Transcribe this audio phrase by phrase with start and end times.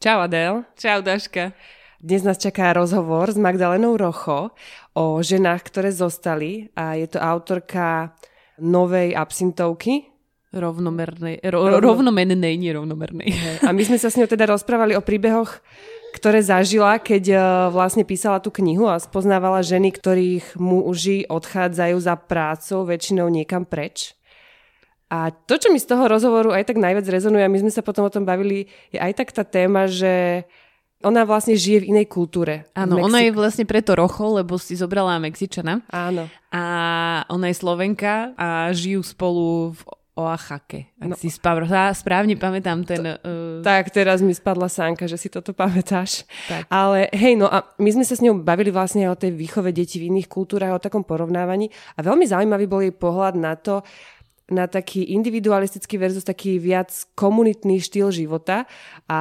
[0.00, 0.64] Čau Adel.
[0.80, 1.52] Čau, Daška.
[2.00, 4.48] Dnes nás čaká rozhovor s Magdalenou Rocho
[4.96, 8.16] o ženách, ktoré zostali a je to autorka
[8.56, 10.08] novej absintovky.
[10.56, 13.28] Rovnomernej, ro, Rovno- rovnomennej, nie rovnomernej.
[13.60, 15.60] A my sme sa s ňou teda rozprávali o príbehoch,
[16.16, 22.16] ktoré zažila, keď eh, vlastne písala tú knihu a spoznávala ženy, ktorých muži odchádzajú za
[22.16, 24.16] prácou väčšinou niekam preč.
[25.10, 27.82] A to, čo mi z toho rozhovoru aj tak najviac rezonuje, a my sme sa
[27.82, 30.46] potom o tom bavili, je aj tak tá téma, že
[31.00, 32.68] ona vlastne žije v inej kultúre.
[32.72, 36.28] Áno, ona je vlastne preto rocho, lebo si zobrala Mexičana Áno.
[36.48, 36.62] a
[37.26, 39.80] ona je Slovenka a žijú spolu v
[40.12, 40.92] Oaxake.
[41.00, 41.16] Ak No.
[41.16, 41.56] si spá-
[41.90, 43.00] správne pamätám ten...
[43.16, 46.28] Uh, Tak, teraz mi spadla sánka, že si toto pamätáš.
[46.44, 46.68] Tak.
[46.68, 49.96] Ale hej, no a my sme sa s ňou bavili vlastne o tej výchove detí
[49.96, 51.66] v iných kultúrach, o takom porovnávaní
[51.96, 53.80] a veľmi zaujímavý bol jej pohľad na to,
[54.50, 58.66] na taký individualistický versus taký viac komunitný štýl života
[59.06, 59.20] a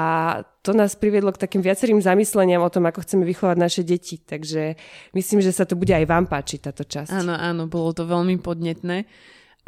[0.66, 4.18] to nás priviedlo k takým viacerým zamysleniam o tom, ako chceme vychovať naše deti.
[4.20, 4.76] Takže
[5.14, 7.14] myslím, že sa to bude aj vám páčiť, táto časť.
[7.14, 9.06] Áno, áno, bolo to veľmi podnetné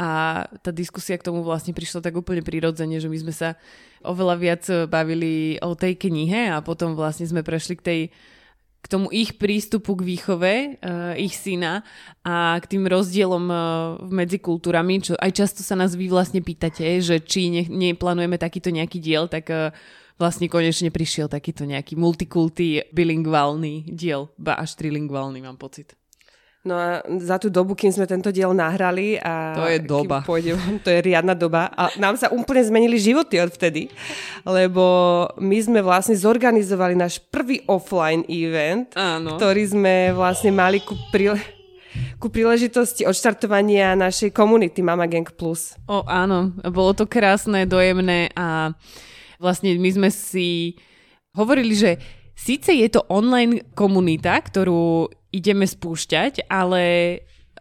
[0.01, 0.09] a
[0.65, 3.53] tá diskusia k tomu vlastne prišla tak úplne prirodzene, že my sme sa
[4.01, 8.01] oveľa viac bavili o tej knihe a potom vlastne sme prešli k tej
[8.81, 11.85] k tomu ich prístupu k výchove, uh, ich syna
[12.25, 13.61] a k tým rozdielom uh,
[14.09, 18.73] medzi kultúrami, čo aj často sa nás vy vlastne pýtate, že či ne, neplánujeme takýto
[18.73, 19.69] nejaký diel, tak uh,
[20.17, 26.00] vlastne konečne prišiel takýto nejaký multikulty bilingválny diel, ba až trilingválny mám pocit.
[26.61, 29.57] No a za tú dobu, kým sme tento diel nahrali a...
[29.57, 30.21] To je doba.
[30.21, 30.53] Pôjde,
[30.85, 31.73] to je riadna doba.
[31.73, 33.89] A nám sa úplne zmenili životy odvtedy,
[34.45, 34.85] lebo
[35.41, 39.41] my sme vlastne zorganizovali náš prvý offline event, Áno.
[39.41, 41.41] ktorý sme vlastne mali ku, príle-
[42.21, 45.73] ku príležitosti odštartovania našej komunity Mama Gang Plus.
[45.89, 48.69] O, áno, bolo to krásne, dojemné a
[49.41, 50.77] vlastne my sme si
[51.33, 51.97] hovorili, že
[52.37, 56.83] síce je to online komunita, ktorú ideme spúšťať, ale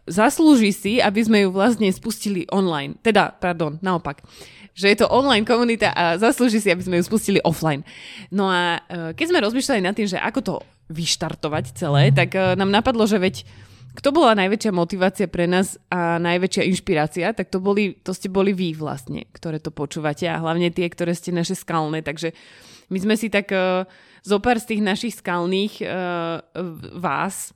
[0.07, 2.97] zaslúži si, aby sme ju vlastne spustili online.
[2.99, 4.23] Teda, pardon, naopak.
[4.71, 7.83] Že je to online komunita a zaslúži si, aby sme ju spustili offline.
[8.31, 10.55] No a e, keď sme rozmýšľali nad tým, že ako to
[10.91, 13.43] vyštartovať celé, tak e, nám napadlo, že veď
[13.91, 18.55] kto bola najväčšia motivácia pre nás a najväčšia inšpirácia, tak to, boli, to ste boli
[18.55, 21.99] vy vlastne, ktoré to počúvate a hlavne tie, ktoré ste naše skalné.
[21.99, 22.31] Takže
[22.87, 23.83] my sme si tak uh,
[24.23, 26.39] zo pár z tých našich skalných uh,
[26.95, 27.51] vás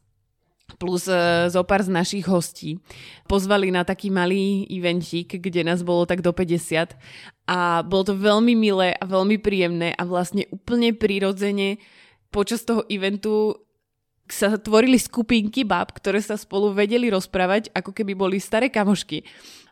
[0.82, 2.82] plus uh, zo pár z našich hostí
[3.30, 6.98] pozvali na taký malý eventík, kde nás bolo tak do 50
[7.46, 11.78] a bolo to veľmi milé a veľmi príjemné a vlastne úplne prirodzene
[12.34, 13.56] počas toho eventu
[14.26, 19.22] sa tvorili skupinky bab, ktoré sa spolu vedeli rozprávať, ako keby boli staré kamošky.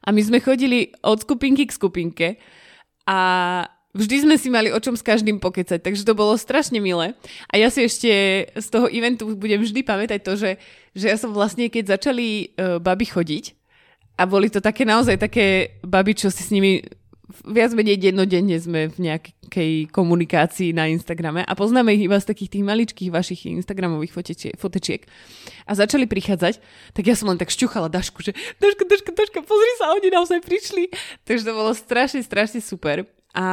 [0.05, 2.27] A my sme chodili od skupinky k skupinke
[3.09, 3.19] a
[3.93, 7.13] vždy sme si mali o čom s každým pokecať, takže to bolo strašne milé.
[7.49, 8.09] A ja si ešte
[8.53, 10.51] z toho eventu budem vždy pamätať to, že,
[10.97, 13.45] že ja som vlastne, keď začali uh, baby chodiť,
[14.13, 16.85] a boli to také naozaj také baby, čo si s nimi
[17.49, 22.59] viac menej dennodenne sme v nejakej komunikácii na Instagrame a poznáme ich iba z takých
[22.59, 25.01] tých maličkých vašich Instagramových fotečiek, fotečiek.
[25.65, 26.61] A začali prichádzať,
[26.93, 30.45] tak ja som len tak šťuchala Dašku, že Daška, Daška, Daška, pozri sa, oni naozaj
[30.45, 30.93] prišli.
[31.25, 33.07] Takže to bolo strašne, strašne super.
[33.33, 33.45] A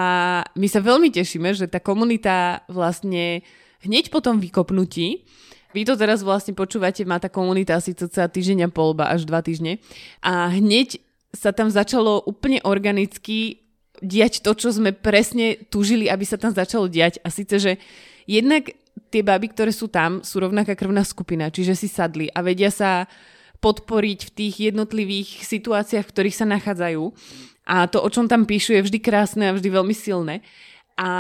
[0.55, 3.41] my sa veľmi tešíme, že tá komunita vlastne
[3.81, 5.25] hneď po tom vykopnutí
[5.71, 9.23] vy to teraz vlastne počúvate, má tá komunita asi cca týždeň a pol, ba až
[9.23, 9.79] dva týždne.
[10.19, 10.99] A hneď
[11.31, 13.63] sa tam začalo úplne organicky
[14.03, 17.23] diať to, čo sme presne tužili, aby sa tam začalo diať.
[17.23, 17.73] A síce, že
[18.27, 18.75] jednak
[19.15, 23.07] tie baby, ktoré sú tam, sú rovnaká krvná skupina, čiže si sadli a vedia sa
[23.61, 27.03] podporiť v tých jednotlivých situáciách, v ktorých sa nachádzajú.
[27.71, 30.43] A to, o čom tam píšu, je vždy krásne a vždy veľmi silné.
[30.99, 31.11] A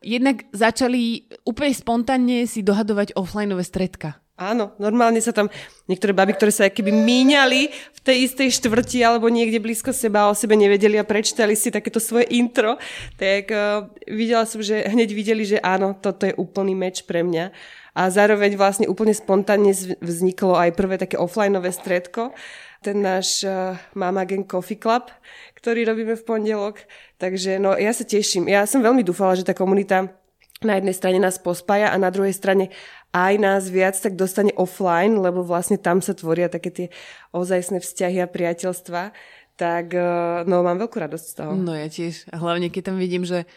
[0.00, 4.16] jednak začali úplne spontánne si dohadovať offlineové stredka.
[4.36, 5.48] Áno, normálne sa tam
[5.88, 10.36] niektoré baby, ktoré sa keby míňali v tej istej štvrti alebo niekde blízko seba o
[10.36, 12.76] sebe nevedeli a prečítali si takéto svoje intro,
[13.16, 17.48] tak uh, videla som, že hneď videli, že áno, toto je úplný meč pre mňa.
[17.96, 19.72] A zároveň vlastne úplne spontánne
[20.04, 22.36] vzniklo aj prvé také offlineové stredko.
[22.84, 25.08] ten náš uh, Mama Gang Coffee Club,
[25.56, 26.84] ktorý robíme v pondelok.
[27.16, 28.52] Takže no, ja sa teším.
[28.52, 30.12] Ja som veľmi dúfala, že tá komunita
[30.60, 32.72] na jednej strane nás pospája a na druhej strane
[33.16, 36.86] aj nás viac tak dostane offline, lebo vlastne tam sa tvoria také tie
[37.32, 39.12] ozajstné vzťahy a priateľstva.
[39.56, 40.04] Tak eh,
[40.44, 41.52] no, mám veľkú radosť z toho.
[41.56, 42.28] No ja tiež.
[42.28, 43.48] Hlavne, keď tam vidím, že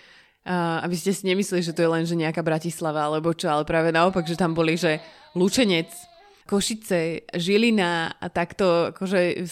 [0.46, 3.68] uh, aby ste si nemysleli, že to je len že nejaká Bratislava alebo čo, ale
[3.68, 5.02] práve naopak, že tam boli, že
[5.36, 5.90] Lučenec,
[6.50, 9.46] Košice, Žilina a takto, akože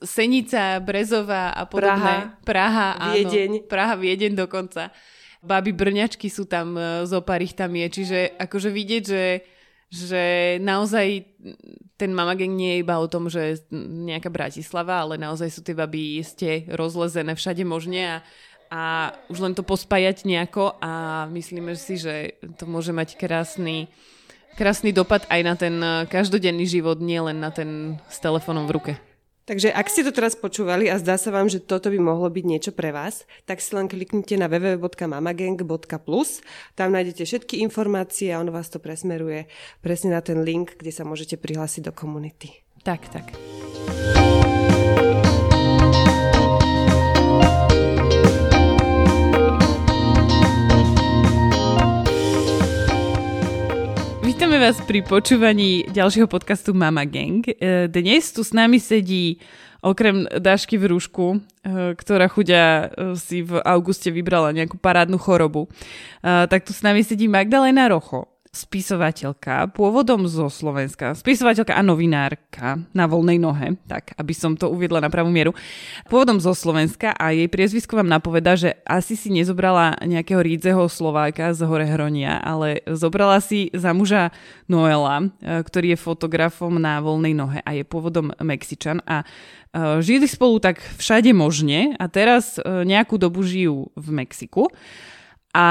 [0.00, 2.40] Senica, Brezová a podobné.
[2.40, 3.50] Praha, Praha Viedeň.
[3.52, 4.88] Áno, Praha, Viedeň dokonca.
[5.44, 9.26] Baby Brňačky sú tam, e, zo pár ich tam je, čiže akože vidieť, že,
[9.92, 10.24] že
[10.64, 11.28] naozaj
[12.00, 15.76] ten Mama Gang nie je iba o tom, že nejaká Bratislava, ale naozaj sú tie
[15.76, 18.16] baby ste rozlezené všade možne a,
[18.68, 23.88] a už len to pospájať nejako a myslíme si, že to môže mať krásny
[24.58, 25.78] krásny dopad aj na ten
[26.10, 28.92] každodenný život, nie len na ten s telefónom v ruke.
[29.48, 32.44] Takže ak ste to teraz počúvali a zdá sa vám, že toto by mohlo byť
[32.44, 36.44] niečo pre vás, tak si len kliknite na www.mamagang.plus.
[36.76, 39.48] Tam nájdete všetky informácie a ono vás to presmeruje
[39.80, 42.60] presne na ten link, kde sa môžete prihlásiť do komunity.
[42.84, 43.32] Tak, tak.
[54.38, 57.42] Vítame vás pri počúvaní ďalšieho podcastu Mama Gang.
[57.42, 59.42] E, dnes tu s nami sedí
[59.82, 61.38] okrem Dášky v rúšku, e,
[61.98, 65.66] ktorá chudia e, si v auguste vybrala nejakú parádnu chorobu,
[66.22, 73.06] tak tu s nami sedí Magdalena Rocho, spisovateľka, pôvodom zo Slovenska, spisovateľka a novinárka na
[73.06, 75.54] voľnej nohe, tak aby som to uviedla na pravú mieru,
[76.10, 81.54] pôvodom zo Slovenska a jej priezvisko vám napoveda, že asi si nezobrala nejakého rídzeho Slováka
[81.54, 84.34] z Hore Hronia, ale zobrala si za muža
[84.66, 88.98] Noela, e, ktorý je fotografom na voľnej nohe a je pôvodom Mexičan.
[89.06, 89.26] A e,
[90.02, 94.66] žili spolu tak všade možne a teraz e, nejakú dobu žijú v Mexiku
[95.56, 95.66] a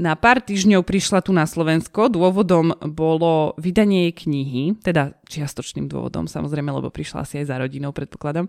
[0.00, 2.08] na pár týždňov prišla tu na Slovensko.
[2.08, 7.92] Dôvodom bolo vydanie jej knihy, teda čiastočným dôvodom samozrejme, lebo prišla si aj za rodinou,
[7.92, 8.48] predpokladám.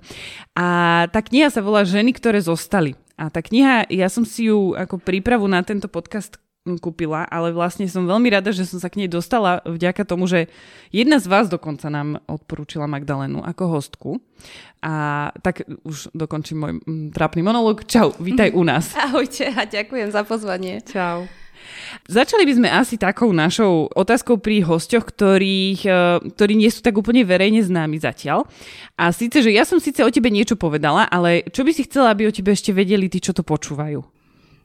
[0.55, 0.67] A
[1.11, 2.95] tá kniha sa volá Ženy, ktoré zostali.
[3.19, 7.89] A tá kniha, ja som si ju ako prípravu na tento podcast kúpila, ale vlastne
[7.89, 10.45] som veľmi rada, že som sa k nej dostala vďaka tomu, že
[10.93, 14.09] jedna z vás dokonca nám odporúčila Magdalénu ako hostku.
[14.85, 16.73] A tak už dokončím môj
[17.13, 17.81] trápny monolog.
[17.89, 18.93] Čau, vítaj u nás.
[19.09, 20.85] Ahojte a ďakujem za pozvanie.
[20.85, 21.25] Čau.
[22.09, 25.93] Začali by sme asi takou našou otázkou pri hostoch, ktorých, e,
[26.33, 28.49] ktorí nie sú tak úplne verejne známi zatiaľ.
[28.97, 32.13] A síce, že ja som síce o tebe niečo povedala, ale čo by si chcela,
[32.13, 34.20] aby o tebe ešte vedeli tí, čo to počúvajú?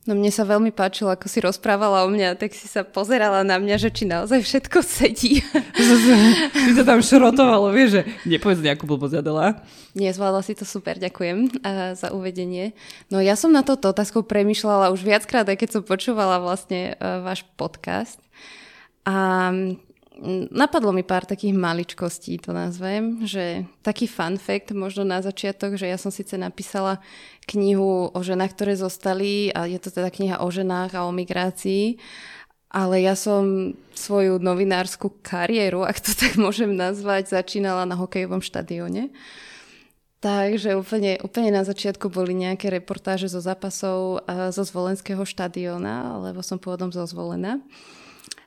[0.06, 3.58] No mne sa veľmi páčilo, ako si rozprávala o mňa, tak si sa pozerala na
[3.58, 5.42] mňa, že či naozaj všetko sedí.
[6.54, 9.58] Ty to tam šrotovalo, vieš, že nepovedz nejakú blbosť, Adela.
[9.98, 12.70] Nie, zvládla si to super, ďakujem uh, za uvedenie.
[13.10, 17.26] No ja som na toto otázku premyšľala už viackrát, aj keď som počúvala vlastne uh,
[17.26, 18.22] váš podcast.
[19.02, 19.50] A
[20.48, 25.92] Napadlo mi pár takých maličkostí, to nazvem, že taký fun fact možno na začiatok, že
[25.92, 27.04] ja som síce napísala
[27.44, 32.00] knihu o ženách, ktoré zostali a je to teda kniha o ženách a o migrácii,
[32.72, 39.12] ale ja som svoju novinárskú kariéru, ak to tak môžem nazvať, začínala na hokejovom štadióne.
[40.24, 46.56] Takže úplne, úplne na začiatku boli nejaké reportáže zo zápasov zo zvolenského štadióna, lebo som
[46.56, 47.60] pôvodom zo zvolená.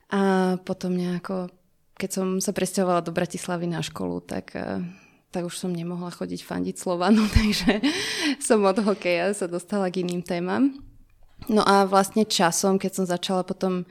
[0.09, 1.53] A potom nejako
[1.99, 4.79] keď som sa presťahovala do Bratislavy na školu, tak, eh,
[5.35, 7.83] tak už som nemohla chodiť fandiť Slovanu, takže
[8.39, 10.79] som od hokeja sa dostala k iným témam.
[11.51, 13.83] No a vlastne časom, keď som začala potom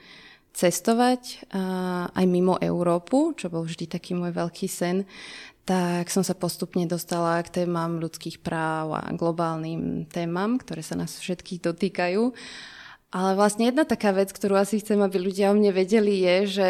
[0.49, 1.61] cestovať a
[2.09, 5.05] aj mimo Európu, čo bol vždy taký môj veľký sen,
[5.69, 11.21] tak som sa postupne dostala k témam ľudských práv a globálnym témam, ktoré sa nás
[11.21, 12.33] všetkých dotýkajú.
[13.09, 16.69] Ale vlastne jedna taká vec, ktorú asi chcem, aby ľudia o mne vedeli, je, že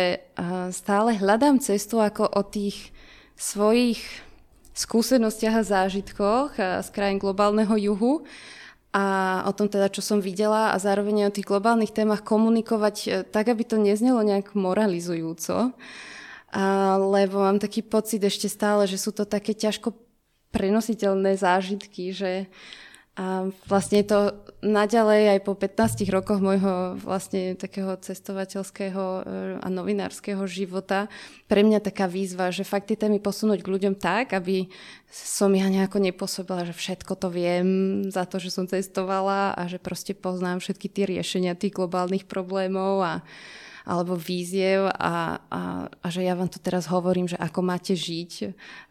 [0.71, 2.95] stále hľadám cestu ako o tých
[3.35, 3.99] svojich
[4.71, 8.23] skúsenostiach a zážitkoch z krajín globálneho juhu
[8.89, 9.05] a
[9.45, 13.53] o tom teda, čo som videla a zároveň o tých globálnych témach komunikovať e, tak,
[13.53, 15.77] aby to neznelo nejak moralizujúco.
[16.49, 16.63] A,
[16.97, 19.93] lebo mám taký pocit ešte stále, že sú to také ťažko
[20.49, 22.49] prenositeľné zážitky, že
[23.19, 24.31] a vlastne to
[24.63, 29.21] naďalej aj po 15 rokoch môjho vlastne takého cestovateľského e,
[29.59, 31.11] a novinárskeho života
[31.51, 34.71] pre mňa taká výzva, že fakt tie témy posunúť k ľuďom tak, aby
[35.11, 37.67] som ja nejako nepôsobila, že všetko to viem
[38.07, 43.03] za to, že som cestovala a že proste poznám všetky tie riešenia tých globálnych problémov
[43.03, 43.13] a,
[43.85, 48.31] alebo víziev a, a, a že ja vám to teraz hovorím, že ako máte žiť,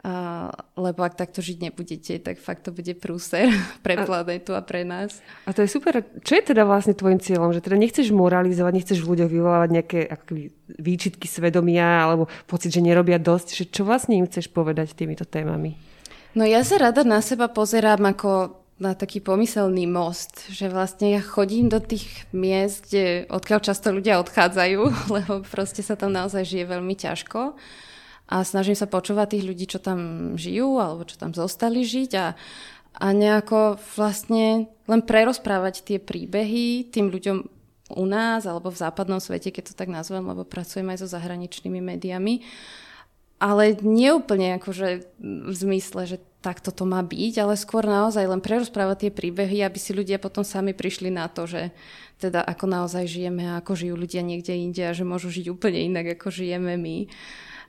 [0.05, 3.49] a, lebo ak takto žiť nebudete, tak fakt to bude prúser
[3.87, 5.21] pre planetu a pre nás.
[5.49, 6.01] A to je super.
[6.23, 7.53] Čo je teda vlastne tvojim cieľom?
[7.53, 12.85] Že teda nechceš moralizovať, nechceš v ľuďoch vyvolávať nejaké akoby, výčitky svedomia alebo pocit, že
[12.85, 13.59] nerobia dosť.
[13.59, 15.77] Že čo vlastne im chceš povedať týmito témami?
[16.37, 21.23] No ja sa rada na seba pozerám ako na taký pomyselný most, že vlastne ja
[21.23, 24.81] chodím do tých miest, kde odkiaľ často ľudia odchádzajú,
[25.19, 27.59] lebo proste sa tam naozaj žije veľmi ťažko
[28.29, 32.27] a snažím sa počúvať tých ľudí, čo tam žijú alebo čo tam zostali žiť a,
[33.03, 37.39] a nejako vlastne len prerozprávať tie príbehy tým ľuďom
[37.89, 41.81] u nás alebo v západnom svete, keď to tak nazvem, lebo pracujem aj so zahraničnými
[41.81, 42.45] médiami.
[43.39, 44.89] Ale nie úplne akože
[45.23, 49.79] v zmysle, že takto to má byť, ale skôr naozaj len prerozprávať tie príbehy, aby
[49.79, 51.75] si ľudia potom sami prišli na to, že
[52.23, 55.83] teda ako naozaj žijeme a ako žijú ľudia niekde inde a že môžu žiť úplne
[55.83, 57.11] inak, ako žijeme my.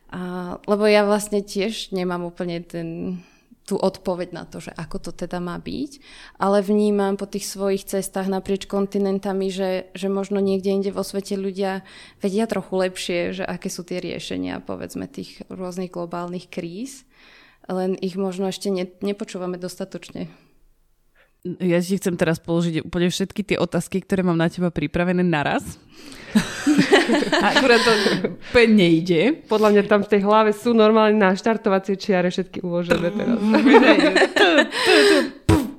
[0.10, 0.22] A,
[0.70, 3.22] lebo ja vlastne tiež nemám úplne ten,
[3.66, 6.02] tú odpoveď na to, že ako to teda má byť,
[6.42, 11.38] ale vnímam po tých svojich cestách naprieč kontinentami, že, že možno niekde inde vo svete
[11.38, 11.86] ľudia
[12.22, 17.09] vedia trochu lepšie, že aké sú tie riešenia, povedzme, tých rôznych globálnych kríz
[17.70, 20.28] len ich možno ešte ne, nepočúvame dostatočne.
[21.64, 25.80] Ja ti chcem teraz položiť úplne všetky tie otázky, ktoré mám na teba pripravené naraz.
[27.48, 27.92] Akurát to
[28.36, 29.48] úplne nejde.
[29.48, 33.40] Podľa mňa tam v tej hlave sú normálne na štartovacie čiare všetky uložené teraz.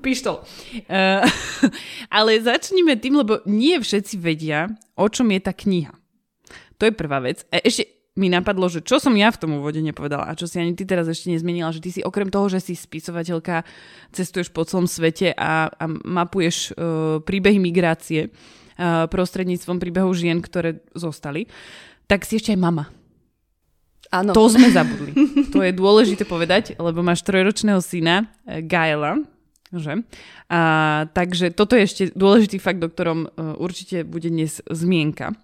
[0.00, 0.40] Pištol.
[0.88, 1.28] Uh,
[2.16, 5.92] ale začnime tým, lebo nie všetci vedia, o čom je tá kniha.
[6.80, 7.44] To je prvá vec.
[7.52, 10.58] A ešte mi napadlo, že čo som ja v tom úvode nepovedala a čo si
[10.58, 13.62] ani ty teraz ešte nezmenila, že ty si okrem toho, že si spisovateľka,
[14.10, 20.82] cestuješ po celom svete a, a mapuješ uh, príbehy migrácie uh, prostredníctvom príbehov žien, ktoré
[20.98, 21.46] zostali,
[22.10, 22.90] tak si ešte aj mama.
[24.10, 24.34] Áno.
[24.34, 25.14] To sme zabudli.
[25.54, 29.22] To je dôležité povedať, lebo máš trojročného syna, uh, Gaela,
[29.70, 30.02] že?
[30.50, 30.60] A,
[31.14, 35.34] takže toto je ešte dôležitý fakt, o ktorom uh, určite bude dnes zmienka.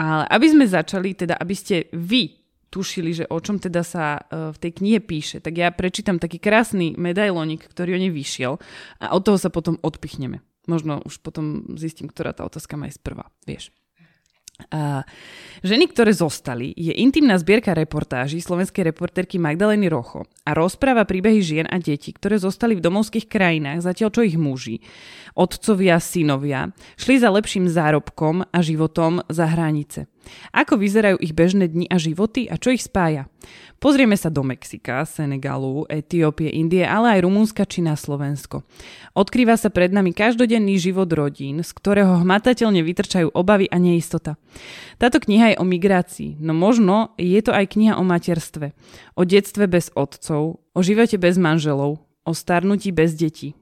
[0.00, 2.32] Ale aby sme začali, teda aby ste vy
[2.72, 6.40] tušili, že o čom teda sa uh, v tej knihe píše, tak ja prečítam taký
[6.40, 8.58] krásny medailónik, ktorý o nej vyšiel
[9.00, 10.40] a od toho sa potom odpichneme.
[10.66, 13.70] Možno už potom zistím, ktorá tá otázka má ísť prvá, vieš.
[14.72, 15.04] A
[15.60, 21.66] ženy, ktoré zostali, je intimná zbierka reportáží slovenskej reporterky Magdaleny Rocho a rozpráva príbehy žien
[21.68, 24.80] a detí, ktoré zostali v domovských krajinách, zatiaľ čo ich muži,
[25.36, 30.08] otcovia, synovia, šli za lepším zárobkom a životom za hranice.
[30.52, 33.26] Ako vyzerajú ich bežné dni a životy a čo ich spája?
[33.76, 38.64] Pozrieme sa do Mexika, Senegalu, Etiópie, Indie, ale aj Rumúnska či na Slovensko.
[39.12, 44.40] Odkrýva sa pred nami každodenný život rodín, z ktorého hmatateľne vytrčajú obavy a neistota.
[44.96, 48.72] Táto kniha je o migrácii, no možno je to aj kniha o materstve,
[49.12, 53.52] o detstve bez otcov, o živote bez manželov, o starnutí bez detí.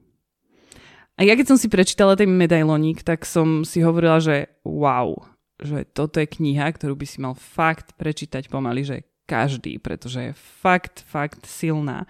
[1.15, 5.15] A ja keď som si prečítala ten medailónik, tak som si hovorila, že wow,
[5.59, 10.33] že toto je kniha, ktorú by si mal fakt prečítať pomaly, že každý, pretože je
[10.35, 12.05] fakt, fakt silná.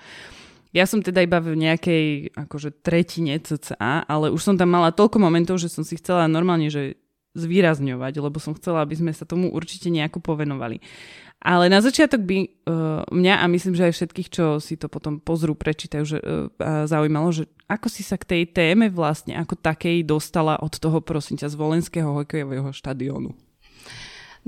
[0.76, 5.24] Ja som teda iba v nejakej akože tretine cca, ale už som tam mala toľko
[5.24, 7.00] momentov, že som si chcela normálne, že
[7.36, 10.80] zvýrazňovať, lebo som chcela, aby sme sa tomu určite nejako povenovali.
[11.46, 12.48] Ale na začiatok by uh,
[13.14, 16.50] mňa a myslím, že aj všetkých, čo si to potom pozrú, prečítajú, že, uh,
[16.90, 21.38] zaujímalo, že ako si sa k tej téme vlastne ako takej dostala od toho, prosím
[21.38, 23.38] ťa, z volenského hokejového štadiónu?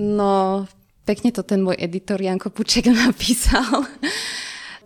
[0.02, 0.66] No,
[1.06, 3.86] pekne to ten môj editor Janko Puček napísal.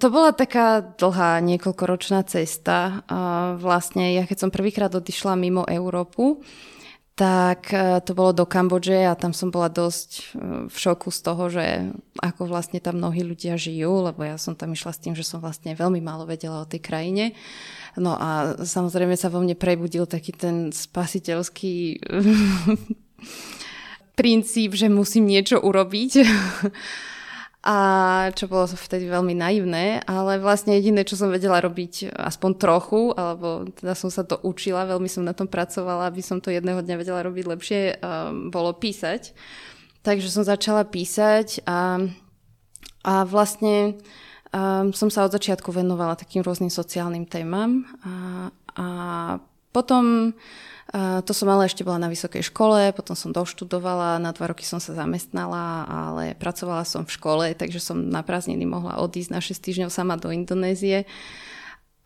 [0.04, 3.08] To bola taká dlhá, niekoľkoročná cesta.
[3.56, 6.44] Vlastne ja keď som prvýkrát odišla mimo Európu,
[7.22, 10.22] tak e, to bolo do Kambodže a tam som bola dosť e,
[10.66, 14.74] v šoku z toho, že ako vlastne tam mnohí ľudia žijú, lebo ja som tam
[14.74, 17.38] išla s tým, že som vlastne veľmi málo vedela o tej krajine.
[17.94, 22.02] No a samozrejme sa vo mne prebudil taký ten spasiteľský
[24.20, 26.12] princíp, že musím niečo urobiť.
[27.62, 27.78] a
[28.34, 33.70] čo bolo vtedy veľmi naivné, ale vlastne jediné, čo som vedela robiť aspoň trochu, alebo
[33.78, 36.96] teda som sa to učila, veľmi som na tom pracovala, aby som to jedného dňa
[36.98, 39.38] vedela robiť lepšie, um, bolo písať.
[40.02, 42.02] Takže som začala písať a,
[43.06, 44.02] a vlastne
[44.50, 48.14] um, som sa od začiatku venovala takým rôznym sociálnym témam a,
[48.74, 48.88] a
[49.70, 50.34] potom
[51.24, 54.84] to som ale ešte bola na vysokej škole, potom som doštudovala, na dva roky som
[54.84, 59.56] sa zamestnala, ale pracovala som v škole, takže som na prázdniny mohla odísť na 6
[59.56, 61.08] týždňov sama do Indonézie.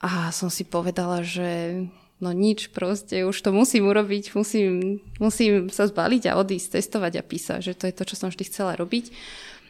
[0.06, 1.82] A som si povedala, že
[2.22, 7.24] no nič, proste už to musím urobiť, musím, musím sa zbaliť a odísť, cestovať a
[7.25, 9.10] písať, že to je to, čo som vždy chcela robiť.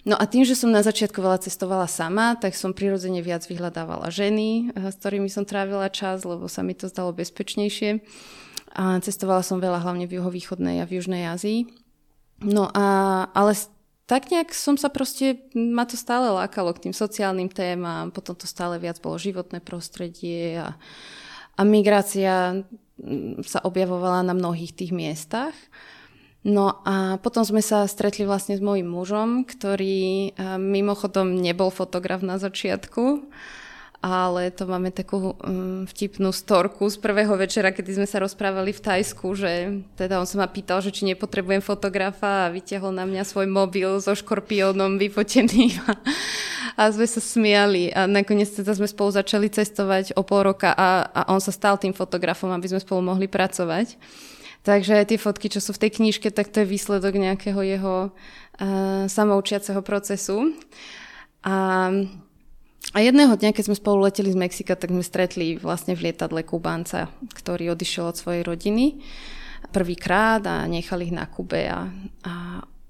[0.05, 4.13] No a tým, že som na začiatku veľa cestovala sama, tak som prirodzene viac vyhľadávala
[4.13, 8.03] ženy, eh, s ktorými som trávila čas, lebo sa mi to zdalo bezpečnejšie.
[8.75, 11.71] A cestovala som veľa hlavne v juhovýchodnej a v južnej Ázii.
[12.43, 12.85] No a,
[13.31, 13.55] ale
[14.05, 18.45] tak nejak som sa proste, ma to stále lákalo k tým sociálnym témam, potom to
[18.45, 20.75] stále viac bolo životné prostredie a,
[21.55, 22.61] a migrácia
[22.99, 25.55] mm, sa objavovala na mnohých tých miestach.
[26.45, 32.37] No a potom sme sa stretli vlastne s mojim mužom, ktorý mimochodom nebol fotograf na
[32.37, 33.25] začiatku,
[34.03, 38.83] ale to máme takú um, vtipnú storku z prvého večera, kedy sme sa rozprávali v
[38.83, 43.23] Tajsku, že teda on sa ma pýtal, že či nepotrebujem fotografa a vytiahol na mňa
[43.23, 45.91] svoj mobil so škorpiónom vyfotený a,
[46.75, 51.07] a sme sa smiali a nakoniec teda sme spolu začali cestovať o pol roka a,
[51.09, 53.95] a on sa stal tým fotografom, aby sme spolu mohli pracovať.
[54.65, 59.05] Takže tie fotky, čo sú v tej knižke, tak to je výsledok nejakého jeho uh,
[59.05, 60.57] samoučiaceho procesu.
[61.45, 61.85] A,
[62.95, 66.47] a jedného dňa, keď sme spolu leteli z Mexika, tak sme stretli vlastne v lietadle
[66.47, 69.03] Kubánca, ktorý odišiel od svojej rodiny
[69.75, 71.91] prvýkrát a nechali ich na Kube a,
[72.23, 72.33] a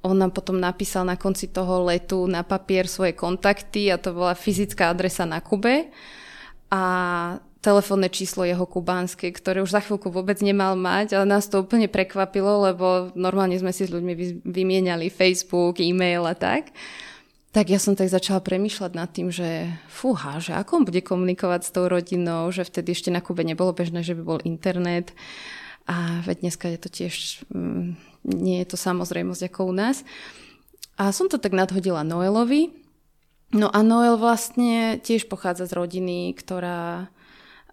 [0.06, 4.38] on nám potom napísal na konci toho letu na papier svoje kontakty a to bola
[4.38, 5.90] fyzická adresa na Kube
[6.70, 6.84] a
[7.66, 11.90] telefónne číslo jeho kubánske, ktoré už za chvíľku vôbec nemal mať, ale nás to úplne
[11.90, 16.70] prekvapilo, lebo normálne sme si s ľuďmi vymieniali Facebook, e-mail a tak.
[17.56, 21.62] Tak ja som tak začala premýšľať nad tým, že fúha, že ako on bude komunikovať
[21.64, 25.16] s tou rodinou, že vtedy ešte na Kube nebolo bežné, že by bol internet.
[25.88, 27.96] A veď dneska je to tiež, mm,
[28.28, 30.04] nie je to samozrejmosť ako u nás.
[31.00, 32.76] A som to tak nadhodila Noelovi.
[33.56, 37.08] No a Noel vlastne tiež pochádza z rodiny, ktorá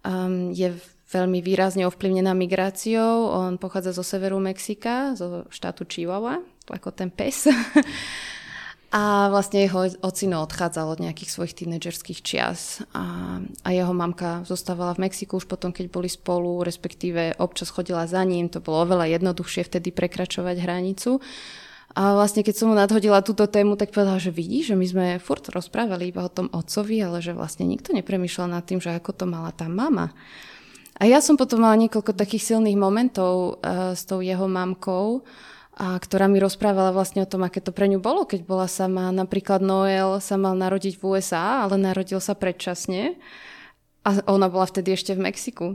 [0.06, 0.78] um, je
[1.10, 3.34] veľmi výrazne ovplyvnená migráciou.
[3.34, 6.38] On pochádza zo severu Mexika, zo štátu Chihuahua,
[6.70, 7.50] ako ten pes.
[8.92, 12.84] A vlastne jeho ocino odchádzal od nejakých svojich tínedžerských čias.
[12.92, 18.04] A, a jeho mamka zostávala v Mexiku už potom, keď boli spolu, respektíve občas chodila
[18.04, 18.52] za ním.
[18.52, 21.24] To bolo oveľa jednoduchšie vtedy prekračovať hranicu.
[21.96, 25.06] A vlastne keď som mu nadhodila túto tému, tak povedala, že vidí, že my sme
[25.24, 29.12] furt rozprávali iba o tom otcovi, ale že vlastne nikto nepremýšľal nad tým, že ako
[29.12, 30.12] to mala tá mama.
[31.00, 35.24] A ja som potom mala niekoľko takých silných momentov uh, s tou jeho mamkou,
[35.82, 39.10] a ktorá mi rozprávala vlastne o tom, aké to pre ňu bolo, keď bola sama.
[39.10, 43.18] Napríklad Noel sa mal narodiť v USA, ale narodil sa predčasne
[44.06, 45.66] a ona bola vtedy ešte v Mexiku.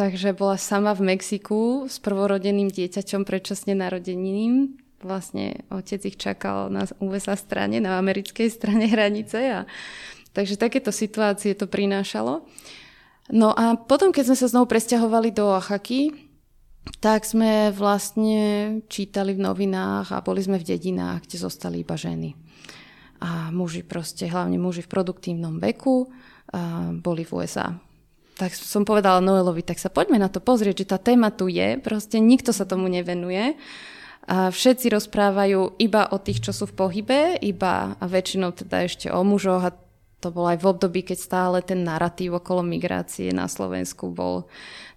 [0.00, 4.80] Takže bola sama v Mexiku s prvorodeným dieťaťom predčasne narodeným.
[5.04, 9.44] Vlastne otec ich čakal na USA strane, na americkej strane hranice.
[9.44, 9.68] A...
[10.32, 12.48] Takže takéto situácie to prinášalo.
[13.28, 16.29] No a potom, keď sme sa znovu presťahovali do Oaxaky,
[17.00, 18.40] tak sme vlastne
[18.88, 22.36] čítali v novinách a boli sme v dedinách, kde zostali iba ženy.
[23.20, 26.08] A muži proste, hlavne muži v produktívnom veku,
[27.04, 27.76] boli v USA.
[28.40, 31.76] Tak som povedala Noelovi, tak sa poďme na to pozrieť, že tá téma tu je,
[31.76, 33.60] proste nikto sa tomu nevenuje.
[34.24, 39.06] A všetci rozprávajú iba o tých, čo sú v pohybe, iba a väčšinou teda ešte
[39.12, 39.76] o mužoch a
[40.20, 44.46] to bolo aj v období, keď stále ten narratív okolo migrácie na Slovensku bol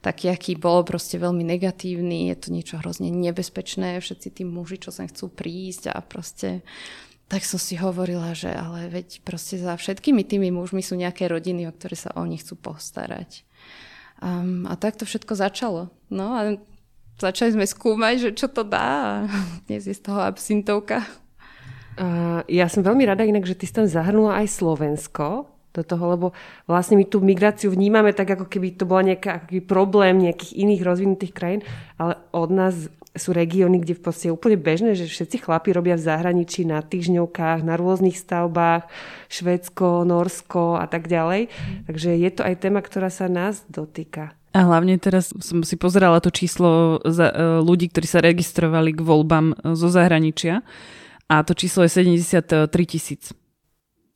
[0.03, 4.91] taký, aký bol, proste veľmi negatívny, je to niečo hrozne nebezpečné, všetci tí muži, čo
[4.91, 6.62] sem chcú prísť a proste
[7.31, 11.65] tak som si hovorila, že ale veď proste za všetkými tými mužmi sú nejaké rodiny,
[11.65, 13.47] o ktoré sa oni chcú postarať.
[14.21, 15.89] Um, a tak to všetko začalo.
[16.12, 16.59] No a
[17.17, 19.31] začali sme skúmať, že čo to dá a
[19.65, 21.22] dnes je z toho absintovka.
[21.93, 26.06] Uh, ja som veľmi rada inak, že ty si tam zahrnula aj Slovensko do toho,
[26.13, 26.27] lebo
[26.69, 31.34] vlastne my tú migráciu vnímame tak, ako keby to bola nejaký problém nejakých iných rozvinutých
[31.34, 31.62] krajín,
[31.97, 32.75] ale od nás
[33.13, 36.82] sú regióny, kde v podstate je úplne bežné, že všetci chlapi robia v zahraničí na
[36.82, 38.89] týždňovkách, na rôznych stavbách,
[39.29, 41.53] Švedsko, Norsko a tak ďalej.
[41.86, 44.34] Takže je to aj téma, ktorá sa nás dotýka.
[44.53, 49.01] A hlavne teraz som si pozerala to číslo za, e, ľudí, ktorí sa registrovali k
[49.01, 50.62] voľbám e, zo zahraničia
[51.29, 53.33] a to číslo je 73 tisíc.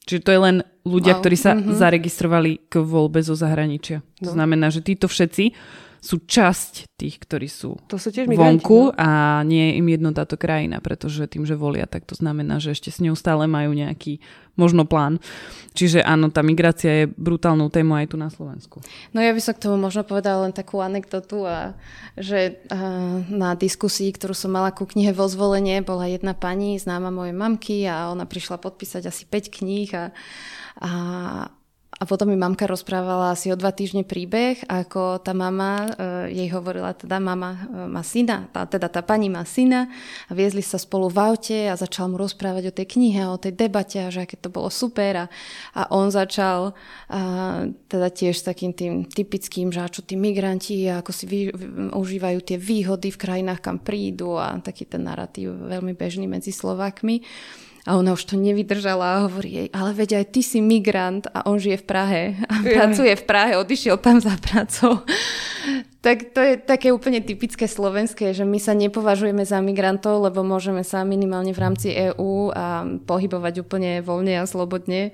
[0.08, 0.56] Čiže to je len
[0.88, 1.20] ľudia, wow.
[1.20, 1.76] ktorí sa mm-hmm.
[1.76, 4.00] zaregistrovali k voľbe zo zahraničia.
[4.24, 4.32] No.
[4.32, 5.52] To znamená, že títo všetci
[5.98, 8.96] sú časť tých, ktorí sú, to sú tiež vonku no?
[8.96, 12.74] a nie je im jedno táto krajina, pretože tým, že volia, tak to znamená, že
[12.78, 14.22] ešte s ňou stále majú nejaký
[14.58, 15.22] možno plán.
[15.78, 18.82] Čiže áno, tá migrácia je brutálnou témou aj tu na Slovensku.
[19.14, 21.78] No ja by som k tomu možno povedala len takú anekdotu, a,
[22.18, 27.14] že a, na diskusii, ktorú som mala ku knihe vo zvolenie, bola jedna pani, známa
[27.14, 30.10] mojej mamky a ona prišla podpísať asi 5 kníh a,
[30.82, 30.92] a
[31.98, 36.50] A potom mi mamka rozprávala asi o dva týždne príbeh, ako tá mama, e, jej
[36.54, 39.90] hovorila teda mama e, má syna, tá, teda tá pani má syna
[40.30, 43.58] a viezli sa spolu v aute a začal mu rozprávať o tej knihe, o tej
[43.58, 45.28] debate a že aké to bolo super a,
[45.74, 46.78] a on začal
[47.10, 51.40] a, teda tiež takým tým typickým, že čo tí migranti a ako si vy,
[51.98, 57.26] užívajú tie výhody v krajinách, kam prídu a taký ten narratív veľmi bežný medzi Slovákmi.
[57.88, 61.48] A ona už to nevydržala a hovorí jej, ale veď aj ty si migrant a
[61.48, 62.22] on žije v Prahe
[62.52, 65.08] a pracuje v Prahe, odišiel tam za prácou.
[66.08, 70.80] tak to je také úplne typické slovenské, že my sa nepovažujeme za migrantov, lebo môžeme
[70.86, 75.12] sa minimálne v rámci EÚ a pohybovať úplne voľne a slobodne.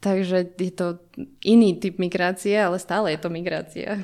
[0.00, 1.00] Takže je to
[1.44, 4.00] iný typ migrácie, ale stále je to migrácia.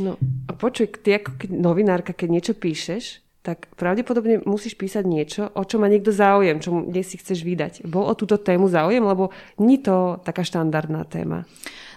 [0.00, 5.66] No a počuj, ty ako novinárka, keď niečo píšeš, tak pravdepodobne musíš písať niečo, o
[5.66, 7.82] čo má niekto záujem, čo kde si chceš vydať.
[7.90, 11.42] Bol o túto tému záujem, lebo nie to taká štandardná téma.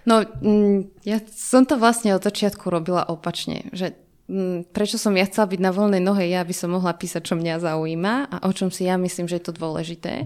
[0.09, 3.93] No, mm, ja som to vlastne od začiatku robila opačne, že
[4.25, 7.37] mm, prečo som ja chcela byť na voľnej nohe, ja by som mohla písať, čo
[7.37, 10.25] mňa zaujíma a o čom si ja myslím, že je to dôležité.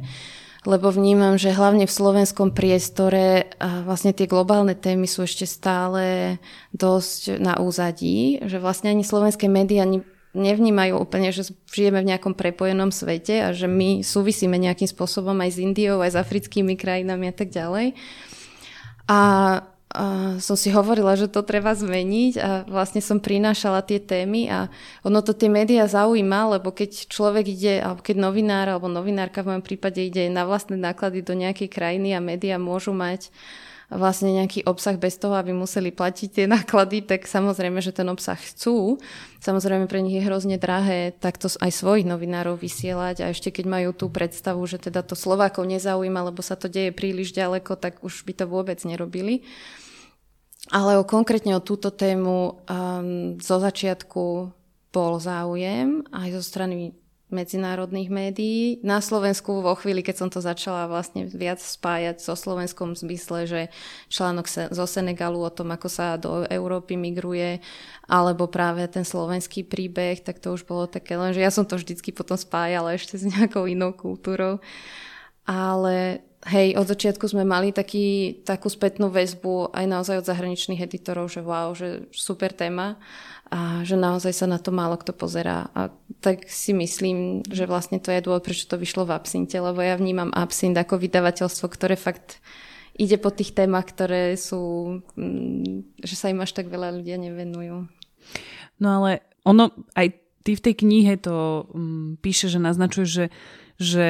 [0.68, 3.48] Lebo vnímam, že hlavne v slovenskom priestore
[3.88, 6.36] vlastne tie globálne témy sú ešte stále
[6.76, 9.88] dosť na úzadí, že vlastne ani slovenské médiá
[10.38, 15.58] nevnímajú úplne, že žijeme v nejakom prepojenom svete a že my súvisíme nejakým spôsobom aj
[15.58, 17.98] s Indiou, aj s africkými krajinami a tak ďalej.
[19.10, 19.22] A, a
[20.38, 24.70] som si hovorila, že to treba zmeniť a vlastne som prinášala tie témy a
[25.02, 29.58] ono to tie médiá zaujíma, lebo keď človek ide, alebo keď novinár alebo novinárka v
[29.58, 34.30] mojom prípade ide na vlastné náklady do nejakej krajiny a médiá môžu mať uh, vlastne
[34.38, 39.02] nejaký obsah bez toho, aby museli platiť tie náklady, tak samozrejme, že ten obsah chcú.
[39.42, 43.90] Samozrejme, pre nich je hrozne drahé takto aj svojich novinárov vysielať a ešte keď majú
[43.98, 48.24] tú predstavu, že teda to Slovákov nezaujíma, lebo sa to deje príliš ďaleko, tak už
[48.30, 49.42] by to vôbec nerobili.
[50.70, 54.54] Ale o, konkrétne o túto tému um, zo začiatku
[54.90, 56.94] bol záujem aj zo strany
[57.30, 58.82] medzinárodných médií.
[58.82, 63.62] Na Slovensku vo chvíli, keď som to začala vlastne viac spájať so Slovenskom zmysle, že
[64.10, 67.62] článok zo Senegalu o tom, ako sa do Európy migruje,
[68.10, 71.78] alebo práve ten slovenský príbeh, tak to už bolo také len, že ja som to
[71.78, 74.58] vždycky potom spájala ešte s nejakou inou kultúrou.
[75.46, 81.30] Ale hej, od začiatku sme mali taký, takú spätnú väzbu aj naozaj od zahraničných editorov,
[81.30, 82.96] že wow, že super téma
[83.50, 85.74] a že naozaj sa na to málo kto pozerá.
[85.74, 85.90] A
[86.22, 89.98] tak si myslím, že vlastne to je dôvod, prečo to vyšlo v Absinte, lebo ja
[89.98, 92.38] vnímam Absint ako vydavateľstvo, ktoré fakt
[93.00, 97.90] ide po tých témach, ktoré sú, mm, že sa im až tak veľa ľudia nevenujú.
[98.78, 100.14] No ale ono, aj
[100.46, 103.26] ty v tej knihe to um, píše, že naznačuje, že,
[103.80, 104.10] že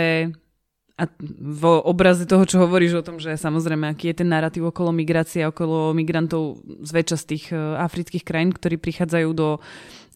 [0.99, 1.07] a
[1.39, 5.47] v obraze toho, čo hovoríš o tom, že samozrejme, aký je ten narratív okolo migrácie,
[5.47, 9.63] okolo migrantov zväčša z tých e, afrických krajín, ktorí prichádzajú do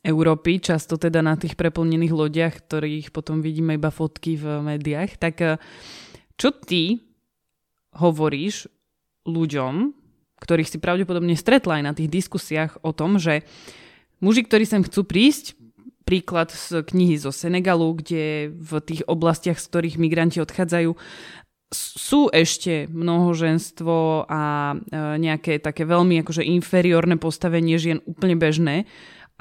[0.03, 5.15] Európy, často teda na tých preplnených lodiach, ktorých potom vidíme iba fotky v médiách.
[5.15, 5.47] Tak e,
[6.35, 6.99] čo ty
[7.95, 8.67] hovoríš
[9.23, 9.95] ľuďom,
[10.43, 13.47] ktorých si pravdepodobne stretla aj na tých diskusiách o tom, že
[14.19, 15.55] muži, ktorí sem chcú prísť,
[16.13, 20.93] príklad z knihy zo Senegalu, kde v tých oblastiach, z ktorých migranti odchádzajú,
[21.73, 28.85] sú ešte mnohoženstvo a e, nejaké také veľmi akože inferiórne postavenie žien úplne bežné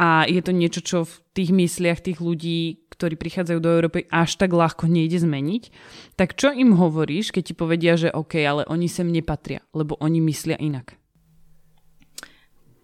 [0.01, 4.41] a je to niečo, čo v tých mysliach tých ľudí, ktorí prichádzajú do Európy, až
[4.41, 5.69] tak ľahko nejde zmeniť.
[6.17, 10.25] Tak čo im hovoríš, keď ti povedia, že OK, ale oni sem nepatria, lebo oni
[10.25, 10.97] myslia inak?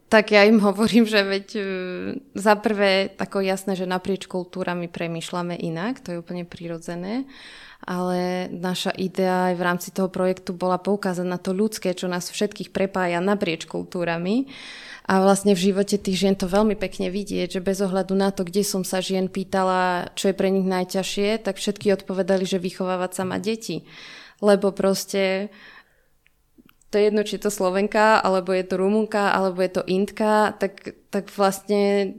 [0.09, 1.65] Tak ja im hovorím, že veď uh,
[2.33, 7.29] za prvé tako jasné, že naprieč kultúrami premýšľame inak, to je úplne prirodzené,
[7.85, 12.33] ale naša idea aj v rámci toho projektu bola poukázať na to ľudské, čo nás
[12.33, 14.49] všetkých prepája naprieč kultúrami.
[15.09, 18.45] A vlastne v živote tých žien to veľmi pekne vidieť, že bez ohľadu na to,
[18.45, 23.13] kde som sa žien pýtala, čo je pre nich najťažšie, tak všetky odpovedali, že vychovávať
[23.17, 23.89] sa má deti.
[24.45, 25.49] Lebo proste
[26.89, 30.57] to je jedno, či je to Slovenka, alebo je to Rumunka, alebo je to Indka,
[30.57, 32.17] tak, tak vlastne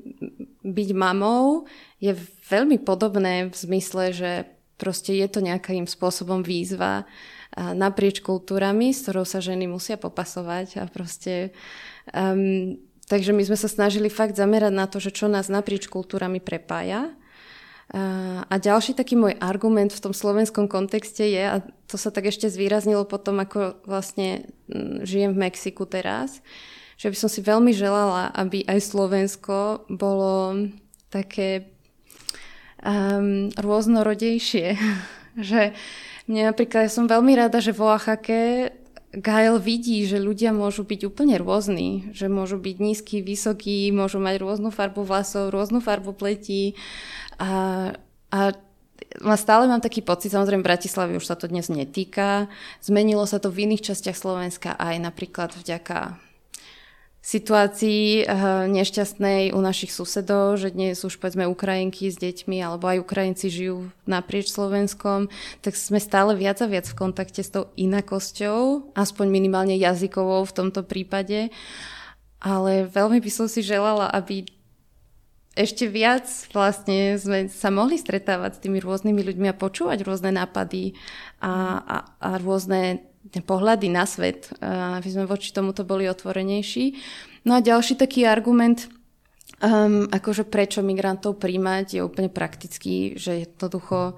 [0.62, 1.66] byť mamou
[1.98, 2.14] je
[2.50, 4.32] veľmi podobné v zmysle, že
[4.78, 7.10] proste je to nejakým spôsobom výzva
[7.58, 11.50] naprieč kultúrami, s ktorou sa ženy musia popasovať a proste
[12.14, 12.78] um,
[13.10, 17.10] takže my sme sa snažili fakt zamerať na to, že čo nás naprieč kultúrami prepája
[18.45, 22.45] a ďalší taký môj argument v tom slovenskom kontexte je, a to sa tak ešte
[22.45, 24.45] zvýraznilo potom, ako vlastne
[25.02, 26.45] žijem v Mexiku teraz,
[27.02, 30.69] že by som si veľmi želala, aby aj Slovensko bolo
[31.10, 31.65] také
[32.86, 34.78] um, rôznorodejšie.
[35.49, 35.73] že
[36.30, 38.41] mne napríklad, ja som veľmi rada, že v Oaxake
[39.10, 44.38] Gael vidí, že ľudia môžu byť úplne rôzni, že môžu byť nízky, vysokí, môžu mať
[44.38, 46.78] rôznu farbu vlasov, rôznu farbu pletí
[47.39, 47.52] a,
[48.30, 48.39] a
[49.39, 52.52] stále mám taký pocit, samozrejme v Bratislave už sa to dnes netýka,
[52.84, 56.19] zmenilo sa to v iných častiach Slovenska aj napríklad vďaka
[57.19, 63.04] situácii uh, nešťastnej u našich susedov, že dnes už povedzme Ukrajinky s deťmi alebo aj
[63.04, 65.28] Ukrajinci žijú naprieč Slovenskom,
[65.60, 70.56] tak sme stále viac a viac v kontakte s tou inakosťou, aspoň minimálne jazykovou v
[70.56, 71.52] tomto prípade.
[72.39, 74.47] Ale veľmi by som si želala, aby
[75.58, 80.94] ešte viac vlastne sme sa mohli stretávať s tými rôznymi ľuďmi a počúvať rôzne nápady
[81.42, 83.04] a, a, a rôzne
[83.44, 86.96] pohľady na svet, aby sme voči tomuto boli otvorenejší.
[87.46, 88.88] No a ďalší taký argument,
[89.62, 94.18] um, akože prečo migrantov príjmať, je úplne praktický, že jednoducho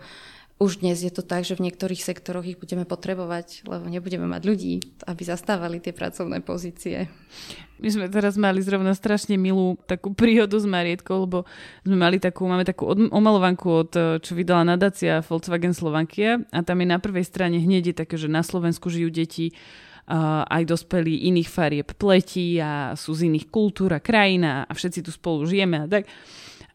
[0.61, 4.41] už dnes je to tak, že v niektorých sektoroch ich budeme potrebovať, lebo nebudeme mať
[4.45, 4.73] ľudí,
[5.09, 7.09] aby zastávali tie pracovné pozície.
[7.81, 11.49] My sme teraz mali zrovna strašne milú takú príhodu s Marietkou, lebo
[11.81, 16.87] sme mali takú, máme takú omalovanku od, čo vydala nadácia Volkswagen Slovakia a tam je
[16.93, 19.57] na prvej strane hneď je také, že na Slovensku žijú deti
[20.45, 25.09] aj dospelí iných farieb pleti a sú z iných kultúr a krajín a všetci tu
[25.09, 26.05] spolu žijeme a tak.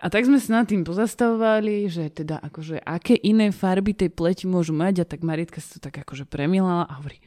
[0.06, 4.46] A tak sme sa nad tým pozastavovali, že teda akože aké iné farby tej pleti
[4.46, 7.18] môžu mať a tak Marietka sa to tak akože premilala a hovorí,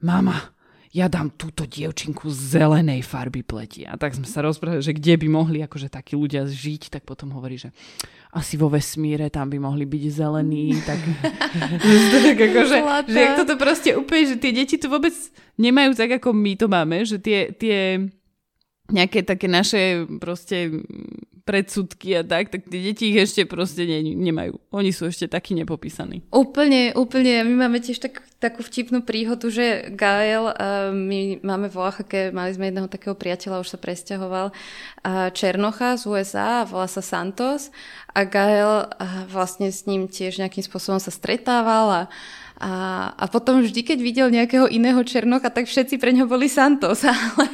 [0.00, 0.56] mama,
[0.88, 3.84] ja dám túto dievčinku zelenej farby pleti.
[3.84, 7.28] A tak sme sa rozprávali, že kde by mohli akože takí ľudia žiť, tak potom
[7.36, 7.76] hovorí, že
[8.32, 10.80] asi vo vesmíre tam by mohli byť zelení.
[10.80, 11.00] Tak,
[12.24, 15.12] tak akože, že jak toto proste úplne, že tie deti to vôbec
[15.60, 18.00] nemajú tak, ako my to máme, že tie, tie
[18.88, 20.80] nejaké také naše proste
[21.44, 24.56] predsudky a tak, tak tie deti ich ešte proste ne, nemajú.
[24.72, 26.24] Oni sú ešte takí nepopísaní.
[26.32, 27.44] Úplne, úplne.
[27.44, 32.56] My máme tiež tak, takú vtipnú príhodu, že Gael, uh, my máme v Oaxake, mali
[32.56, 37.68] sme jedného takého priateľa, už sa presťahoval, uh, Černocha z USA, volá sa Santos
[38.16, 42.02] a Gael uh, vlastne s ním tiež nejakým spôsobom sa stretával a
[42.64, 47.04] a, a potom vždy, keď videl nejakého iného Černocha, tak všetci pre ňo boli Santos.
[47.34, 47.48] Ale,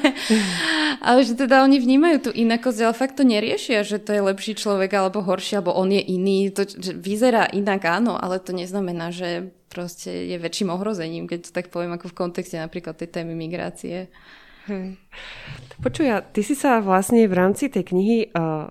[1.03, 4.55] ale že teda oni vnímajú tú inakosť, ale fakt to neriešia, že to je lepší
[4.55, 6.53] človek alebo horší, alebo on je iný.
[6.55, 11.51] To, že vyzerá inak, áno, ale to neznamená, že proste je väčším ohrozením, keď to
[11.51, 14.13] tak poviem ako v kontexte napríklad tej témy migrácie.
[14.69, 14.95] Hm.
[15.81, 18.69] Počuj, ty si sa vlastne v rámci tej knihy uh,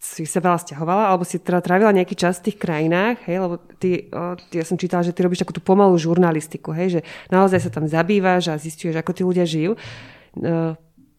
[0.00, 3.60] si sa veľa stiahovala, alebo si teda trávila nejaký čas v tých krajinách, hej, lebo
[3.76, 7.00] ty, o, ty, ja som čítala, že ty robíš takú tú pomalú žurnalistiku, hej, že
[7.28, 9.76] naozaj sa tam zabývaš a zistuješ, ako tí ľudia žijú.
[9.76, 9.78] E,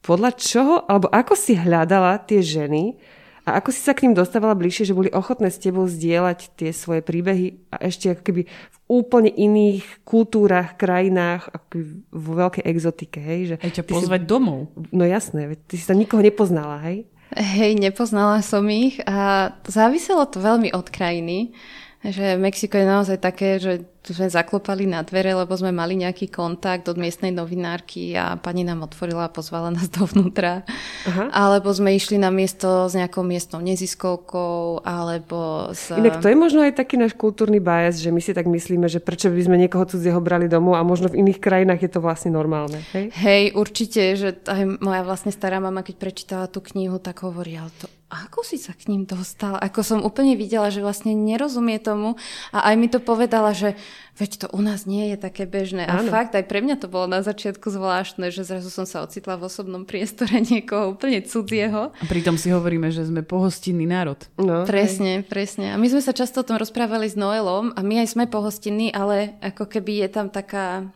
[0.01, 2.97] podľa čoho, alebo ako si hľadala tie ženy
[3.45, 6.73] a ako si sa k ním dostávala bližšie, že boli ochotné s tebou zdieľať tie
[6.73, 12.63] svoje príbehy a ešte ako keby v úplne iných kultúrach, krajinách, ako keby vo veľkej
[12.65, 13.39] exotike, hej?
[13.54, 14.60] Že Aj ťa pozvať si, domov.
[14.89, 17.06] No jasné, ty si sa nikoho nepoznala, hej?
[17.34, 21.58] Hej, nepoznala som ich a záviselo to veľmi od krajiny.
[22.06, 26.86] Že Mexiko je naozaj také, že sme zaklopali na dvere, lebo sme mali nejaký kontakt
[26.91, 30.68] od miestnej novinárky a pani nám otvorila a pozvala nás dovnútra.
[31.10, 31.32] Aha.
[31.34, 35.89] Alebo sme išli na miesto s nejakou miestnou neziskovkou, alebo s...
[35.96, 39.02] Inak to je možno aj taký náš kultúrny bias, že my si tak myslíme, že
[39.02, 42.36] prečo by sme niekoho cudzieho brali domov a možno v iných krajinách je to vlastne
[42.36, 42.84] normálne.
[42.94, 47.56] Hej, hej určite, že aj moja vlastne stará mama, keď prečítala tú knihu, tak hovorí,
[47.56, 49.58] ale to ako si sa k ním dostal?
[49.58, 52.15] Ako som úplne videla, že vlastne nerozumie tomu
[52.54, 53.74] a aj mi to povedala, že
[54.16, 55.84] veď to u nás nie je také bežné.
[55.84, 56.12] A Áno.
[56.12, 59.48] fakt, aj pre mňa to bolo na začiatku zvláštne, že zrazu som sa ocitla v
[59.48, 61.92] osobnom priestore niekoho úplne cudzieho.
[61.92, 64.20] A pritom si hovoríme, že sme pohostinný národ.
[64.40, 64.64] No.
[64.64, 65.76] Presne, presne.
[65.76, 68.96] A my sme sa často o tom rozprávali s Noelom a my aj sme pohostinní,
[68.96, 70.88] ale ako keby je tam taká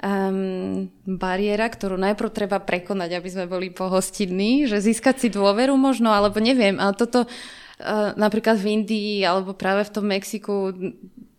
[0.00, 6.10] um, bariéra, ktorú najprv treba prekonať, aby sme boli pohostinní, že získať si dôveru možno,
[6.10, 10.72] alebo neviem, ale toto uh, napríklad v Indii alebo práve v tom Mexiku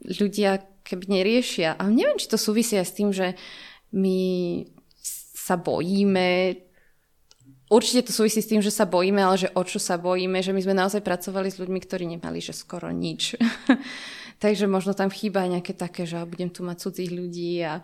[0.06, 1.78] ľudia keby neriešia.
[1.78, 3.38] Ale neviem, či to súvisí aj s tým, že
[3.94, 4.20] my
[5.36, 6.58] sa bojíme
[7.72, 10.52] Určite to súvisí s tým, že sa bojíme, ale že o čo sa bojíme, že
[10.52, 13.40] my sme naozaj pracovali s ľuďmi, ktorí nemali, že skoro nič.
[14.44, 17.80] Takže možno tam chýba nejaké také, že budem tu mať cudzích ľudí a,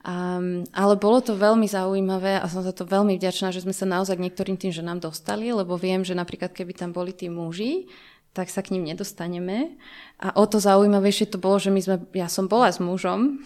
[0.00, 3.84] Um, ale bolo to veľmi zaujímavé a som za to veľmi vďačná, že sme sa
[3.84, 7.84] naozaj k niektorým tým ženám dostali, lebo viem, že napríklad keby tam boli tí muži,
[8.32, 9.76] tak sa k ním nedostaneme.
[10.20, 13.40] A o to zaujímavejšie to bolo, že my sme, ja som bola s mužom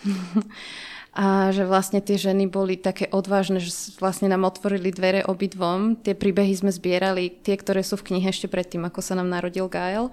[1.15, 3.71] a že vlastne tie ženy boli také odvážne, že
[4.03, 5.95] vlastne nám otvorili dvere obidvom.
[6.03, 9.71] Tie príbehy sme zbierali, tie, ktoré sú v knihe ešte predtým, ako sa nám narodil
[9.71, 10.11] Gael.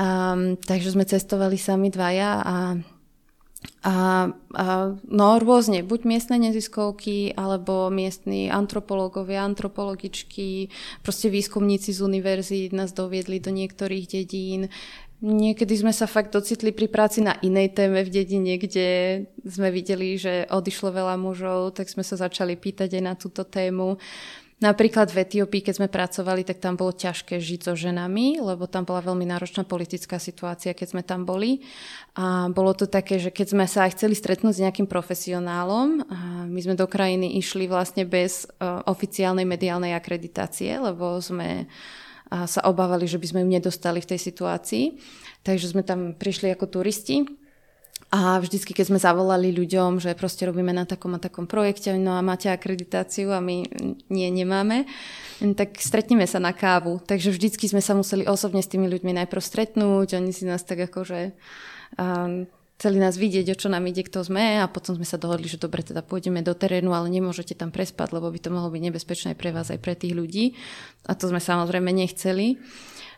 [0.00, 2.56] Um, takže sme cestovali sami dvaja a
[3.82, 10.70] A, a no rôzne, buď miestne neziskovky, alebo miestni antropológovia, antropologičky,
[11.02, 14.70] proste výskumníci z univerzít nás doviedli do niektorých dedín.
[15.18, 18.88] Niekedy sme sa fakt docitli pri práci na inej téme v dedine, kde
[19.42, 23.98] sme videli, že odišlo veľa mužov, tak sme sa začali pýtať aj na túto tému.
[24.58, 28.82] Napríklad v Etiópii, keď sme pracovali, tak tam bolo ťažké žiť so ženami, lebo tam
[28.82, 31.62] bola veľmi náročná politická situácia, keď sme tam boli.
[32.18, 36.02] A bolo to také, že keď sme sa aj chceli stretnúť s nejakým profesionálom,
[36.50, 41.70] my sme do krajiny išli vlastne bez uh, oficiálnej mediálnej akreditácie, lebo sme
[42.28, 44.84] a sa obávali, že by sme ju nedostali v tej situácii.
[45.42, 47.24] Takže sme tam prišli ako turisti
[48.08, 52.16] a vždycky, keď sme zavolali ľuďom, že proste robíme na takom a takom projekte, no
[52.16, 53.68] a máte akreditáciu a my
[54.08, 54.88] nie, nemáme,
[55.52, 57.04] tak stretneme sa na kávu.
[57.04, 60.88] Takže vždycky sme sa museli osobne s tými ľuďmi najprv stretnúť, oni si nás tak
[60.88, 61.36] akože
[62.00, 65.50] um, chceli nás vidieť, o čo nám ide, kto sme a potom sme sa dohodli,
[65.50, 68.82] že dobre, teda pôjdeme do terénu, ale nemôžete tam prespať, lebo by to mohlo byť
[68.86, 70.54] nebezpečné pre vás aj pre tých ľudí.
[71.10, 72.62] A to sme samozrejme nechceli.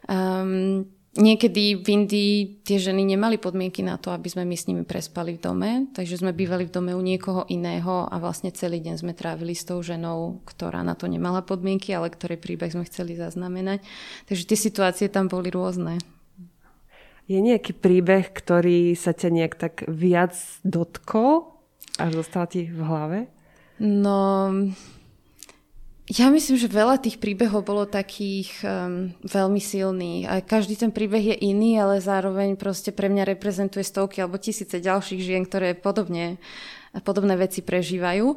[0.09, 4.81] Um, niekedy v Indii tie ženy nemali podmienky na to, aby sme my s nimi
[4.89, 8.97] prespali v dome, takže sme bývali v dome u niekoho iného a vlastne celý deň
[8.97, 13.13] sme trávili s tou ženou, ktorá na to nemala podmienky, ale ktorej príbeh sme chceli
[13.13, 13.85] zaznamenať.
[14.25, 16.01] Takže tie situácie tam boli rôzne.
[17.31, 20.35] Je nejaký príbeh, ktorý sa ťa nejak tak viac
[20.67, 21.55] dotkol,
[21.95, 23.19] až dostal ti v hlave?
[23.79, 24.51] No,
[26.11, 30.27] ja myslím, že veľa tých príbehov bolo takých um, veľmi silných.
[30.27, 34.83] A každý ten príbeh je iný, ale zároveň proste pre mňa reprezentuje stovky alebo tisíce
[34.83, 36.43] ďalších žien, ktoré podobne
[37.07, 38.35] podobné veci prežívajú.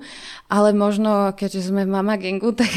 [0.53, 2.69] Ale možno, keďže sme mama gengu, tak,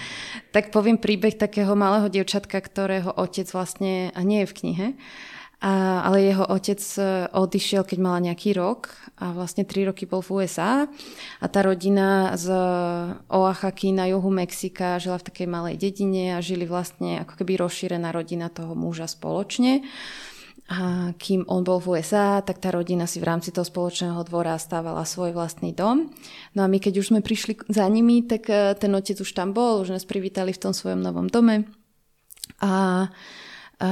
[0.56, 4.86] tak poviem príbeh takého malého dievčatka, ktorého otec vlastne, a nie je v knihe,
[5.60, 10.24] a, ale jeho otec e, odišiel, keď mala nejaký rok a vlastne tri roky bol
[10.24, 10.88] v USA
[11.36, 12.48] a tá rodina z
[13.28, 18.08] Oaxaky na juhu Mexika žila v takej malej dedine a žili vlastne ako keby rozšírená
[18.08, 19.84] rodina toho muža spoločne.
[20.70, 24.54] A kým on bol v USA, tak tá rodina si v rámci toho spoločného dvora
[24.54, 26.08] stávala svoj vlastný dom.
[26.56, 29.52] No a my keď už sme prišli za nimi, tak e, ten otec už tam
[29.52, 31.68] bol, už nás privítali v tom svojom novom dome.
[32.64, 32.72] A,
[33.76, 33.90] a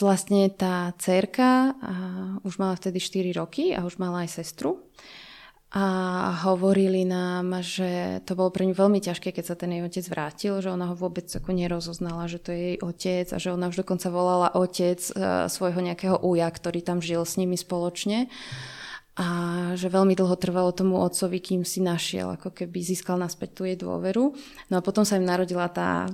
[0.00, 1.74] vlastne tá cerka
[2.46, 4.84] už mala vtedy 4 roky a už mala aj sestru.
[5.68, 5.84] A
[6.48, 10.56] hovorili nám, že to bolo pre ňu veľmi ťažké, keď sa ten jej otec vrátil,
[10.64, 13.84] že ona ho vôbec ako nerozoznala, že to je jej otec a že ona už
[13.84, 15.12] dokonca volala otec e,
[15.52, 18.32] svojho nejakého uja, ktorý tam žil s nimi spoločne.
[19.20, 19.28] A
[19.76, 23.76] že veľmi dlho trvalo tomu otcovi, kým si našiel, ako keby získal naspäť tú jej
[23.76, 24.32] dôveru.
[24.72, 26.08] No a potom sa im narodila tá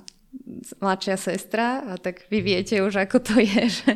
[0.80, 3.90] mladšia sestra a tak vy viete už, ako to je, že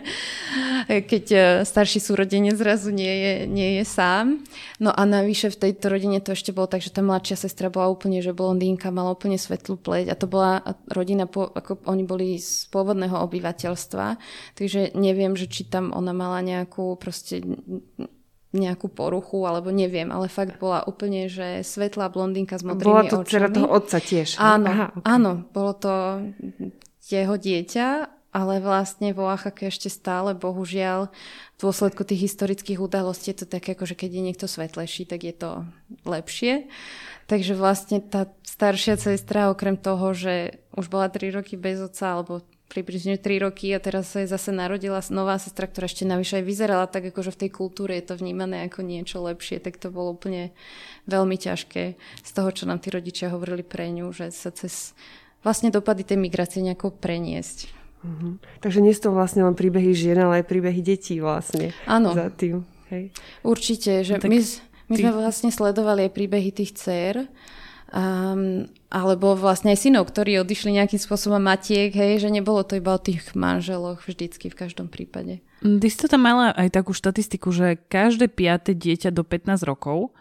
[0.88, 4.42] keď e, starší súrodenec zrazu nie je, nie je sám.
[4.78, 7.90] No a navyše v tejto rodine to ešte bolo tak, že tá mladšia sestra bola
[7.92, 12.66] úplne, že blondínka, mala úplne svetlú pleť a to bola rodina, ako oni boli z
[12.70, 14.06] pôvodného obyvateľstva,
[14.54, 17.42] takže neviem, že či tam ona mala nejakú proste
[18.56, 23.20] nejakú poruchu, alebo neviem, ale fakt bola úplne, že svetlá blondínka s modrými Bola to
[23.20, 23.28] očami.
[23.28, 24.28] dcera toho otca tiež.
[24.40, 25.04] Áno, Aha, okay.
[25.04, 25.92] áno, bolo to
[27.04, 27.88] jeho dieťa,
[28.32, 31.08] ale vlastne vo Oaxake ešte stále, bohužiaľ,
[31.56, 35.24] v dôsledku tých historických udalostí je to také, ako že keď je niekto svetlejší, tak
[35.24, 35.50] je to
[36.08, 36.68] lepšie.
[37.28, 42.40] Takže vlastne tá staršia sestra, okrem toho, že už bola 3 roky bez otca, alebo
[42.68, 46.44] približne 3 roky a teraz sa jej zase narodila nová sestra, ktorá ešte navyše aj
[46.44, 49.88] vyzerala tak, ako že v tej kultúre je to vnímané ako niečo lepšie, tak to
[49.88, 50.52] bolo úplne
[51.08, 54.92] veľmi ťažké z toho, čo nám tí rodičia hovorili pre ňu, že sa cez
[55.40, 57.72] vlastne dopady tej migrácie nejako preniesť.
[58.04, 58.62] Mm-hmm.
[58.62, 61.74] Takže nie sú to vlastne len príbehy žien, ale aj príbehy detí vlastne.
[61.88, 62.14] Áno.
[62.14, 62.62] Za tým.
[62.94, 63.10] Hej.
[63.42, 64.38] Určite, že no, my,
[64.92, 65.02] my ty...
[65.02, 67.26] sme vlastne sledovali aj príbehy tých dcer
[67.88, 72.92] Um, alebo vlastne aj synov, ktorí odišli nejakým spôsobom matiek, hej, že nebolo to iba
[72.92, 75.40] o tých manželoch vždycky v každom prípade.
[75.64, 80.12] Ty si to tam mala aj takú štatistiku, že každé piate dieťa do 15 rokov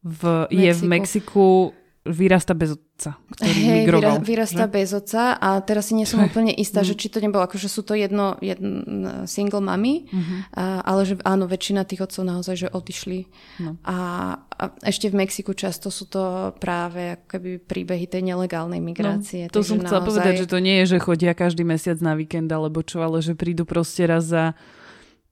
[0.00, 1.76] v, je v Mexiku
[2.08, 4.20] vyrasta bez otca, ktorý hey, migroval.
[4.20, 4.72] Vyrasta že?
[4.76, 7.80] bez otca a teraz si nie som úplne istá, že či to nebolo, akože sú
[7.80, 10.52] to jedno, jedno single mami, uh-huh.
[10.52, 13.24] a, ale že áno, väčšina tých otcov naozaj, že odišli.
[13.64, 13.80] No.
[13.88, 13.96] A,
[14.44, 19.48] a ešte v Mexiku často sú to práve ako keby príbehy tej nelegálnej migrácie.
[19.48, 20.20] No, to som chcela naozaj...
[20.20, 23.32] povedať, že to nie je, že chodia každý mesiac na víkend alebo čo, ale že
[23.32, 24.52] prídu proste raz za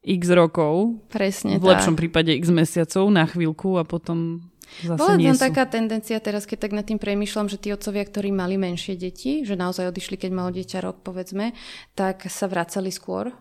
[0.09, 1.05] x rokov.
[1.13, 4.49] Presne V lepšom prípade x mesiacov na chvíľku a potom
[4.85, 8.31] Zase Bola tam taká tendencia teraz, keď tak nad tým premyšľam, že tí otcovia, ktorí
[8.31, 11.57] mali menšie deti, že naozaj odišli, keď malo dieťa rok, povedzme,
[11.99, 13.35] tak sa vracali skôr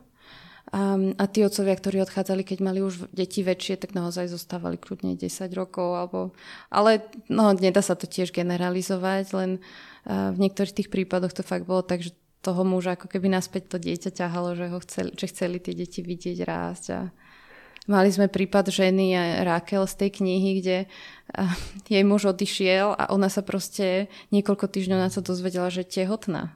[0.73, 5.15] A, a tí otcovia, ktorí odchádzali, keď mali už deti väčšie, tak naozaj zostávali kľudne
[5.15, 5.95] 10 rokov.
[5.95, 6.19] Alebo,
[6.67, 9.51] ale no, nedá sa to tiež generalizovať, len
[10.07, 12.11] uh, v niektorých tých prípadoch to fakt bolo tak, že
[12.43, 15.99] toho muža ako keby naspäť to dieťa ťahalo, že, ho chceli, že chceli tie deti
[15.99, 16.85] vidieť rásť.
[16.95, 16.99] A
[17.87, 19.15] mali sme prípad ženy
[19.47, 20.77] Rakel z tej knihy, kde
[21.87, 26.53] jej muž odišiel a ona sa proste niekoľko týždňov na to dozvedela, že je tehotná.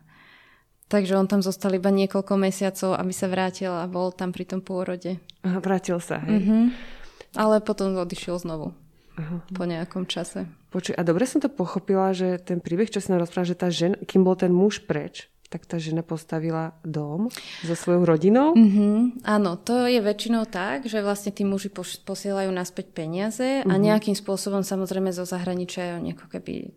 [0.91, 4.59] Takže on tam zostal iba niekoľko mesiacov, aby sa vrátil a bol tam pri tom
[4.59, 5.23] pôrode.
[5.47, 6.43] Aha, vrátil sa, hej.
[6.43, 6.63] Mm-hmm.
[7.39, 8.75] Ale potom odišiel znovu.
[9.15, 9.39] Aha.
[9.55, 10.51] Po nejakom čase.
[10.71, 13.71] Počuj, a dobre som to pochopila, že ten príbeh, čo si nám rozpráva, že tá
[13.71, 17.27] žena, kým bol ten muž preč, tak tá žena postavila dom
[17.67, 18.55] so svojou rodinou?
[18.55, 19.27] Mm-hmm.
[19.27, 21.67] Áno, to je väčšinou tak, že vlastne tí muži
[22.07, 23.67] posielajú naspäť peniaze mm-hmm.
[23.67, 23.83] a mhm.
[23.83, 26.71] nejakým spôsobom samozrejme zo zahraničia oni ako keby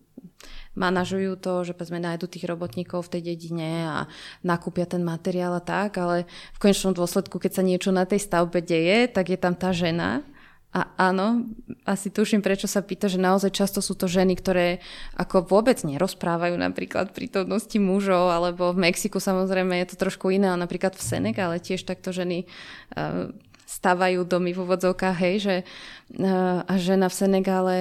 [0.75, 3.99] manažujú to, že povedzme nájdu tých robotníkov v tej dedine a
[4.43, 8.59] nakúpia ten materiál a tak, ale v konečnom dôsledku, keď sa niečo na tej stavbe
[8.59, 10.27] deje, tak je tam tá žena,
[10.75, 11.47] a áno,
[11.87, 14.83] asi tuším, prečo sa pýta, že naozaj často sú to ženy, ktoré
[15.14, 20.66] ako vôbec nerozprávajú napríklad prítomnosti mužov, alebo v Mexiku samozrejme je to trošku iné, ale
[20.66, 22.51] napríklad v Senegále tiež takto ženy
[22.99, 23.31] uh,
[23.64, 25.57] stavajú domy v úvodzovkách, hej, že
[26.68, 27.77] a žena v Senegále,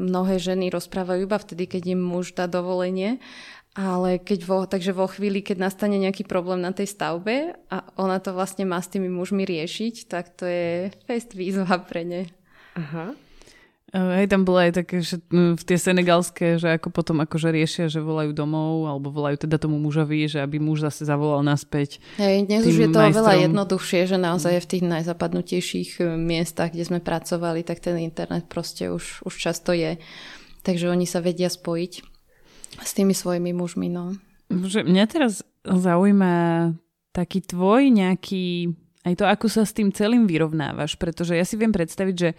[0.00, 3.20] mnohé ženy rozprávajú iba vtedy, keď im muž dá dovolenie,
[3.78, 8.18] ale keď vo, takže vo chvíli, keď nastane nejaký problém na tej stavbe a ona
[8.18, 12.22] to vlastne má s tými mužmi riešiť, tak to je fest výzva pre ne.
[12.74, 13.14] Aha.
[13.90, 17.98] Hej, tam bolo aj také, že v tie senegalské, že ako potom akože riešia, že
[17.98, 21.98] volajú domov, alebo volajú teda tomu mužovi, že aby muž zase zavolal naspäť.
[22.22, 23.18] Hej, dnes už je to majstrom.
[23.18, 28.46] oveľa jednoduchšie, že naozaj v tých najzapadnutejších e, miestach, kde sme pracovali, tak ten internet
[28.46, 29.98] proste už, už často je.
[30.62, 32.09] Takže oni sa vedia spojiť
[32.80, 34.16] s tými svojimi mužmi, no.
[34.50, 36.34] Že mňa teraz zaujíma
[37.14, 38.74] taký tvoj nejaký,
[39.06, 42.30] aj to, ako sa s tým celým vyrovnávaš, pretože ja si viem predstaviť, že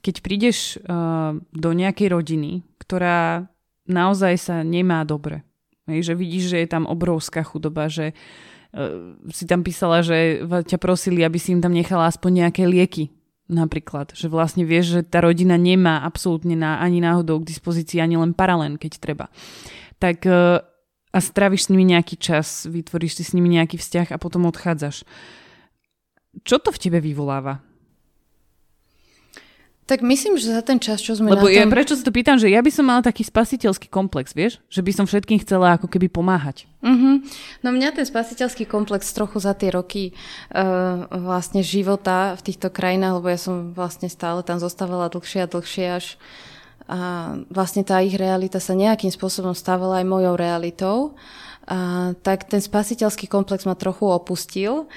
[0.00, 3.50] keď prídeš uh, do nejakej rodiny, ktorá
[3.88, 5.42] naozaj sa nemá dobre,
[5.90, 10.78] hej, že vidíš, že je tam obrovská chudoba, že uh, si tam písala, že ťa
[10.80, 13.10] prosili, aby si im tam nechala aspoň nejaké lieky,
[13.48, 18.20] napríklad, že vlastne vieš, že tá rodina nemá absolútne na, ani náhodou k dispozícii ani
[18.20, 19.26] len paralén, keď treba.
[19.98, 20.62] Tak uh,
[21.08, 25.08] a stráviš s nimi nejaký čas, vytvoríš si s nimi nejaký vzťah a potom odchádzaš.
[26.44, 27.64] Čo to v tebe vyvoláva?
[29.88, 31.56] Tak myslím, že za ten čas, čo sme Lebo na tom...
[31.56, 34.60] ja prečo sa to pýtam, že ja by som mala taký spasiteľský komplex, vieš?
[34.68, 36.68] Že by som všetkým chcela ako keby pomáhať.
[36.84, 37.24] Uh-huh.
[37.64, 40.12] No mňa ten spasiteľský komplex trochu za tie roky
[40.52, 45.50] uh, vlastne života v týchto krajinách, lebo ja som vlastne stále tam zostávala dlhšie a
[45.50, 46.20] dlhšie až
[46.88, 50.96] a vlastne tá ich realita sa nejakým spôsobom stávala aj mojou realitou,
[51.68, 54.88] a, tak ten spasiteľský komplex ma trochu opustil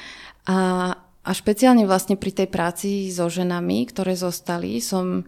[0.48, 5.24] a a špeciálne vlastne pri tej práci so ženami, ktoré zostali, som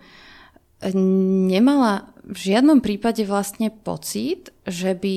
[1.47, 5.15] nemala v žiadnom prípade vlastne pocit, že by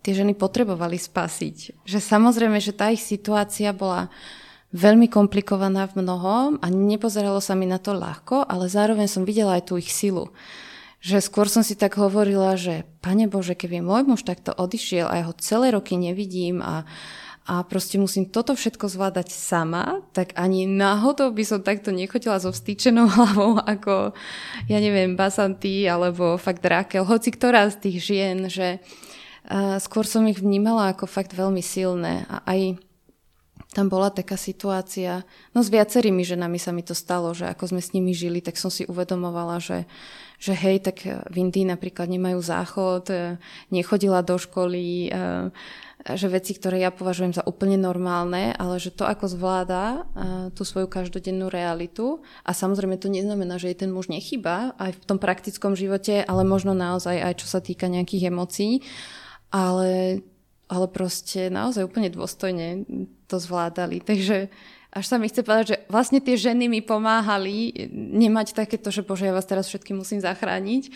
[0.00, 1.84] tie ženy potrebovali spasiť.
[1.84, 4.12] Že samozrejme, že tá ich situácia bola
[4.70, 9.58] veľmi komplikovaná v mnohom a nepozeralo sa mi na to ľahko, ale zároveň som videla
[9.58, 10.30] aj tú ich silu.
[11.00, 15.14] Že skôr som si tak hovorila, že pane Bože, keby môj muž takto odišiel a
[15.20, 16.84] ja ho celé roky nevidím a,
[17.48, 22.52] a proste musím toto všetko zvládať sama, tak ani náhodou by som takto nechodila so
[22.52, 24.12] vstýčenou hlavou ako,
[24.68, 28.78] ja neviem, Basanty alebo fakt Rakel, hoci ktorá z tých žien, že
[29.80, 32.28] skôr som ich vnímala ako fakt veľmi silné.
[32.28, 32.60] A aj
[33.70, 35.22] tam bola taká situácia,
[35.54, 38.58] no s viacerými ženami sa mi to stalo, že ako sme s nimi žili, tak
[38.58, 39.86] som si uvedomovala, že,
[40.42, 43.38] že hej, tak v Indii napríklad nemajú záchod,
[43.70, 45.14] nechodila do školy,
[46.00, 50.08] že veci, ktoré ja považujem za úplne normálne, ale že to, ako zvláda
[50.56, 55.04] tú svoju každodennú realitu a samozrejme to neznamená, že jej ten muž nechýba aj v
[55.04, 58.80] tom praktickom živote, ale možno naozaj aj čo sa týka nejakých emócií,
[59.52, 60.24] ale,
[60.72, 62.88] ale proste naozaj úplne dôstojne
[63.28, 64.00] to zvládali.
[64.00, 64.48] Takže
[64.90, 69.28] až sa mi chce povedať, že vlastne tie ženy mi pomáhali nemať takéto, že bože,
[69.28, 70.90] ja vás teraz všetky musím zachrániť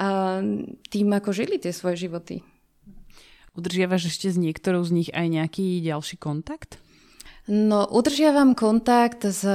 [0.00, 0.40] a
[0.88, 2.40] tým, ako žili tie svoje životy.
[3.56, 6.76] Udržiavaš ešte s niektorou z nich aj nejaký ďalší kontakt?
[7.46, 9.46] No, udržiavam kontakt s,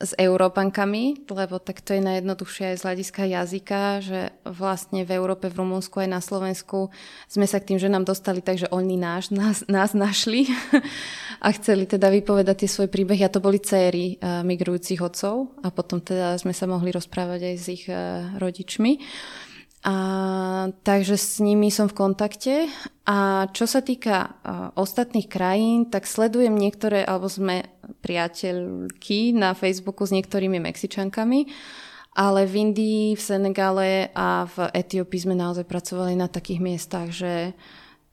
[0.00, 5.52] s Európankami, lebo tak to je najjednoduchšie aj z hľadiska jazyka, že vlastne v Európe,
[5.52, 6.88] v Rumunsku aj na Slovensku
[7.30, 10.50] sme sa k tým ženám dostali, takže oni náš, nás, nás našli
[11.44, 15.70] a chceli teda vypovedať tie svoje príbehy a to boli céry uh, migrujúcich otcov a
[15.70, 18.98] potom teda sme sa mohli rozprávať aj s ich uh, rodičmi.
[19.80, 22.68] A, takže s nimi som v kontakte.
[23.08, 27.64] A čo sa týka uh, ostatných krajín, tak sledujem niektoré, alebo sme
[28.04, 31.48] priateľky na Facebooku s niektorými Mexičankami,
[32.12, 37.56] ale v Indii, v Senegale a v Etiópii sme naozaj pracovali na takých miestach, že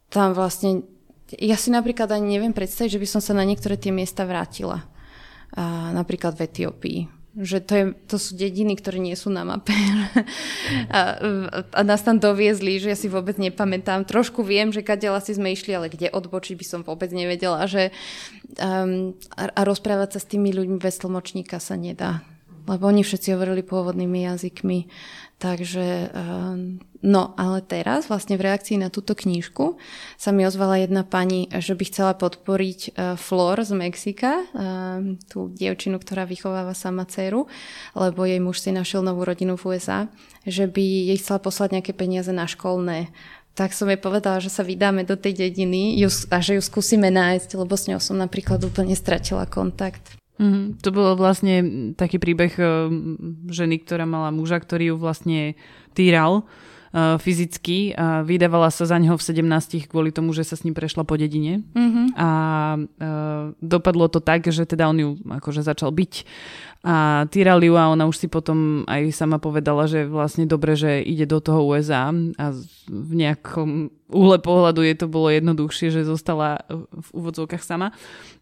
[0.08, 0.88] tam vlastne...
[1.36, 4.88] Ja si napríklad ani neviem predstaviť, že by som sa na niektoré tie miesta vrátila.
[5.52, 9.74] A napríklad v Etiópii že to, je, to sú dediny, ktoré nie sú na mape.
[10.90, 11.22] a,
[11.70, 14.10] a nás tam doviezli, že ja si vôbec nepamätám.
[14.10, 17.70] Trošku viem, že kade asi sme išli, ale kde odbočiť by som vôbec nevedela.
[17.70, 17.94] Že,
[18.58, 22.26] um, a, a rozprávať sa s tými ľuďmi bez tlmočníka sa nedá.
[22.66, 24.90] Lebo oni všetci hovorili pôvodnými jazykmi.
[25.38, 29.78] Takže, ehm, no ale teraz vlastne v reakcii na túto knížku
[30.18, 32.90] sa mi ozvala jedna pani, že by chcela podporiť e,
[33.22, 37.46] Flor z Mexika, ehm, tú dievčinu, ktorá vychováva sama dceru,
[37.94, 40.10] lebo jej muž si našiel novú rodinu v USA,
[40.42, 43.14] že by jej chcela poslať nejaké peniaze na školné
[43.58, 47.58] tak som jej povedala, že sa vydáme do tej dediny a že ju skúsime nájsť,
[47.58, 50.17] lebo s ňou som napríklad úplne stratila kontakt.
[50.38, 51.56] Mm, to bolo vlastne
[51.98, 52.88] taký príbeh uh,
[53.50, 55.58] ženy, ktorá mala muža, ktorý ju vlastne
[55.98, 60.62] týral uh, fyzicky a vydávala sa za neho v 17 kvôli tomu, že sa s
[60.62, 61.66] ním prešla po dedine.
[61.74, 62.08] Mm-hmm.
[62.16, 62.30] A
[62.78, 66.14] uh, dopadlo to tak, že teda on ju akože začal byť
[66.86, 71.02] a týrali ju a ona už si potom aj sama povedala, že vlastne dobre, že
[71.02, 72.46] ide do toho USA a
[72.88, 77.92] v nejakom úhle pohľadu je to bolo jednoduchšie, že zostala v úvodzovkách sama.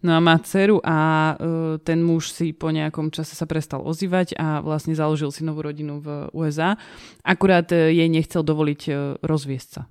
[0.03, 0.97] No a má dceru a
[1.33, 5.65] uh, ten muž si po nejakom čase sa prestal ozývať a vlastne založil si novú
[5.65, 6.77] rodinu v USA.
[7.25, 8.81] Akurát uh, jej nechcel dovoliť
[9.23, 9.83] rozviesť sa.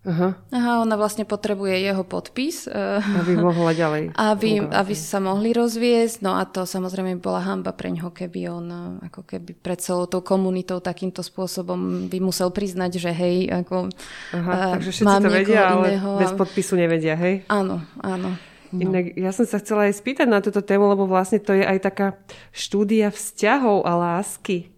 [0.00, 0.32] Aha.
[0.48, 2.64] Aha, ona vlastne potrebuje jeho podpis.
[2.64, 4.16] Eh, aby mohla ďalej.
[4.32, 6.24] Aby, aby sa mohli rozviesť.
[6.24, 10.08] No a to samozrejme bola hamba pre ňoho, keby on eh, ako keby pred celou
[10.08, 13.92] tou komunitou takýmto spôsobom by musel priznať, že hej, ako
[14.32, 16.10] Aha, uh, takže všetci to vedia, ale iného.
[16.16, 17.44] bez podpisu nevedia, hej?
[17.52, 18.40] Áno, áno.
[18.70, 18.80] No.
[18.86, 21.78] Inak ja som sa chcela aj spýtať na túto tému, lebo vlastne to je aj
[21.82, 22.16] taká
[22.54, 24.70] štúdia vzťahov a lásky,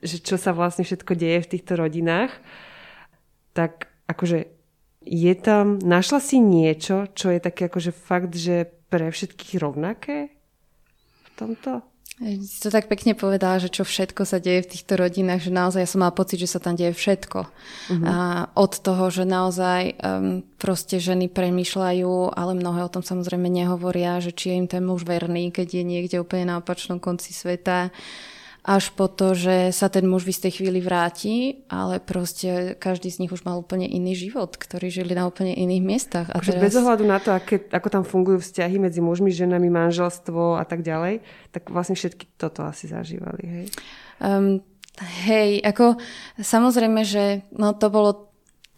[0.00, 2.30] že čo sa vlastne všetko deje v týchto rodinách.
[3.52, 4.48] Tak akože
[5.08, 10.32] je tam, našla si niečo, čo je také akože fakt, že pre všetkých rovnaké
[11.24, 11.84] v tomto?
[12.18, 15.86] Si to tak pekne povedala, že čo všetko sa deje v týchto rodinách, že naozaj
[15.86, 17.40] ja som mala pocit, že sa tam deje všetko.
[17.46, 18.04] Uh-huh.
[18.10, 18.16] A
[18.58, 24.34] od toho, že naozaj um, proste ženy premýšľajú, ale mnohé o tom samozrejme nehovoria, že
[24.34, 27.94] či je im ten muž verný, keď je niekde úplne na opačnom konci sveta
[28.68, 33.24] až po to, že sa ten muž v istej chvíli vráti, ale proste každý z
[33.24, 36.28] nich už mal úplne iný život, ktorí žili na úplne iných miestach.
[36.28, 36.60] A teraz...
[36.60, 40.84] Bez ohľadu na to, aké, ako tam fungujú vzťahy medzi mužmi, ženami, manželstvo a tak
[40.84, 43.66] ďalej, tak vlastne všetky toto asi zažívali, hej?
[44.20, 44.60] Um,
[45.24, 45.96] hej, ako
[46.36, 48.27] samozrejme, že no, to bolo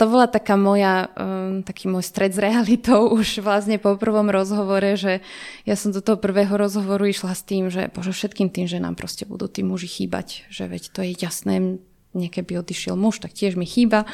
[0.00, 4.96] to bola taká moja, um, taký môj stred s realitou už vlastne po prvom rozhovore,
[4.96, 5.20] že
[5.68, 8.96] ja som do toho prvého rozhovoru išla s tým, že bože, všetkým tým, že nám
[8.96, 11.76] proste budú tí muži chýbať, že veď to je jasné,
[12.16, 14.08] niekedy odišiel muž, tak tiež mi chýba.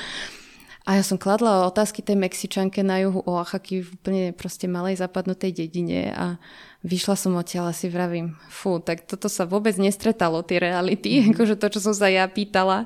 [0.87, 5.55] A ja som kladla otázky tej Mexičanke na juhu Oaxaky v úplne proste malej zapadnutej
[5.55, 6.39] dedine a
[6.85, 11.33] vyšla som odtiaľ a si vravím, fú, tak toto sa vôbec nestretalo, tie reality, mm-hmm.
[11.33, 12.85] akože to, čo som sa ja pýtala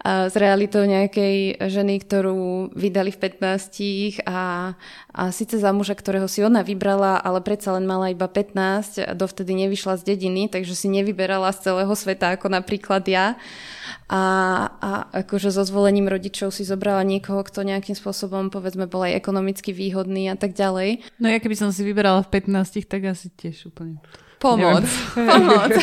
[0.00, 4.72] a s realitou nejakej ženy, ktorú vydali v 15 a,
[5.12, 9.12] a síce za muža, ktorého si ona vybrala, ale predsa len mala iba 15 a
[9.12, 13.36] dovtedy nevyšla z dediny, takže si nevyberala z celého sveta, ako napríklad ja
[14.08, 14.24] a,
[14.80, 14.90] a
[15.20, 20.32] akože so zvolením rodičov si zobrala niekoho, kto nejakým spôsobom povedzme bol aj ekonomicky výhodný
[20.32, 21.04] a tak ďalej.
[21.20, 24.00] No ja keby som si vyberala v 15, tak asi tiež úplne
[24.38, 24.86] Pomoc.
[25.14, 25.74] Pomoc.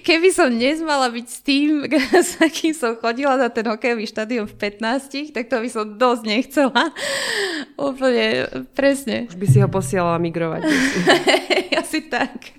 [0.00, 1.84] Keby som dnes mala byť s tým,
[2.32, 6.22] s akým som chodila na ten hokejový štadión v 15, tak to by som dosť
[6.24, 6.82] nechcela.
[7.76, 9.28] Úplne, presne.
[9.28, 10.64] Už by si ho posielala migrovať.
[11.76, 12.56] Asi tak.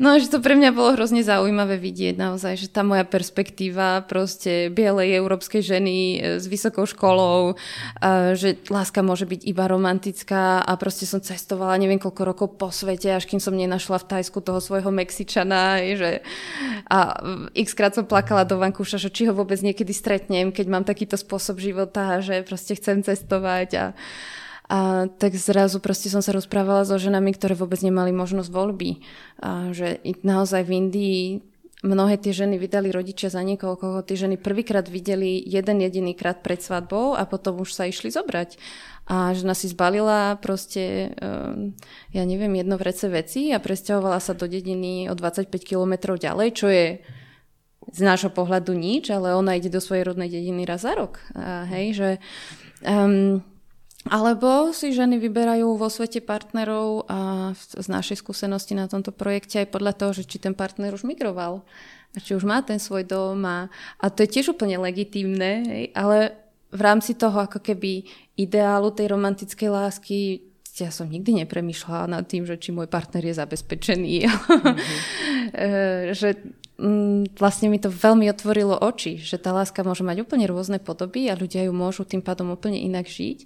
[0.00, 4.72] No, že to pre mňa bolo hrozne zaujímavé vidieť naozaj, že tá moja perspektíva proste
[4.72, 7.60] bielej európskej ženy e, s vysokou školou,
[8.32, 13.12] že láska môže byť iba romantická a proste som cestovala neviem koľko rokov po svete,
[13.12, 16.24] až kým som nenašla v Tajsku toho svojho Mexičana, že
[16.88, 17.20] a
[17.76, 21.60] krát som plakala do vankúša, že či ho vôbec niekedy stretnem, keď mám takýto spôsob
[21.60, 23.84] života, že proste chcem cestovať a
[24.70, 29.02] a tak zrazu proste som sa rozprávala so ženami, ktoré vôbec nemali možnosť voľby.
[29.42, 31.24] A že naozaj v Indii
[31.82, 36.40] mnohé tie ženy vydali rodičia za niekoho, koho tie ženy prvýkrát videli jeden jediný krát
[36.40, 38.56] pred svadbou a potom už sa išli zobrať.
[39.10, 41.74] A žena si zbalila proste, um,
[42.14, 46.70] ja neviem, jedno vrece veci a presťahovala sa do dediny o 25 kilometrov ďalej, čo
[46.70, 47.02] je
[47.82, 51.18] z nášho pohľadu nič, ale ona ide do svojej rodnej dediny raz za rok.
[51.34, 52.10] A, hej, že...
[52.86, 53.42] Um,
[54.10, 59.70] alebo si ženy vyberajú vo svete partnerov a z našej skúsenosti na tomto projekte aj
[59.70, 61.62] podľa toho, že či ten partner už migroval
[62.12, 63.70] a či už má ten svoj dom a,
[64.02, 66.34] a to je tiež úplne legitímne, ale
[66.72, 68.02] v rámci toho ako keby
[68.34, 70.18] ideálu tej romantickej lásky
[70.80, 74.24] ja som nikdy nepremýšľala nad tým, že či môj partner je zabezpečený.
[74.24, 74.76] Mm-hmm.
[76.16, 76.28] že
[76.80, 81.28] mm, vlastne mi to veľmi otvorilo oči, že tá láska môže mať úplne rôzne podoby
[81.28, 83.44] a ľudia ju môžu tým pádom úplne inak žiť.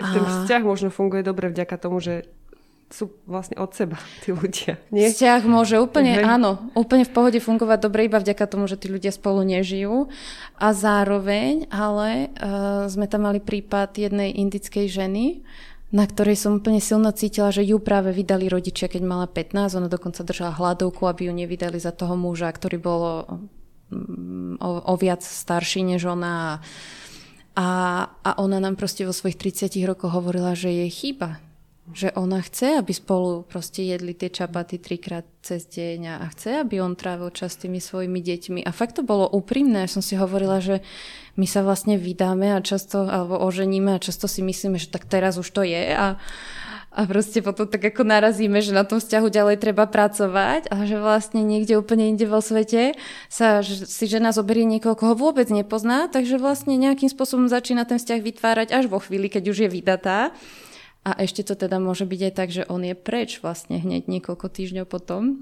[0.00, 0.08] A...
[0.12, 2.28] Ten vzťah možno funguje dobre vďaka tomu, že
[2.92, 4.76] sú vlastne od seba tí ľudia.
[4.92, 5.10] Nie?
[5.10, 6.28] Vzťah môže úplne, Hej.
[6.28, 10.12] áno, úplne v pohode fungovať dobre iba vďaka tomu, že tí ľudia spolu nežijú.
[10.60, 15.40] A zároveň, ale uh, sme tam mali prípad jednej indickej ženy,
[15.92, 19.76] na ktorej som úplne silno cítila, že ju práve vydali rodičia, keď mala 15.
[19.76, 23.02] Ona dokonca držala hladovku, aby ju nevydali za toho muža, ktorý bol
[23.92, 26.32] mm, o, o viac starší než ona.
[26.32, 26.60] A,
[27.56, 31.42] a ona nám proste vo svojich 30 rokoch hovorila, že jej chýba
[31.90, 36.78] že ona chce, aby spolu proste jedli tie čapaty trikrát cez deň a chce, aby
[36.78, 38.60] on trávil čas tými svojimi deťmi.
[38.62, 39.90] A fakt to bolo úprimné.
[39.90, 40.78] Som si hovorila, že
[41.34, 45.34] my sa vlastne vydáme a často, alebo oženíme a často si myslíme, že tak teraz
[45.42, 46.22] už to je a,
[46.92, 51.00] a proste potom tak ako narazíme, že na tom vzťahu ďalej treba pracovať a že
[51.00, 52.92] vlastne niekde úplne inde vo svete
[53.32, 58.20] sa si žena zoberie niekoho, koho vôbec nepozná, takže vlastne nejakým spôsobom začína ten vzťah
[58.20, 60.36] vytvárať až vo chvíli, keď už je vydatá.
[61.02, 64.46] A ešte to teda môže byť aj tak, že on je preč vlastne hneď niekoľko
[64.52, 65.40] týždňov potom.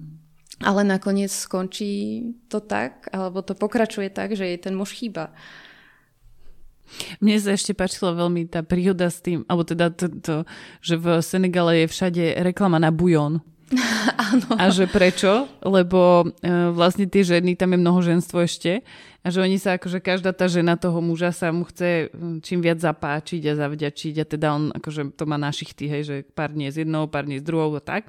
[0.63, 5.35] Ale nakoniec skončí to tak, alebo to pokračuje tak, že jej ten muž chýba.
[7.23, 10.37] Mne sa ešte páčila veľmi tá príhoda s tým, alebo teda to, to,
[10.83, 13.41] že v Senegale je všade reklama na bujon.
[14.31, 14.59] Áno.
[14.59, 15.47] A že prečo?
[15.63, 18.83] Lebo e, vlastne tie ženy, tam je mnohoženstvo ešte
[19.21, 22.09] a že oni sa akože každá tá žena toho muža sa mu chce
[22.41, 26.17] čím viac zapáčiť a zavďačiť a teda on akože to má našich tých, hej, že
[26.33, 28.09] pár dní s jednou, pár dní s druhou a tak.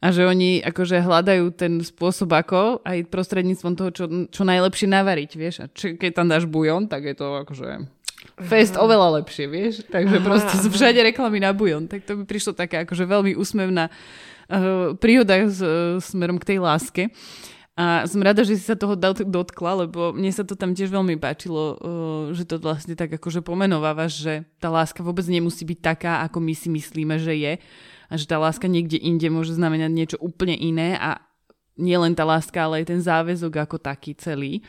[0.00, 5.30] A že oni akože hľadajú ten spôsob ako aj prostredníctvom toho, čo, čo najlepšie navariť,
[5.36, 5.54] vieš.
[5.60, 7.95] A či, keď tam dáš bujon, tak je to akože
[8.36, 8.84] fest Aha.
[8.84, 9.74] oveľa lepšie, vieš.
[9.88, 11.88] Takže proste sú všade reklamy na bujon.
[11.88, 16.58] Tak to by prišlo také akože veľmi úsmevná uh, príhoda s, uh, smerom k tej
[16.60, 17.02] láske.
[17.76, 21.20] A som rada, že si sa toho dotkla, lebo mne sa to tam tiež veľmi
[21.20, 21.76] páčilo, uh,
[22.32, 26.56] že to vlastne tak akože pomenovávaš, že tá láska vôbec nemusí byť taká, ako my
[26.56, 27.52] si myslíme, že je.
[28.06, 31.20] A že tá láska niekde inde môže znamenať niečo úplne iné a
[31.76, 34.64] nie len tá láska, ale aj ten záväzok ako taký celý.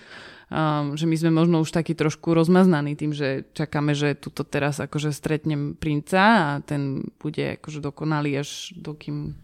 [0.48, 4.80] Um, že my sme možno už taký trošku rozmaznaní tým, že čakáme, že tuto teraz
[4.80, 9.36] akože stretnem princa a ten bude akože dokonalý až dokým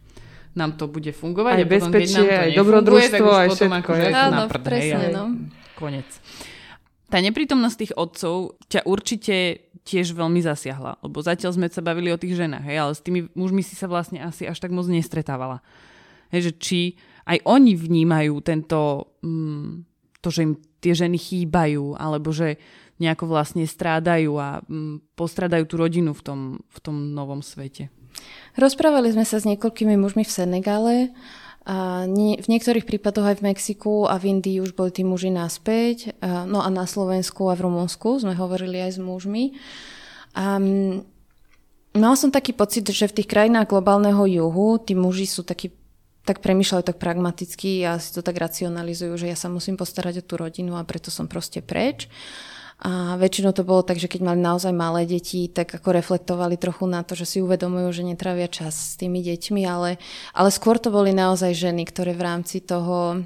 [0.54, 1.56] nám to bude fungovať.
[1.60, 3.78] Aj a bezpečie, potom, aj dobrodružstvo, aj všetko.
[3.84, 5.24] Akože Áno, presne, no.
[5.76, 6.08] Konec.
[7.10, 9.36] Tá neprítomnosť tých otcov ťa určite
[9.84, 13.28] tiež veľmi zasiahla, lebo zatiaľ sme sa bavili o tých ženách, hej, ale s tými
[13.36, 15.60] mužmi si sa vlastne asi až tak moc nestretávala.
[16.32, 16.80] Hej, že či
[17.28, 19.84] aj oni vnímajú tento, mm,
[20.24, 20.54] to, že im
[20.84, 22.60] tie ženy chýbajú, alebo že
[23.00, 27.88] nejako vlastne strádajú a mm, postradajú tú rodinu v tom, v tom novom svete.
[28.60, 30.96] Rozprávali sme sa s niekoľkými mužmi v Senegále
[31.64, 36.12] a v niektorých prípadoch aj v Mexiku a v Indii už boli tí muži naspäť.
[36.22, 39.56] No a na Slovensku a v Rumunsku sme hovorili aj s mužmi.
[40.36, 40.60] A
[41.96, 45.72] mal som taký pocit, že v tých krajinách globálneho juhu tí muži sú takí
[46.24, 50.28] tak premyšľajú tak pragmaticky a si to tak racionalizujú, že ja sa musím postarať o
[50.28, 52.08] tú rodinu a preto som proste preč.
[52.84, 56.84] A väčšinou to bolo tak, že keď mali naozaj malé deti, tak ako reflektovali trochu
[56.84, 60.04] na to, že si uvedomujú, že netravia čas s tými deťmi, ale,
[60.36, 63.24] ale skôr to boli naozaj ženy, ktoré v rámci toho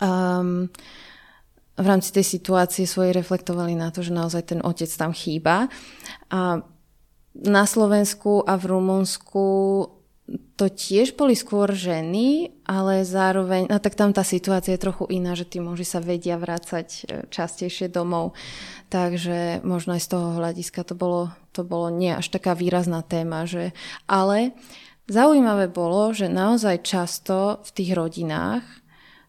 [0.00, 0.70] um,
[1.74, 5.66] v rámci tej situácie svojej reflektovali na to, že naozaj ten otec tam chýba.
[6.30, 6.62] A
[7.34, 9.44] na Slovensku a v Rumunsku
[10.56, 15.36] to tiež boli skôr ženy, ale zároveň, no tak tam tá situácia je trochu iná,
[15.36, 18.32] že tí muži sa vedia vrácať e, častejšie domov.
[18.88, 23.44] Takže možno aj z toho hľadiska to bolo, to bolo nie až taká výrazná téma,
[23.44, 23.76] že...
[24.08, 24.56] Ale
[25.12, 28.64] zaujímavé bolo, že naozaj často v tých rodinách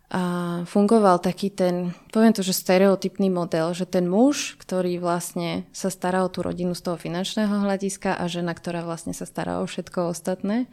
[0.06, 0.22] a
[0.70, 6.22] fungoval taký ten, poviem to, že stereotypný model, že ten muž, ktorý vlastne sa stará
[6.22, 10.14] o tú rodinu z toho finančného hľadiska a žena, ktorá vlastne sa stará o všetko
[10.14, 10.70] ostatné.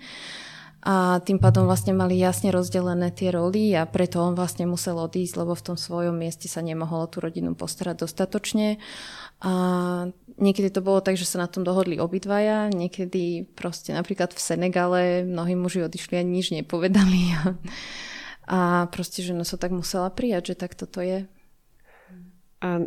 [0.83, 5.39] A tým pádom vlastne mali jasne rozdelené tie roly a preto on vlastne musel odísť,
[5.39, 8.83] lebo v tom svojom mieste sa nemohol tú rodinu postarať dostatočne.
[9.47, 9.53] A
[10.43, 15.03] niekedy to bolo tak, že sa na tom dohodli obidvaja, niekedy proste napríklad v Senegale
[15.23, 17.31] mnohí muži odišli a nič nepovedali.
[18.47, 21.31] A proste žena sa tak musela prijať, že tak toto je.
[22.63, 22.79] A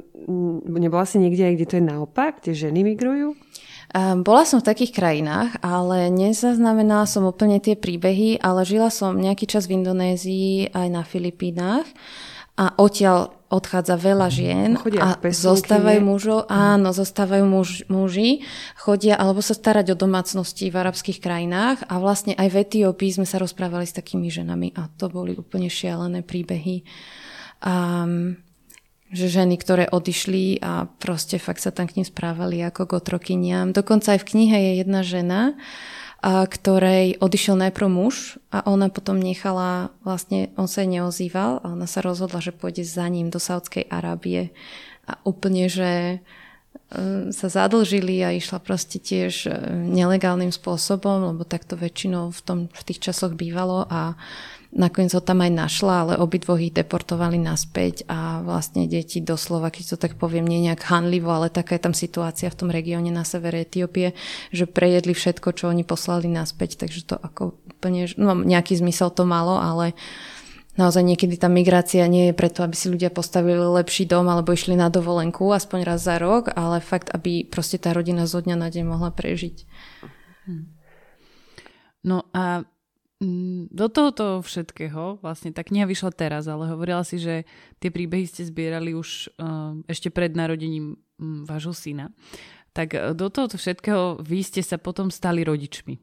[0.72, 3.36] nebola si niekde, kde to je naopak, kde ženy migrujú?
[4.24, 9.48] Bola som v takých krajinách, ale nezaznamenala som úplne tie príbehy, ale žila som nejaký
[9.48, 11.88] čas v Indonézii aj na Filipínach
[12.56, 18.44] a odtiaľ odchádza veľa žien chodia a zostávajú mužov, áno, zostávajú muž, muži,
[18.76, 23.28] chodia alebo sa starať o domácnosti v arabských krajinách a vlastne aj v Etiópii sme
[23.28, 26.84] sa rozprávali s takými ženami a to boli úplne šialené príbehy.
[27.64, 28.38] Um,
[29.16, 33.72] že ženy, ktoré odišli a proste fakt sa tam k ním správali ako k otrokyniam.
[33.72, 35.42] Dokonca aj v knihe je jedna žena,
[36.26, 42.02] ktorej odišiel najprv muž a ona potom nechala, vlastne on sa neozýval a ona sa
[42.02, 44.50] rozhodla, že pôjde za ním do Saudskej Arábie.
[45.06, 46.18] A úplne, že e,
[47.30, 52.82] sa zadlžili a išla proste tiež e, nelegálnym spôsobom, lebo takto väčšinou v, tom, v
[52.90, 54.18] tých časoch bývalo a
[54.76, 59.96] Nakoniec ho tam aj našla, ale obidvoch ich deportovali naspäť a vlastne deti doslova, keď
[59.96, 63.24] to tak poviem, nie nejak hanlivo, ale taká je tam situácia v tom regióne na
[63.24, 64.12] severe Etiópie,
[64.52, 69.24] že prejedli všetko, čo oni poslali naspäť, takže to ako úplne, no nejaký zmysel to
[69.24, 69.96] malo, ale
[70.76, 74.76] naozaj niekedy tá migrácia nie je preto, aby si ľudia postavili lepší dom alebo išli
[74.76, 78.68] na dovolenku aspoň raz za rok, ale fakt, aby proste tá rodina zo dňa na
[78.68, 79.64] deň mohla prežiť.
[82.04, 82.68] No a
[83.72, 87.48] do tohoto všetkého, vlastne tá kniha vyšla teraz, ale hovorila si, že
[87.80, 92.12] tie príbehy ste zbierali už uh, ešte pred narodením um, vášho syna.
[92.76, 95.96] Tak uh, do tohoto všetkého vy ste sa potom stali rodičmi.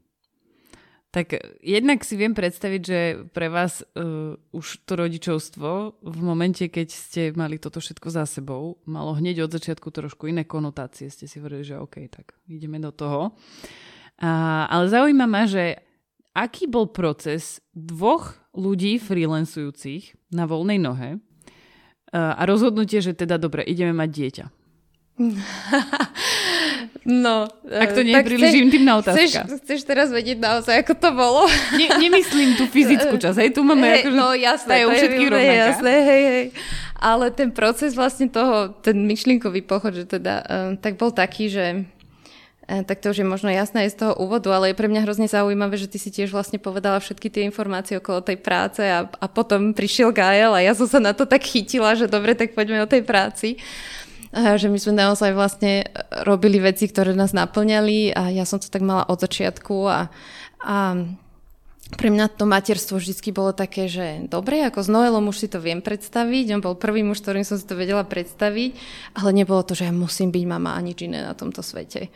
[1.13, 2.99] Tak jednak si viem predstaviť, že
[3.29, 8.81] pre vás uh, už to rodičovstvo v momente, keď ste mali toto všetko za sebou,
[8.89, 11.13] malo hneď od začiatku trošku iné konotácie.
[11.13, 13.37] Ste si hovorili, že OK, tak ideme do toho.
[14.17, 15.92] Uh, ale zaujíma ma, že
[16.33, 23.65] aký bol proces dvoch ľudí freelancujúcich na voľnej nohe eh, a rozhodnutie, že teda dobre,
[23.65, 24.45] ideme mať dieťa.
[27.03, 29.43] No, Ak to nie je príliš intimná otázka.
[29.43, 31.43] Chceš, chceš teraz vedieť naozaj, ako to bolo?
[31.79, 35.29] Ne, nemyslím tú fyzickú časť, hej, tu máme hey, akože, no, jasné, to je všetkých
[35.31, 35.63] rovnaká.
[35.67, 36.45] Jasné, hej, hej.
[37.03, 41.83] Ale ten proces vlastne toho, ten myšlienkový pochod, že teda, um, tak bol taký, že
[42.63, 45.27] tak to už je možno jasné aj z toho úvodu, ale je pre mňa hrozne
[45.27, 49.25] zaujímavé, že ty si tiež vlastne povedala všetky tie informácie okolo tej práce a, a
[49.27, 52.87] potom prišiel Gael a ja som sa na to tak chytila, že dobre, tak poďme
[52.87, 53.59] o tej práci.
[54.33, 55.85] A že my sme naozaj vlastne
[56.25, 60.09] robili veci, ktoré nás naplňali a ja som to tak mala od začiatku a,
[60.63, 60.77] a
[61.91, 65.59] pre mňa to materstvo vždy bolo také, že dobre, ako s Noelom už si to
[65.59, 68.71] viem predstaviť, on bol prvý muž, ktorým som si to vedela predstaviť,
[69.19, 72.09] ale nebolo to, že ja musím byť mama a nič iné na tomto svete.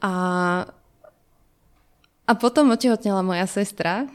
[0.00, 0.12] A
[2.26, 4.10] a potom otehotnela moja sestra.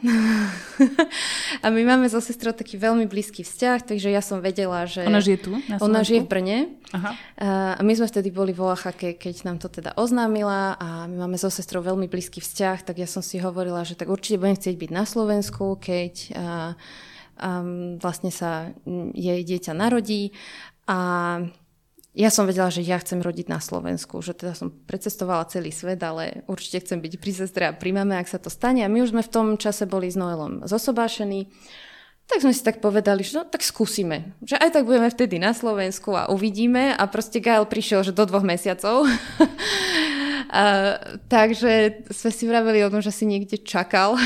[1.64, 5.08] a my máme so sestrou taký veľmi blízky vzťah, takže ja som vedela, že...
[5.08, 5.56] Ona žije tu?
[5.64, 6.58] Na ona žije v Brne.
[6.92, 7.16] Aha.
[7.76, 11.40] A my sme vtedy boli vo Oaxake, keď nám to teda oznámila a my máme
[11.40, 14.76] so sestrou veľmi blízky vzťah, tak ja som si hovorila, že tak určite budem chcieť
[14.76, 16.76] byť na Slovensku, keď a,
[17.40, 17.50] a
[17.96, 18.76] vlastne sa
[19.16, 20.36] jej dieťa narodí.
[20.84, 21.40] A
[22.12, 25.96] ja som vedela, že ja chcem rodiť na Slovensku, že teda som precestovala celý svet,
[26.04, 28.84] ale určite chcem byť pri sestre a pri mame, ak sa to stane.
[28.84, 31.48] A my už sme v tom čase boli s Noelom zosobášení.
[32.28, 34.36] Tak sme si tak povedali, že no tak skúsime.
[34.44, 36.92] Že aj tak budeme vtedy na Slovensku a uvidíme.
[36.92, 39.08] A proste Gael prišiel, že do dvoch mesiacov.
[40.52, 41.00] a,
[41.32, 44.20] takže sme si vraveli o tom, že si niekde čakal.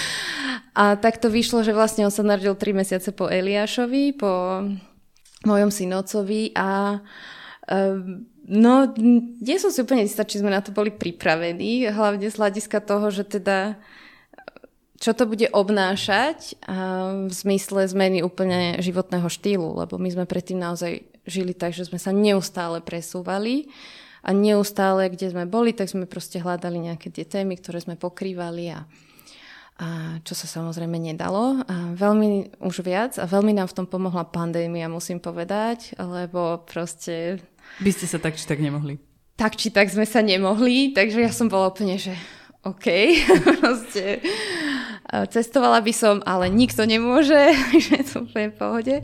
[0.80, 4.64] a tak to vyšlo, že vlastne on sa narodil tri mesiace po Eliášovi, po
[5.48, 7.00] mojom synovcovi a
[7.70, 8.90] um, No,
[9.38, 13.06] nie som si úplne istá, či sme na to boli pripravení, hlavne z hľadiska toho,
[13.14, 13.78] že teda
[15.02, 16.58] čo to bude obnášať
[17.26, 21.98] v zmysle zmeny úplne životného štýlu, lebo my sme predtým naozaj žili tak, že sme
[21.98, 23.66] sa neustále presúvali
[24.22, 28.74] a neustále, kde sme boli, tak sme proste hľadali nejaké tie témy, ktoré sme pokrývali
[28.74, 28.86] a
[29.82, 31.58] a čo sa samozrejme nedalo.
[31.66, 37.42] A veľmi už viac a veľmi nám v tom pomohla pandémia, musím povedať, lebo proste...
[37.82, 39.02] By ste sa tak či tak nemohli.
[39.34, 42.14] Tak či tak sme sa nemohli, takže ja som bola úplne, že
[42.62, 42.86] OK,
[43.58, 44.22] proste
[45.10, 47.50] cestovala by som, ale nikto nemôže,
[47.82, 48.96] že je to úplne v pohode.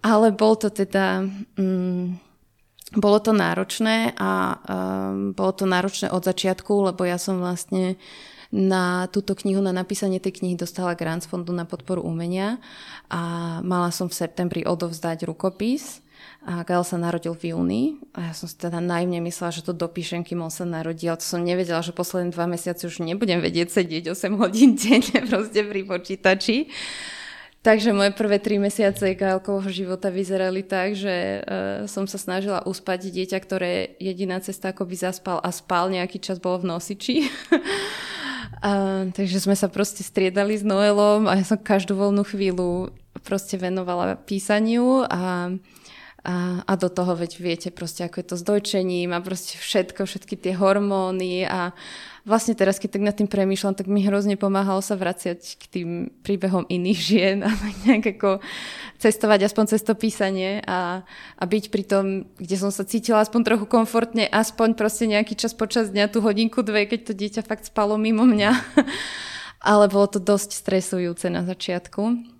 [0.00, 1.28] Ale bol to teda...
[1.60, 2.24] Mm,
[2.96, 7.98] bolo to náročné a um, bolo to náročné od začiatku, lebo ja som vlastne
[8.56, 12.56] na túto knihu, na napísanie tej knihy dostala grant z Fondu na podporu umenia
[13.12, 16.00] a mala som v septembri odovzdať rukopis
[16.46, 17.82] a Gael sa narodil v júni
[18.16, 21.12] a ja som si teda najmne myslela, že to dopíšem, kým on sa narodil.
[21.12, 25.60] To som nevedela, že posledné dva mesiace už nebudem vedieť sedieť 8 hodín denne proste
[25.60, 26.72] pri počítači.
[27.66, 31.42] Takže moje prvé tri mesiace kálkovho života vyzerali tak, že uh,
[31.90, 36.38] som sa snažila uspať dieťa, ktoré jediná cesta, ako by zaspal a spal nejaký čas,
[36.38, 37.26] bolo v nosiči.
[38.62, 42.94] uh, takže sme sa proste striedali s Noelom a ja som každú voľnú chvíľu
[43.24, 45.52] proste venovala písaniu a
[46.26, 50.10] a, a do toho, veď viete proste, ako je to s dojčením a proste všetko,
[50.10, 51.70] všetky tie hormóny a
[52.26, 55.88] vlastne teraz, keď tak nad tým premýšľam, tak mi hrozne pomáhalo sa vraciať k tým
[56.26, 57.54] príbehom iných žien a
[57.86, 58.42] nejak ako
[58.98, 61.06] cestovať aspoň cez to písanie a,
[61.38, 62.04] a byť pri tom,
[62.36, 66.66] kde som sa cítila aspoň trochu komfortne, aspoň proste nejaký čas počas dňa, tú hodinku,
[66.66, 68.50] dve, keď to dieťa fakt spalo mimo mňa.
[69.70, 72.34] Ale bolo to dosť stresujúce na začiatku.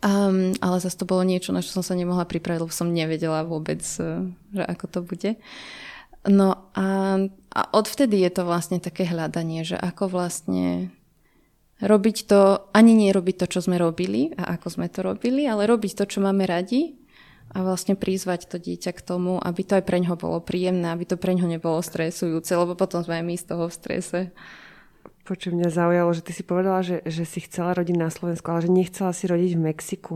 [0.00, 3.42] Um, ale zase to bolo niečo, na čo som sa nemohla pripraviť, lebo som nevedela
[3.42, 4.22] vôbec, eh,
[4.54, 5.30] že ako to bude.
[6.28, 7.16] No a,
[7.52, 10.92] a odvtedy je to vlastne také hľadanie, že ako vlastne
[11.80, 15.64] robiť to, ani nie robiť to, čo sme robili a ako sme to robili, ale
[15.64, 17.00] robiť to, čo máme radi
[17.50, 21.08] a vlastne prizvať to dieťa k tomu, aby to aj pre ňoho bolo príjemné, aby
[21.08, 24.20] to pre ňoho nebolo stresujúce, lebo potom sme aj my z toho v strese.
[25.24, 28.68] Počuť mňa zaujalo, že ty si povedala, že, že si chcela rodiť na Slovensku, ale
[28.68, 30.14] že nechcela si rodiť v Mexiku.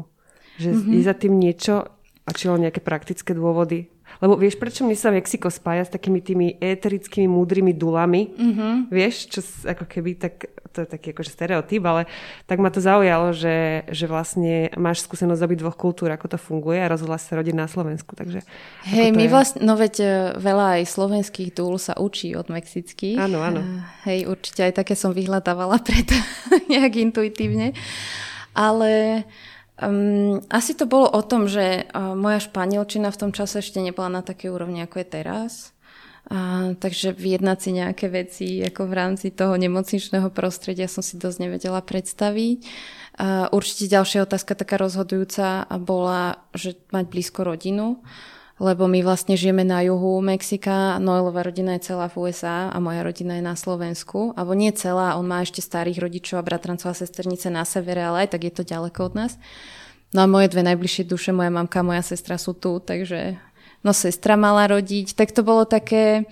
[0.61, 0.93] Že mm-hmm.
[0.95, 1.75] je za tým niečo,
[2.25, 3.93] a či nejaké praktické dôvody?
[4.23, 8.31] Lebo vieš, prečo mi sa Mexiko spája s takými tými éterickými, múdrymi dulami?
[8.31, 8.73] Mm-hmm.
[8.91, 12.07] Vieš, čo ako keby tak, to je taký akože stereotyp, ale
[12.47, 16.83] tak ma to zaujalo, že, že vlastne máš skúsenosť z dvoch kultúr, ako to funguje
[16.83, 18.15] a rozhodla sa rodiť na Slovensku.
[18.15, 18.43] Takže,
[18.91, 19.31] Hej, my je...
[19.31, 20.07] vlastne, no veď e,
[20.39, 23.19] veľa aj slovenských dúl sa učí od mexických.
[23.19, 23.63] Áno, áno.
[24.07, 26.15] Hej, určite aj také som vyhľadávala preto
[26.73, 27.75] nejak intuitívne.
[28.55, 29.23] Ale
[29.75, 34.07] Um, asi to bolo o tom, že uh, moja španielčina v tom čase ešte nebola
[34.07, 35.53] na takej úrovni, ako je teraz.
[36.31, 41.39] Uh, takže vyjednať si nejaké veci ako v rámci toho nemocničného prostredia som si dosť
[41.43, 42.59] nevedela predstaviť.
[43.19, 47.99] Uh, určite ďalšia otázka taká rozhodujúca bola, že mať blízko rodinu.
[48.63, 53.03] Lebo my vlastne žijeme na juhu Mexika, Noelová rodina je celá v USA a moja
[53.03, 54.31] rodina je na Slovensku.
[54.39, 58.27] Alebo nie celá, on má ešte starých rodičov a bratrancov a sesternice na severe, ale
[58.27, 59.33] aj tak je to ďaleko od nás.
[60.15, 63.43] No a moje dve najbližšie duše, moja mamka a moja sestra sú tu, takže
[63.83, 65.19] no sestra mala rodiť.
[65.19, 66.31] Tak to bolo také,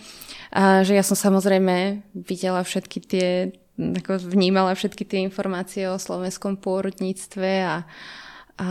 [0.55, 7.51] že ja som samozrejme videla všetky tie, ako vnímala všetky tie informácie o slovenskom pôrodníctve
[7.67, 7.83] a,
[8.63, 8.69] a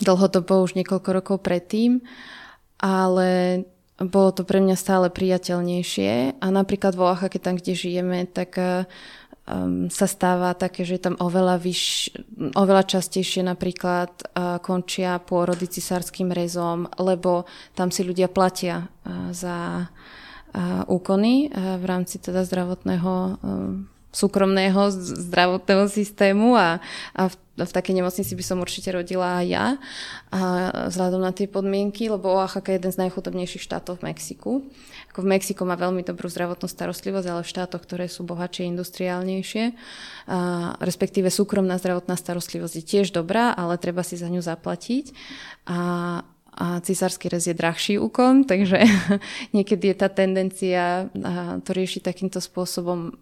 [0.00, 2.04] dlhodobo už niekoľko rokov predtým,
[2.80, 3.62] ale
[3.96, 6.40] bolo to pre mňa stále priateľnejšie.
[6.40, 11.56] A napríklad vo Oaxaca, tam, kde žijeme, tak um, sa stáva také, že tam oveľa,
[11.56, 12.12] vyš,
[12.52, 19.88] oveľa častejšie napríklad uh, končia pôrody cisárským rezom, lebo tam si ľudia platia uh, za
[19.88, 24.88] uh, úkony uh, v rámci teda zdravotného uh, súkromného
[25.28, 26.80] zdravotného systému a,
[27.12, 29.66] a v, v takej nemocnici by som určite rodila aj ja
[30.28, 30.40] a
[30.92, 34.52] vzhľadom na tie podmienky, lebo Oaxaca je jeden z najchudobnejších štátov v Mexiku.
[35.16, 39.64] Ako v Mexiku má veľmi dobrú zdravotnú starostlivosť, ale v štátoch, ktoré sú bohatšie, industriálnejšie,
[40.28, 40.38] a
[40.84, 45.16] respektíve súkromná zdravotná starostlivosť je tiež dobrá, ale treba si za ňu zaplatiť.
[45.72, 45.78] A
[46.56, 48.80] a cisársky rez je drahší úkon, takže
[49.56, 51.12] niekedy je tá tendencia
[51.60, 53.12] to riešiť takýmto spôsobom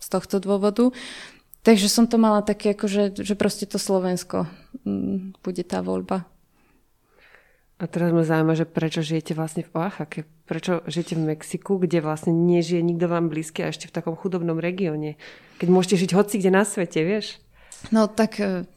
[0.00, 0.88] z tohto dôvodu.
[1.60, 4.48] Takže som to mala také, ako, že, že proste to Slovensko
[4.84, 6.24] mm, bude tá voľba.
[7.80, 10.28] A teraz ma zaujíma, že prečo žijete vlastne v Oaxaca?
[10.44, 14.60] Prečo žijete v Mexiku, kde vlastne nežije nikto vám blízky a ešte v takom chudobnom
[14.60, 15.16] regióne?
[15.56, 17.40] Keď môžete žiť hoci kde na svete, vieš?
[17.88, 18.68] No tak, e,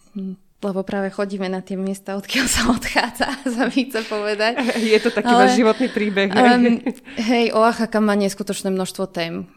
[0.63, 3.27] lebo práve chodíme na tie miesta, odkiaľ sa odchádza,
[3.59, 4.55] sa mi chce povedať.
[4.95, 6.31] Je to taký Ale, váš životný príbeh.
[6.31, 6.79] Um,
[7.19, 9.51] hej, Oaxaca má neskutočné množstvo tém,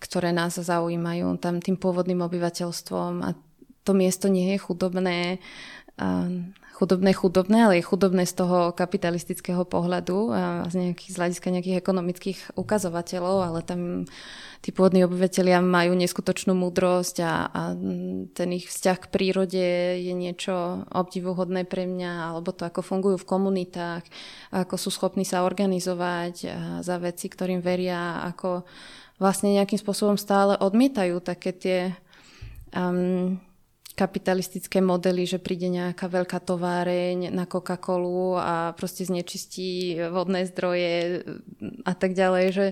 [0.00, 3.12] ktoré nás zaujímajú tam tým pôvodným obyvateľstvom.
[3.22, 3.34] A
[3.86, 5.38] to miesto nie je chudobné,
[6.74, 11.78] chudobné, chudobné, ale je chudobné z toho kapitalistického pohľadu a z, nejakých, z hľadiska nejakých
[11.78, 13.80] ekonomických ukazovateľov, ale tam
[14.60, 17.62] tí pôvodní obyvateľia majú neskutočnú múdrosť a, a
[18.36, 23.28] ten ich vzťah k prírode je niečo obdivuhodné pre mňa, alebo to, ako fungujú v
[23.28, 24.04] komunitách,
[24.52, 26.34] ako sú schopní sa organizovať
[26.84, 28.68] za veci, ktorým veria, ako
[29.16, 31.78] vlastne nejakým spôsobom stále odmietajú také tie
[32.76, 33.40] um,
[34.00, 41.20] kapitalistické modely, že príde nejaká veľká továreň na Coca-Colu a proste znečistí vodné zdroje
[41.84, 42.66] a tak ďalej, že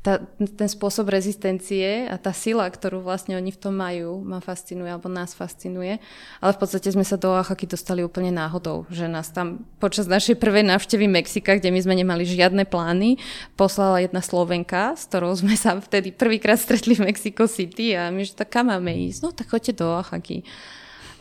[0.00, 4.88] tá, ten spôsob rezistencie a tá sila, ktorú vlastne oni v tom majú, ma fascinuje,
[4.88, 6.00] alebo nás fascinuje.
[6.40, 10.40] Ale v podstate sme sa do Oaxaky dostali úplne náhodou, že nás tam počas našej
[10.40, 13.20] prvej návštevy Mexika, kde my sme nemali žiadne plány,
[13.52, 18.24] poslala jedna Slovenka, s ktorou sme sa vtedy prvýkrát stretli v Mexico City a my,
[18.24, 19.20] že tak kam máme ísť?
[19.20, 20.48] No tak choďte do Oaxaky.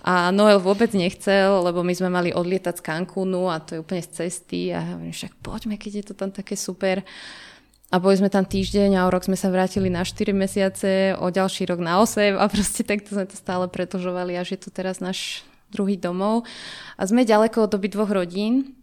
[0.10, 4.01] A Noel vôbec nechcel, lebo my sme mali odlietať z Cancúnu a to je úplne
[4.01, 7.05] z cesty a hovorím, však poďme, keď je to tam také super.
[7.93, 11.30] A boli sme tam týždeň a o rok sme sa vrátili na 4 mesiace, o
[11.30, 14.97] ďalší rok na 8 a proste takto sme to stále pretože až je to teraz
[14.97, 16.41] náš druhý domov.
[16.97, 18.74] A sme ďaleko od doby dvoch rodín,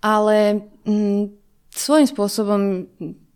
[0.00, 1.28] ale mm,
[1.68, 2.60] svojím spôsobom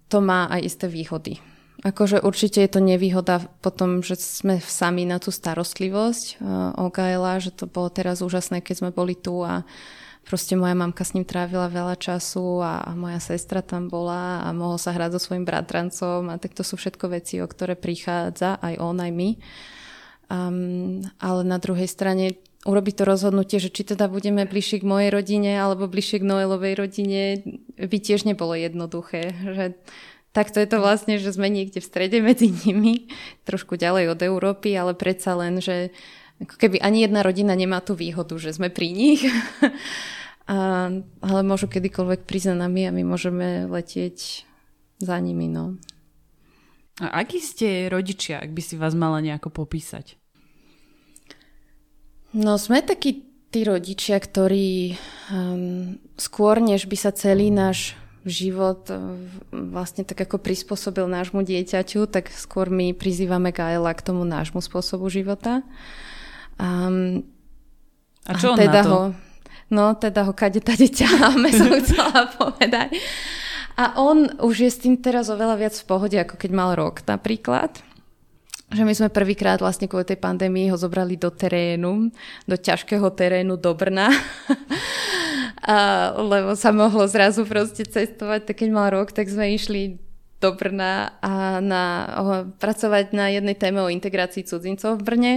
[0.08, 1.40] to má aj isté výhody.
[1.78, 7.38] Akože určite je to nevýhoda potom, že sme sami na tú starostlivosť uh, o Gaela,
[7.38, 9.62] že to bolo teraz úžasné, keď sme boli tu a
[10.26, 14.50] proste moja mamka s ním trávila veľa času a, a moja sestra tam bola a
[14.50, 18.58] mohol sa hrať so svojím bratrancom a tak to sú všetko veci, o ktoré prichádza
[18.58, 19.30] aj on, aj my.
[20.28, 22.36] Um, ale na druhej strane
[22.68, 26.74] urobiť to rozhodnutie, že či teda budeme bližšie k mojej rodine alebo bližšie k Noelovej
[26.76, 27.22] rodine,
[27.78, 29.32] by tiež nebolo jednoduché.
[29.32, 29.66] Že
[30.32, 33.08] takto je to vlastne, že sme niekde v strede medzi nimi,
[33.48, 35.94] trošku ďalej od Európy, ale predsa len, že
[36.38, 39.26] ako keby ani jedna rodina nemá tú výhodu, že sme pri nich.
[40.46, 40.88] a,
[41.22, 44.46] ale môžu kedykoľvek prísť na nami a my môžeme letieť
[45.02, 45.50] za nimi.
[45.50, 45.78] No.
[46.98, 50.18] A akí ste rodičia, ak by si vás mala nejako popísať?
[52.34, 54.98] No sme takí tí rodičia, ktorí
[55.32, 57.96] um, skôr, než by sa celý náš
[58.26, 58.96] život e,
[59.50, 65.06] vlastne tak ako prispôsobil nášmu dieťaťu, tak skôr my prizývame Gaela k tomu nášmu spôsobu
[65.12, 65.62] života.
[66.58, 67.22] Um,
[68.26, 68.90] a čo on teda na to?
[68.90, 69.02] Ho,
[69.70, 72.98] no, teda ho kade tade ťaháme, som chcela povedať.
[73.78, 77.06] A on už je s tým teraz oveľa viac v pohode, ako keď mal rok
[77.06, 77.86] napríklad
[78.68, 82.12] že my sme prvýkrát vlastne kvôli tej pandémii ho zobrali do terénu,
[82.44, 84.12] do ťažkého terénu do Brna.
[85.62, 89.98] a, lebo sa mohlo zrazu proste cestovať, tak keď mal rok, tak sme išli
[90.38, 91.82] do Brna a na,
[92.14, 92.24] o,
[92.62, 95.34] pracovať na jednej téme o integrácii cudzincov v Brne.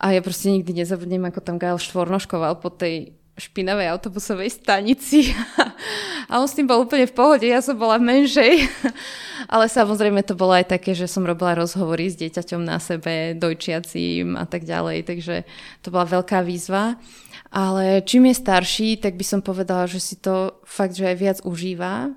[0.00, 5.32] A ja proste nikdy nezabudnem, ako tam Gail štvornoškoval po tej špinavej autobusovej stanici
[6.30, 8.68] a on s tým bol úplne v pohode, ja som bola menšej,
[9.54, 14.36] ale samozrejme to bolo aj také, že som robila rozhovory s dieťaťom na sebe, dojčiacím
[14.36, 15.48] a tak ďalej, takže
[15.80, 17.00] to bola veľká výzva.
[17.52, 21.38] Ale čím je starší, tak by som povedala, že si to fakt, že aj viac
[21.44, 22.16] užíva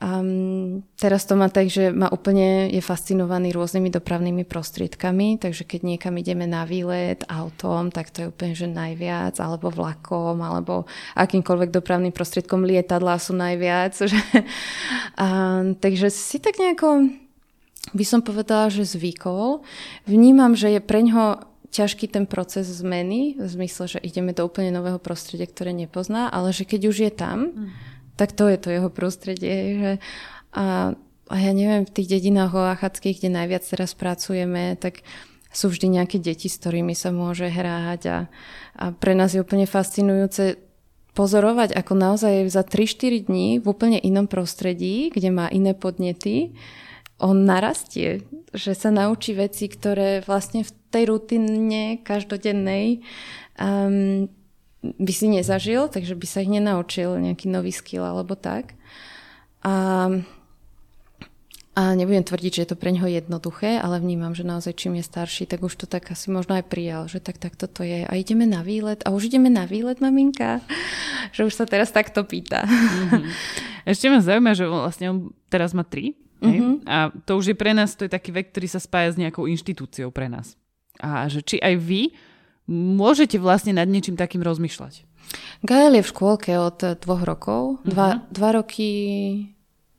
[0.00, 5.80] Um, teraz to má tak, že ma úplne je fascinovaný rôznymi dopravnými prostriedkami, takže keď
[5.84, 10.88] niekam ideme na výlet autom, tak to je úplne že najviac, alebo vlakom, alebo
[11.20, 13.92] akýmkoľvek dopravným prostriedkom lietadla sú najviac.
[14.10, 14.16] Že,
[15.20, 17.12] um, takže si tak nejako
[17.92, 19.60] by som povedala, že zvykol.
[20.08, 24.74] Vnímam, že je pre ňoho ťažký ten proces zmeny, v zmysle, že ideme do úplne
[24.74, 27.90] nového prostredia, ktoré nepozná, ale že keď už je tam, mm
[28.20, 29.56] tak to je to jeho prostredie.
[29.80, 29.92] Že
[30.52, 30.92] a,
[31.32, 35.00] a ja neviem, v tých dedinách oachackých, kde najviac teraz pracujeme, tak
[35.48, 38.18] sú vždy nejaké deti, s ktorými sa môže hrať a,
[38.76, 40.60] a pre nás je úplne fascinujúce
[41.16, 46.52] pozorovať, ako naozaj za 3-4 dní v úplne inom prostredí, kde má iné podnety,
[47.20, 48.24] on narastie,
[48.56, 53.04] že sa naučí veci, ktoré vlastne v tej rutine každodennej
[53.60, 54.26] um,
[54.80, 58.72] by si nezažil, takže by sa ich nenaučil nejaký nový skill alebo tak.
[59.60, 60.08] A,
[61.76, 65.04] a nebudem tvrdiť, že je to pre ňoho jednoduché, ale vnímam, že naozaj čím je
[65.04, 68.08] starší, tak už to tak asi možno aj prijal, že tak, tak toto je.
[68.08, 69.04] A ideme na výlet.
[69.04, 70.64] A už ideme na výlet, maminka?
[71.36, 72.64] Že už sa teraz takto pýta.
[72.64, 73.24] Mm-hmm.
[73.92, 75.18] Ešte ma zaujíma, že vlastne on
[75.52, 76.16] teraz má tri.
[76.40, 76.88] Mm-hmm.
[76.88, 79.44] A to už je pre nás, to je taký vek, ktorý sa spája s nejakou
[79.44, 80.56] inštitúciou pre nás.
[81.00, 82.12] A že či aj vy
[82.70, 85.04] môžete vlastne nad niečím takým rozmýšľať?
[85.62, 87.62] Gael je v škôlke od dvoch rokov.
[87.84, 88.20] Dva, mhm.
[88.32, 88.90] dva roky,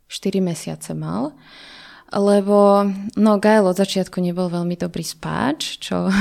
[0.10, 1.38] štyri mesiace mal.
[2.12, 6.12] Lebo, no Gael od začiatku nebol veľmi dobrý spáč, čo...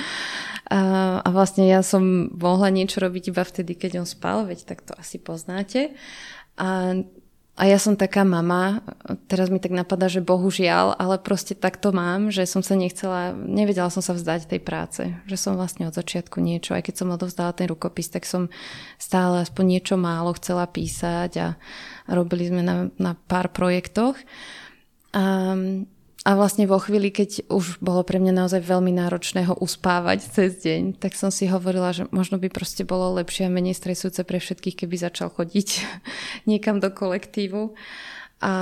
[0.76, 0.80] a,
[1.24, 4.92] a vlastne ja som mohla niečo robiť iba vtedy, keď on spal, veď tak to
[5.00, 5.96] asi poznáte.
[6.60, 7.00] A
[7.58, 8.80] a ja som taká mama,
[9.28, 13.36] teraz mi tak napadá, že bohužiaľ, ale proste tak to mám, že som sa nechcela,
[13.36, 15.02] nevedela som sa vzdať tej práce.
[15.28, 18.48] Že som vlastne od začiatku niečo, aj keď som odovzdala ten rukopis, tak som
[18.96, 21.48] stále aspoň niečo málo chcela písať a,
[22.08, 24.16] robili sme na, na pár projektoch.
[25.12, 25.52] A,
[26.20, 30.60] a vlastne vo chvíli, keď už bolo pre mňa naozaj veľmi náročné ho uspávať cez
[30.60, 34.36] deň, tak som si hovorila, že možno by proste bolo lepšie a menej stresujúce pre
[34.36, 35.68] všetkých, keby začal chodiť
[36.50, 37.72] niekam do kolektívu.
[38.40, 38.52] A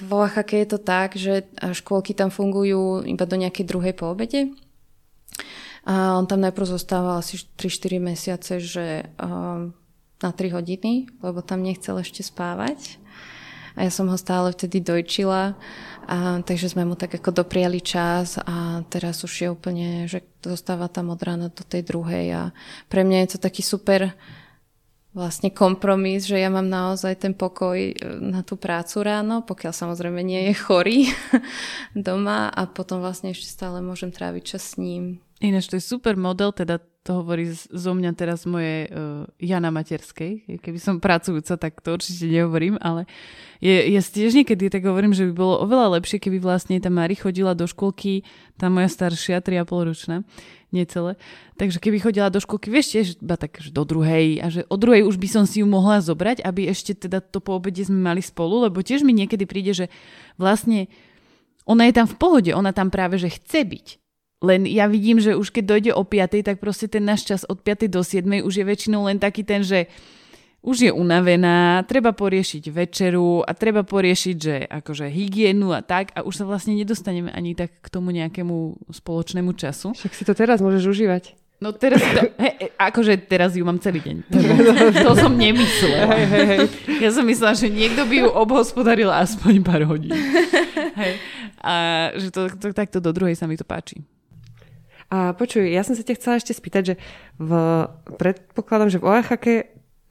[0.00, 4.12] vo Oaxake je to tak, že škôlky tam fungujú iba do nejakej druhej po.
[5.84, 9.68] A on tam najprv zostával asi 3-4 mesiace, že uh,
[10.24, 12.96] na 3 hodiny, lebo tam nechcel ešte spávať.
[13.74, 15.58] A ja som ho stále vtedy dojčila.
[16.04, 20.92] A, takže sme mu tak ako dopriali čas a teraz už je úplne, že zostáva
[20.92, 22.42] tam od rána do tej druhej a
[22.92, 24.12] pre mňa je to taký super
[25.14, 30.20] vlastne kompromis, že ja mám naozaj ten pokoj e, na tú prácu ráno, pokiaľ samozrejme
[30.26, 30.98] nie je chorý
[31.96, 35.22] doma a potom vlastne ešte stále môžem tráviť čas s ním.
[35.44, 40.56] Ináč to je super model, teda to hovorí zo mňa teraz moje uh, Jana Materskej.
[40.56, 43.04] Keby som pracujúca, tak to určite nehovorím, ale
[43.60, 47.20] je, ja tiež niekedy tak hovorím, že by bolo oveľa lepšie, keby vlastne tá Mari
[47.20, 48.24] chodila do školky,
[48.56, 50.16] tá moja staršia, 3,5 ročná,
[50.72, 51.20] necelé.
[51.60, 54.80] Takže keby chodila do školky, vieš tiež, iba tak že do druhej a že od
[54.80, 58.00] druhej už by som si ju mohla zobrať, aby ešte teda to po obede sme
[58.00, 59.86] mali spolu, lebo tiež mi niekedy príde, že
[60.40, 60.88] vlastne
[61.68, 64.03] ona je tam v pohode, ona tam práve, že chce byť
[64.42, 67.62] len ja vidím, že už keď dojde o 5, tak proste ten náš čas od
[67.62, 69.86] 5 do 7 už je väčšinou len taký ten, že
[70.64, 76.24] už je unavená, treba poriešiť večeru a treba poriešiť, že akože hygienu a tak a
[76.24, 79.92] už sa vlastne nedostaneme ani tak k tomu nejakému spoločnému času.
[79.92, 81.24] Však si to teraz môžeš užívať.
[81.62, 84.16] No teraz, to, he, akože teraz ju mám celý deň.
[84.26, 84.38] To,
[85.06, 86.12] to som nemyslela.
[86.12, 86.60] Hej, hej, hej.
[86.98, 90.12] Ja som myslela, že niekto by ju obhospodaril aspoň pár hodín.
[91.00, 91.12] Hej.
[91.64, 91.74] A
[92.20, 94.02] že to, to, takto do druhej sa mi to páči.
[95.12, 96.94] A počuj, ja som sa ťa chcela ešte spýtať, že
[97.36, 97.50] v,
[98.16, 99.54] predpokladám, že v Oaxake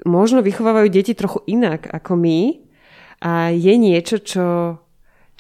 [0.06, 2.40] možno vychovávajú deti trochu inak ako my
[3.24, 4.46] a je niečo, čo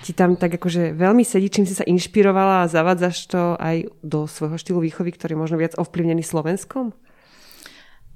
[0.03, 4.25] ti tam tak akože veľmi sedí, čím si sa inšpirovala a zavádzaš to aj do
[4.27, 6.91] svojho štýlu výchovy, ktorý je možno viac ovplyvnený Slovenskom?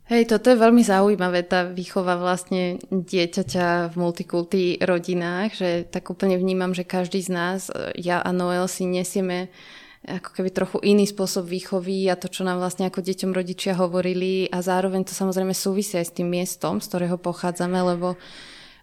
[0.07, 6.39] Hej, toto je veľmi zaujímavé, tá výchova vlastne dieťaťa v multikulty rodinách, že tak úplne
[6.39, 9.51] vnímam, že každý z nás, ja a Noel si nesieme
[10.05, 14.45] ako keby trochu iný spôsob výchovy a to, čo nám vlastne ako deťom rodičia hovorili
[14.47, 18.15] a zároveň to samozrejme súvisia aj s tým miestom, z ktorého pochádzame, lebo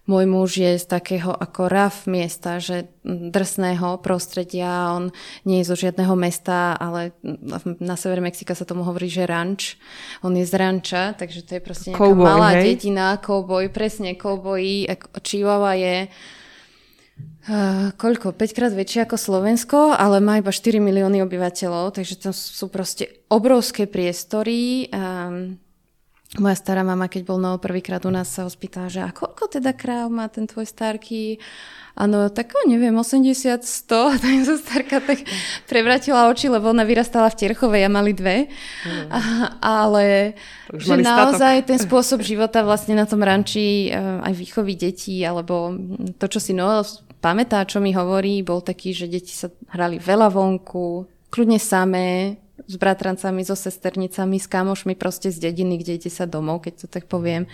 [0.04, 5.08] môj muž je z takého ako raf miesta, že drsného prostredia, on
[5.48, 7.16] nie je zo žiadneho mesta, ale
[7.80, 9.80] na severe Mexika sa tomu hovorí, že ranč.
[10.20, 12.76] On je z ranča, takže to je proste nejaká cowboy, malá hej?
[12.76, 14.84] dedina, cowboy, presne cowboy.
[15.24, 15.96] Chihuahua je
[17.44, 18.32] Uh, koľko?
[18.32, 23.20] 5 krát väčšie ako Slovensko, ale má iba 4 milióny obyvateľov, takže to sú proste
[23.28, 24.88] obrovské priestory.
[24.88, 25.60] Um,
[26.38, 29.58] moja stará mama, keď bol Noel prvýkrát u nás, sa ho spýtala, že a koľko
[29.58, 31.38] teda kráv má ten tvoj starký?
[31.94, 34.18] Áno, tak neviem, 80, 100.
[34.22, 35.22] Tak sa starka tak
[35.70, 38.50] prevratila oči, lebo ona vyrastala v Tierchovej a mali dve.
[38.82, 39.08] Mm.
[39.14, 39.20] A,
[39.62, 40.34] ale
[40.74, 41.68] že naozaj statok.
[41.70, 45.70] ten spôsob života vlastne na tom ranči aj výchovy detí, alebo
[46.18, 46.82] to, čo si Noel
[47.22, 52.74] pamätá, čo mi hovorí, bol taký, že deti sa hrali veľa vonku, kľudne samé, s
[52.80, 57.04] bratrancami, so sesternicami, s kamošmi proste z dediny, kde ide sa domov, keď to tak
[57.06, 57.44] poviem.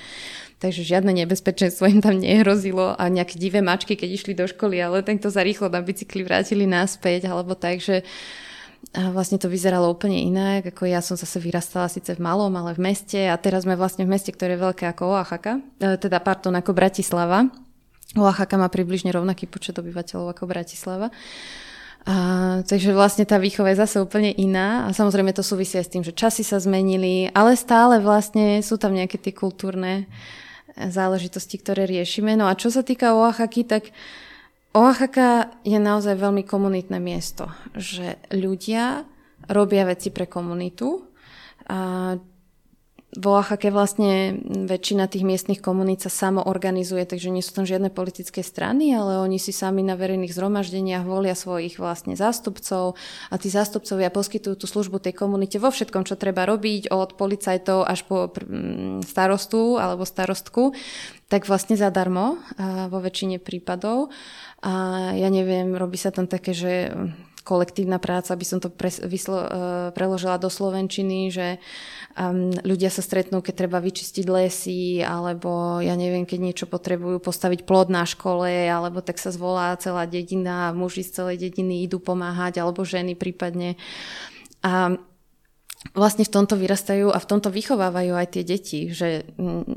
[0.61, 5.01] Takže žiadne nebezpečenstvo im tam nehrozilo a nejaké divé mačky, keď išli do školy, ale
[5.01, 8.05] tento sa rýchlo na bicykli vrátili naspäť, alebo tak, že
[8.97, 12.73] a vlastne to vyzeralo úplne inak, ako ja som zase vyrastala síce v malom, ale
[12.73, 16.17] v meste a teraz sme vlastne v meste, ktoré je veľké ako Oaxaca, e, teda
[16.25, 17.45] pardon, ako Bratislava
[18.19, 21.15] Oaxaca má približne rovnaký počet obyvateľov ako Bratislava.
[22.09, 26.01] A, takže vlastne tá výchova je zase úplne iná a samozrejme to súvisia s tým,
[26.01, 30.09] že časy sa zmenili, ale stále vlastne sú tam nejaké tie kultúrne
[30.81, 32.41] záležitosti, ktoré riešime.
[32.41, 33.93] No a čo sa týka Oaxaky, tak
[34.73, 39.05] Oaxaca je naozaj veľmi komunitné miesto, že ľudia
[39.51, 41.05] robia veci pre komunitu,
[41.71, 42.17] a
[43.19, 47.91] vo Oaxake vlastne väčšina tých miestnych komunít sa samo organizuje, takže nie sú tam žiadne
[47.91, 52.95] politické strany, ale oni si sami na verejných zhromaždeniach volia svojich vlastne zástupcov
[53.27, 57.83] a tí zástupcovia poskytujú tú službu tej komunite vo všetkom, čo treba robiť, od policajtov
[57.83, 58.31] až po
[59.03, 60.71] starostu alebo starostku,
[61.27, 62.39] tak vlastne zadarmo
[62.91, 64.15] vo väčšine prípadov.
[64.63, 66.95] A ja neviem, robí sa tam také, že
[67.43, 69.49] kolektívna práca, by som to pre, vyslo, uh,
[69.97, 71.59] preložila do slovenčiny, že
[72.17, 77.67] um, ľudia sa stretnú, keď treba vyčistiť lesy, alebo ja neviem, keď niečo potrebujú postaviť
[77.67, 82.63] plod na škole, alebo tak sa zvolá celá dedina, muži z celej dediny idú pomáhať,
[82.63, 83.81] alebo ženy prípadne.
[84.61, 85.01] A
[85.97, 89.25] vlastne v tomto vyrastajú a v tomto vychovávajú aj tie deti, že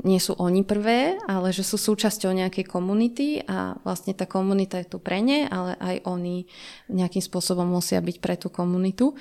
[0.04, 4.86] nie sú oni prvé, ale že sú súčasťou nejakej komunity a vlastne tá komunita je
[4.92, 6.44] tu pre ne, ale aj oni
[6.92, 9.16] nejakým spôsobom musia byť pre tú komunitu.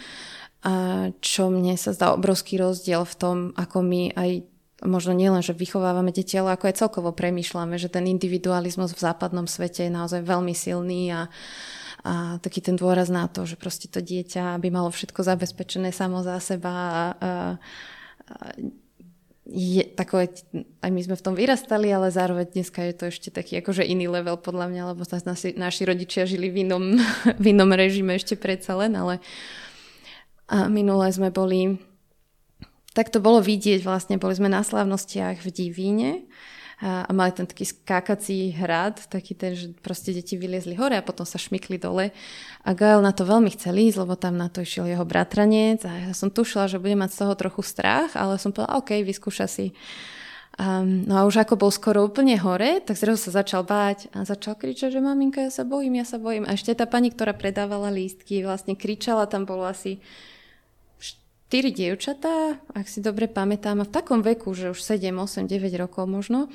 [0.63, 4.43] A čo mne sa zdá obrovský rozdiel v tom, ako my aj
[4.83, 9.47] možno nielen, že vychovávame deti, ale ako aj celkovo premýšľame, že ten individualizmus v západnom
[9.47, 11.31] svete je naozaj veľmi silný a
[12.03, 16.19] a taký ten dôraz na to, že proste to dieťa by malo všetko zabezpečené samo
[16.19, 17.31] za seba a, a,
[19.47, 20.31] je takové,
[20.79, 24.07] aj my sme v tom vyrastali, ale zároveň dneska je to ešte taký akože iný
[24.07, 26.95] level podľa mňa, lebo naši, naši rodičia žili v inom,
[27.43, 29.23] v inom režime ešte predsa len, ale
[30.47, 31.79] a minule sme boli,
[32.91, 36.11] tak to bolo vidieť vlastne, boli sme na slávnostiach v Divíne
[36.83, 41.23] a, mali ten taký skákací hrad, taký ten, že proste deti vyliezli hore a potom
[41.23, 42.11] sa šmykli dole.
[42.67, 46.11] A Gael na to veľmi chcel ísť, lebo tam na to išiel jeho bratranec a
[46.11, 49.47] ja som tušila, že bude mať z toho trochu strach, ale som povedala, OK, vyskúša
[49.47, 49.71] si.
[50.53, 54.21] Um, no a už ako bol skoro úplne hore, tak zrazu sa začal báť a
[54.21, 56.45] začal kričať, že maminka, ja sa bojím, ja sa bojím.
[56.45, 59.97] A ešte tá pani, ktorá predávala lístky, vlastne kričala, tam bolo asi
[61.53, 65.69] štyri dievčatá, ak si dobre pamätám, a v takom veku, že už 7, 8, 9
[65.77, 66.49] rokov možno,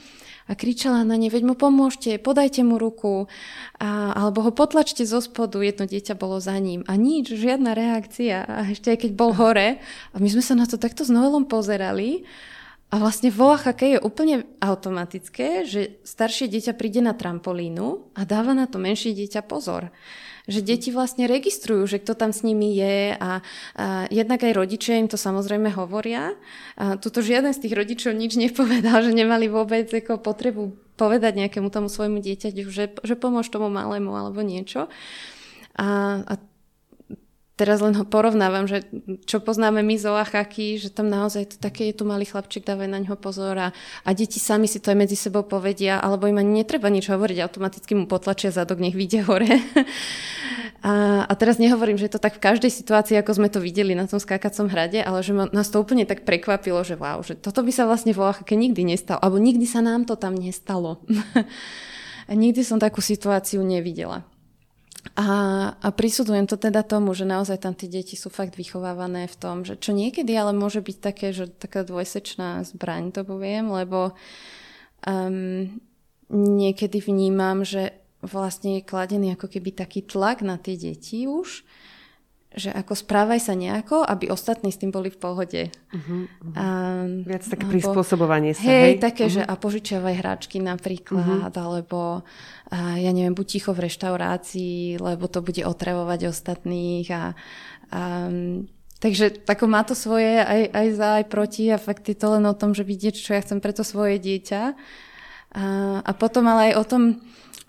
[0.51, 3.31] a kričala na ne, veď mu pomôžte, podajte mu ruku,
[3.79, 6.83] a, alebo ho potlačte zo spodu, jedno dieťa bolo za ním.
[6.91, 8.43] A nič, žiadna reakcia.
[8.43, 9.79] A ešte aj keď bol hore,
[10.11, 12.27] a my sme sa na to takto s Noelom pozerali,
[12.91, 18.51] a vlastne vo Oaxaca je úplne automatické, že staršie dieťa príde na trampolínu a dáva
[18.51, 19.95] na to menšie dieťa pozor
[20.49, 23.31] že deti vlastne registrujú, že kto tam s nimi je a, a
[24.09, 26.35] jednak aj rodičia im to samozrejme hovoria.
[26.81, 31.69] A tuto žiaden z tých rodičov nič nepovedal, že nemali vôbec ako potrebu povedať nejakému
[31.71, 34.91] tomu svojmu dieťaťu, že, že pomôž tomu malému alebo niečo.
[35.79, 35.87] A,
[36.27, 36.35] a
[37.59, 38.87] teraz len ho porovnávam, že
[39.27, 42.87] čo poznáme my z Oaxaky, že tam naozaj to také je tu malý chlapček, dávaj
[42.87, 43.69] na ňo pozor a,
[44.07, 47.43] a deti sami si to aj medzi sebou povedia, alebo im ani netreba nič hovoriť,
[47.43, 49.51] automaticky mu potlačia zadok, nech vyjde hore.
[50.87, 53.99] a, a teraz nehovorím, že je to tak v každej situácii, ako sme to videli
[53.99, 57.35] na tom skákacom hrade, ale že ma, nás to úplne tak prekvapilo, že wow, že
[57.35, 61.03] toto by sa vlastne v Oaxake nikdy nestalo, alebo nikdy sa nám to tam nestalo.
[62.31, 64.23] a nikdy som takú situáciu nevidela.
[65.15, 65.31] A,
[65.79, 69.63] a prisudzujem to teda tomu, že naozaj tam tie deti sú fakt vychovávané v tom,
[69.63, 74.19] že čo niekedy ale môže byť také, že taká dvojsečná zbraň, to poviem, lebo
[75.07, 75.71] um,
[76.31, 77.95] niekedy vnímam, že
[78.27, 81.63] vlastne je kladený ako keby taký tlak na tie deti už,
[82.49, 85.63] že ako správaj sa nejako, aby ostatní s tým boli v pohode.
[85.69, 86.55] Uh-huh, uh-huh.
[86.57, 86.65] A,
[87.29, 88.65] Viac také alebo, prispôsobovanie sa.
[88.65, 89.05] Hej, hej?
[89.05, 89.37] také, uh-huh.
[89.37, 91.61] že a požičiavaj hráčky napríklad, uh-huh.
[91.61, 92.25] alebo
[92.73, 97.37] a, ja neviem, buď ticho v reštaurácii, lebo to bude otravovať ostatných a,
[97.93, 98.03] a
[98.99, 102.43] Takže tako má to svoje aj, aj za, aj proti a fakt je to len
[102.51, 104.75] o tom, že vidieť, čo ja chcem pre to svoje dieťa.
[105.55, 105.65] A,
[106.03, 107.03] a potom ale aj o tom,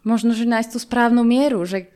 [0.03, 1.91] možno, že nájsť tú správnu mieru, že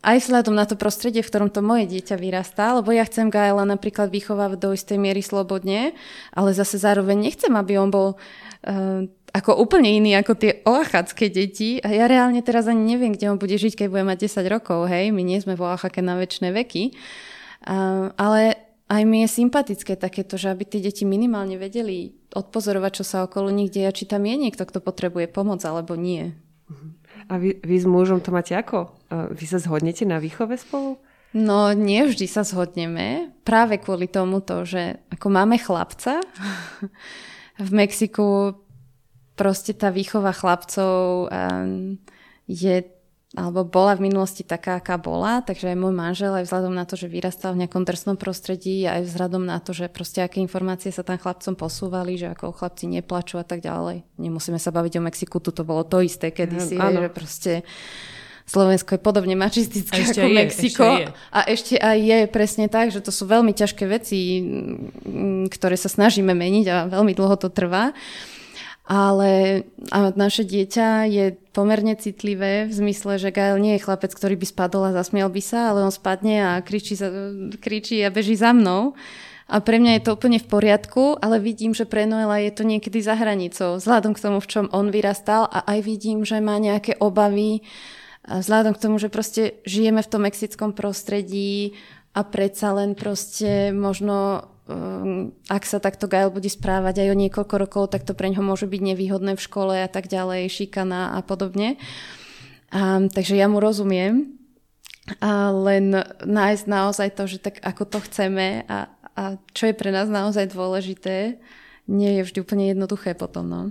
[0.00, 3.64] aj vzhľadom na to prostredie, v ktorom to moje dieťa vyrastá, lebo ja chcem Gaela
[3.68, 5.92] napríklad vychovávať do istej miery slobodne,
[6.32, 11.80] ale zase zároveň nechcem, aby on bol uh, ako úplne iný ako tie oachacké deti.
[11.80, 14.88] A ja reálne teraz ani neviem, kde on bude žiť, keď bude mať 10 rokov,
[14.92, 16.84] hej, my nie sme v Oaxake na väčšie veky.
[17.62, 18.60] Uh, ale
[18.92, 23.48] aj mi je sympatické takéto, že aby tie deti minimálne vedeli odpozorovať, čo sa okolo
[23.48, 26.36] nich deje, či tam je niekto, kto potrebuje pomoc alebo nie.
[27.32, 28.92] A vy, vy s mužom to máte ako?
[29.32, 31.00] Vy sa zhodnete na výchove spolu?
[31.32, 33.32] No, nie vždy sa zhodneme.
[33.40, 36.20] Práve kvôli tomuto, že ako máme chlapca,
[37.56, 38.60] v Mexiku
[39.32, 41.96] proste tá výchova chlapcov um,
[42.44, 42.84] je
[43.32, 47.00] alebo bola v minulosti taká, aká bola, takže aj môj manžel, aj vzhľadom na to,
[47.00, 51.00] že vyrastal v nejakom drsnom prostredí, aj vzhľadom na to, že proste aké informácie sa
[51.00, 54.04] tam chlapcom posúvali, že ako chlapci neplačú a tak ďalej.
[54.20, 57.52] Nemusíme sa baviť o Mexiku, tu to bolo to isté kedysi, mm, že proste
[58.44, 60.84] Slovensko je podobne mačistické ešte ako je, Mexiko.
[60.84, 61.06] Ešte je.
[61.32, 64.44] A ešte aj je presne tak, že to sú veľmi ťažké veci,
[65.48, 67.96] ktoré sa snažíme meniť a veľmi dlho to trvá.
[68.92, 69.64] Ale
[70.20, 74.92] naše dieťa je pomerne citlivé v zmysle, že Gael nie je chlapec, ktorý by spadol
[74.92, 77.00] a zasmiel by sa, ale on spadne a kričí,
[77.56, 78.92] kričí a beží za mnou.
[79.48, 82.68] A pre mňa je to úplne v poriadku, ale vidím, že pre Noela je to
[82.68, 86.60] niekedy za hranicou, vzhľadom k tomu, v čom on vyrastal a aj vidím, že má
[86.60, 87.64] nejaké obavy,
[88.28, 91.80] vzhľadom k tomu, že proste žijeme v tom mexickom prostredí
[92.12, 97.54] a predsa len proste možno Ehm, ak sa takto Gael bude správať aj o niekoľko
[97.58, 101.20] rokov, tak to pre ňoho môže byť nevýhodné v škole a tak ďalej, šikana a
[101.26, 101.82] podobne.
[102.70, 104.38] A, takže ja mu rozumiem,
[105.18, 105.90] a len
[106.22, 108.86] nájsť naozaj to, že tak ako to chceme a,
[109.18, 111.42] a čo je pre nás naozaj dôležité,
[111.90, 113.50] nie je vždy úplne jednoduché potom.
[113.50, 113.62] No.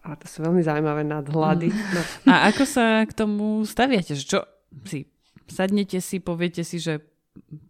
[0.00, 1.68] A to sú veľmi zaujímavé nadhľady.
[1.68, 1.76] Mm.
[1.92, 2.00] No.
[2.32, 4.16] A ako sa k tomu staviate?
[4.16, 4.48] Čo
[4.88, 5.12] si
[5.44, 7.04] sadnete si, poviete si, že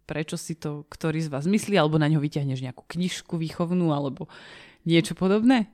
[0.05, 4.29] prečo si to ktorý z vás myslí, alebo na ňo vyťahneš nejakú knižku výchovnú, alebo
[4.85, 5.67] niečo podobné?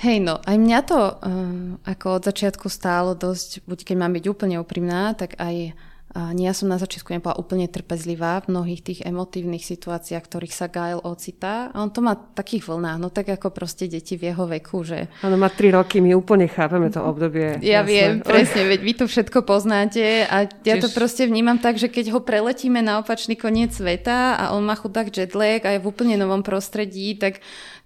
[0.00, 1.12] Hej, no, aj mňa to uh,
[1.84, 5.76] ako od začiatku stálo dosť, buď keď mám byť úplne úprimná, tak aj
[6.10, 10.50] a nie, ja som na začiatku nebola úplne trpezlivá v mnohých tých emotívnych situáciách, ktorých
[10.50, 11.70] sa Gail ocitá.
[11.70, 15.06] A on to má takých vlnách, no tak ako proste deti v jeho veku, že...
[15.22, 17.62] Áno, má tri roky, my úplne chápeme to obdobie.
[17.62, 17.86] Ja jasné.
[17.86, 20.82] viem, presne, veď vy to všetko poznáte a ja Čiž...
[20.82, 24.74] to proste vnímam tak, že keď ho preletíme na opačný koniec sveta a on má
[24.74, 27.38] chudák jetlag a je v úplne novom prostredí, tak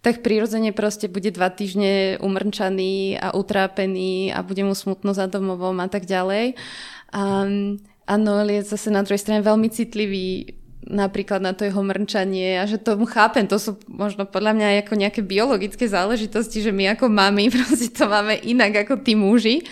[0.05, 5.81] tak prirodzene proste bude dva týždne umrčaný a utrápený a bude mu smutno za domovom
[5.81, 6.61] a tak ďalej.
[7.09, 12.61] Um, a Noel je zase na druhej strane veľmi citlivý napríklad na to jeho mrčanie
[12.61, 16.93] a že tomu chápem, to sú možno podľa mňa ako nejaké biologické záležitosti, že my
[16.93, 19.65] ako mami proste to máme inak ako tí muži.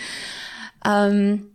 [0.81, 1.53] Um,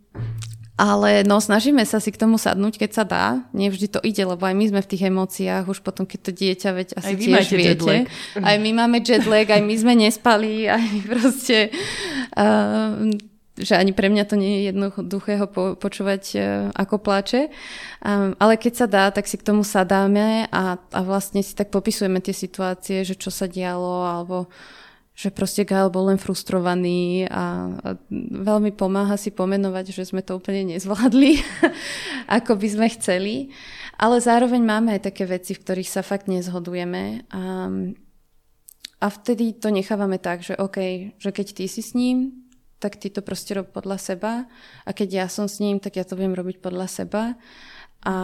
[0.79, 3.25] ale no, snažíme sa si k tomu sadnúť, keď sa dá.
[3.51, 6.69] Nevždy to ide, lebo aj my sme v tých emóciách, už potom, keď to dieťa,
[6.71, 7.95] veď asi aj tiež viete.
[8.39, 11.75] Aj my máme jetlag, aj my sme nespali, aj proste...
[12.31, 13.11] Uh,
[13.59, 17.51] že ani pre mňa to nie je jednoduché ho po, počúvať uh, ako pláče.
[17.99, 21.69] Um, ale keď sa dá, tak si k tomu sadáme a, a vlastne si tak
[21.69, 24.47] popisujeme tie situácie, že čo sa dialo, alebo
[25.19, 27.89] že proste Gael bol len frustrovaný a, a
[28.39, 31.43] veľmi pomáha si pomenovať, že sme to úplne nezvládli,
[32.39, 33.35] ako by sme chceli.
[33.99, 37.27] Ale zároveň máme aj také veci, v ktorých sa fakt nezhodujeme.
[37.35, 37.67] A,
[39.03, 42.47] a vtedy to nechávame tak, že OK, že keď ty si s ním,
[42.79, 44.47] tak ty to proste rob podľa seba
[44.87, 47.35] a keď ja som s ním, tak ja to viem robiť podľa seba.
[47.99, 48.15] A,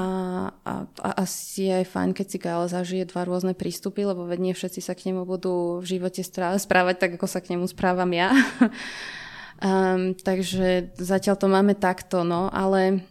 [0.64, 4.40] a, a asi je aj fajn, keď si Gael zažije dva rôzne prístupy, lebo veď
[4.40, 8.08] nie všetci sa k nemu budú v živote správať tak, ako sa k nemu správam
[8.16, 8.32] ja.
[9.60, 13.04] um, takže zatiaľ to máme takto, no, ale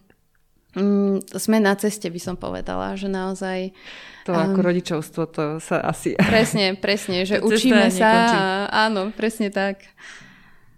[0.73, 3.77] um, sme na ceste, by som povedala, že naozaj
[4.25, 6.17] to um, ako rodičovstvo, to sa asi...
[6.17, 8.09] Presne, presne, že učíme sa.
[8.09, 9.85] A, áno, presne tak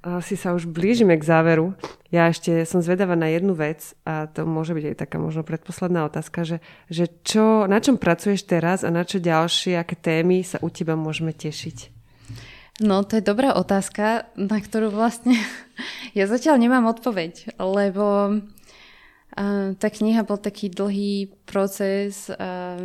[0.07, 1.74] asi sa už blížime k záveru.
[2.15, 6.07] Ja ešte som zvedavá na jednu vec a to môže byť aj taká možno predposledná
[6.07, 10.62] otázka, že, že čo, na čom pracuješ teraz a na čo ďalšie, aké témy sa
[10.62, 11.91] u teba môžeme tešiť?
[12.87, 15.35] No, to je dobrá otázka, na ktorú vlastne
[16.19, 22.78] ja zatiaľ nemám odpoveď, lebo uh, tá kniha bol taký dlhý proces uh,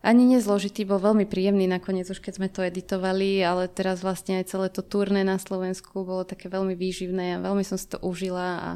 [0.00, 4.48] ani nezložitý, bol veľmi príjemný nakoniec, už keď sme to editovali, ale teraz vlastne aj
[4.48, 8.48] celé to turné na Slovensku bolo také veľmi výživné a veľmi som si to užila
[8.56, 8.70] a,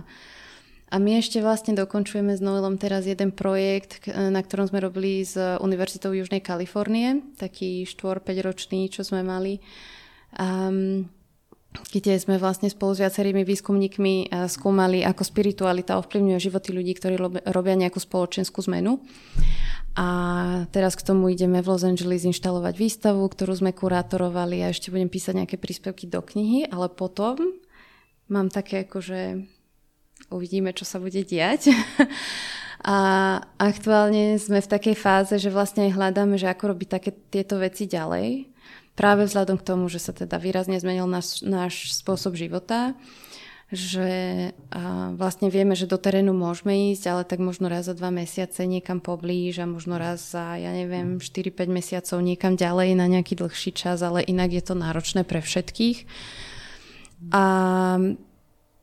[0.92, 5.34] a my ešte vlastne dokončujeme s Noelom teraz jeden projekt, na ktorom sme robili s
[5.58, 9.64] Univerzitou Južnej Kalifornie, taký 4-5 ročný, čo sme mali.
[10.36, 11.08] Um,
[11.74, 17.14] kde sme vlastne spolu s viacerými výskumníkmi skúmali, ako spiritualita ovplyvňuje životy ľudí, ktorí
[17.50, 19.02] robia nejakú spoločenskú zmenu.
[19.94, 20.06] A
[20.74, 25.06] teraz k tomu ideme v Los Angeles inštalovať výstavu, ktorú sme kurátorovali a ešte budem
[25.06, 27.38] písať nejaké príspevky do knihy, ale potom
[28.26, 29.20] mám také ako, že
[30.34, 31.70] uvidíme, čo sa bude diať.
[32.82, 32.96] a
[33.54, 37.86] aktuálne sme v takej fáze, že vlastne aj hľadáme, že ako robiť také tieto veci
[37.86, 38.53] ďalej.
[38.94, 42.94] Práve vzhľadom k tomu, že sa teda výrazne zmenil náš, náš spôsob života
[43.74, 44.52] že
[45.18, 49.02] vlastne vieme, že do terénu môžeme ísť, ale tak možno raz za dva mesiace niekam
[49.02, 54.04] poblíž a možno raz za, ja neviem, 4-5 mesiacov niekam ďalej na nejaký dlhší čas,
[54.04, 56.06] ale inak je to náročné pre všetkých.
[57.32, 57.44] A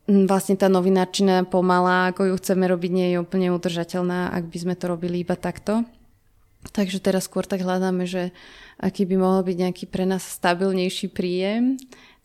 [0.09, 4.75] vlastne tá novinárčina pomalá, ako ju chceme robiť, nie je úplne udržateľná, ak by sme
[4.75, 5.85] to robili iba takto.
[6.61, 8.29] Takže teraz skôr tak hľadáme, že
[8.81, 11.77] aký by mohol byť nejaký pre nás stabilnejší príjem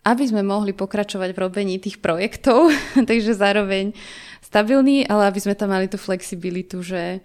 [0.07, 2.71] aby sme mohli pokračovať v robení tých projektov,
[3.11, 3.91] takže zároveň
[4.39, 7.19] stabilný, ale aby sme tam mali tú flexibilitu, že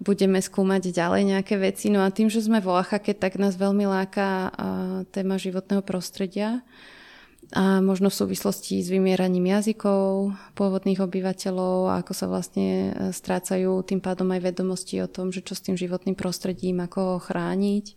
[0.00, 1.92] budeme skúmať ďalej nejaké veci.
[1.92, 4.50] No a tým, že sme vo Oaxake, tak nás veľmi láka
[5.12, 6.64] téma životného prostredia
[7.54, 13.84] a možno v súvislosti s vymieraním jazykov pôvodných obyvateľov a ako sa vlastne e, strácajú
[13.84, 17.94] tým pádom aj vedomosti o tom, že čo s tým životným prostredím, ako ho chrániť.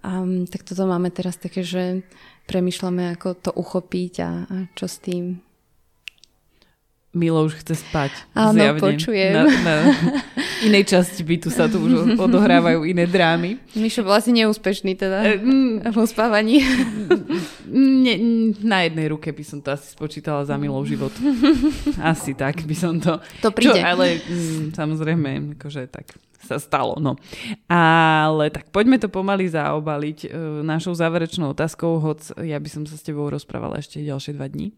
[0.00, 2.04] A, tak toto máme teraz také, že
[2.48, 5.44] premyšľame, ako to uchopiť a, a čo s tým.
[7.10, 8.14] Milo už chce spať.
[8.38, 8.78] Áno, zjavne.
[8.78, 9.34] počujem.
[9.34, 9.74] Na, na
[10.66, 13.58] inej časti bytu sa tu už odohrávajú iné drámy.
[13.74, 16.62] Mišo bol asi neúspešný teda e, mm, vo spávaní.
[17.66, 18.14] Ne,
[18.62, 21.10] na jednej ruke by som to asi spočítala za Milov život.
[21.98, 23.18] Asi tak by som to...
[23.42, 23.82] To príde.
[23.82, 26.14] Čo, ale mm, samozrejme, akože tak
[26.46, 26.94] sa stalo.
[27.02, 27.18] No.
[27.66, 30.28] Ale tak poďme to pomaly zaobaliť e,
[30.62, 34.70] našou záverečnou otázkou, hoc ja by som sa s tebou rozprávala ešte ďalšie dva dní.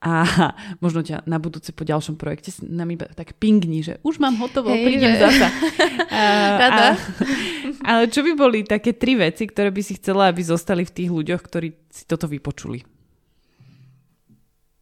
[0.00, 0.24] A
[0.84, 4.72] možno ťa na budúce po ďalšom projekte nám iba tak pingni, že už mám hotovo,
[4.72, 5.20] Hej, prídem že...
[5.28, 5.48] zasa.
[6.10, 6.22] A,
[6.58, 6.88] Rada.
[6.90, 6.90] A,
[7.86, 11.10] ale čo by boli také tri veci, ktoré by si chcela, aby zostali v tých
[11.12, 12.82] ľuďoch, ktorí si toto vypočuli?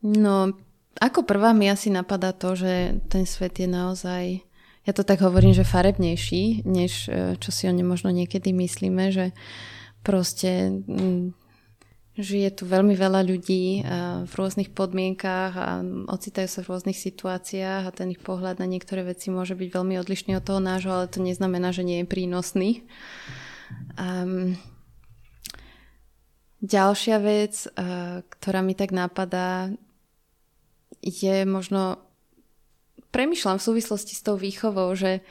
[0.03, 0.55] No,
[0.99, 4.43] ako prvá mi asi napadá to, že ten svet je naozaj,
[4.87, 9.13] ja to tak hovorím, že farebnejší, než e, čo si o ne možno niekedy myslíme,
[9.13, 9.37] že
[10.01, 10.81] proste
[12.19, 13.87] žije tu veľmi veľa ľudí
[14.27, 15.69] v rôznych podmienkách a
[16.11, 19.95] ocitajú sa v rôznych situáciách a ten ich pohľad na niektoré veci môže byť veľmi
[20.03, 22.71] odlišný od toho nášho, ale to neznamená, že nie je prínosný.
[23.95, 24.59] Um,
[26.59, 29.71] ďalšia vec, uh, ktorá mi tak napadá,
[30.99, 32.03] je možno
[33.15, 35.23] premyšľam v súvislosti s tou výchovou, že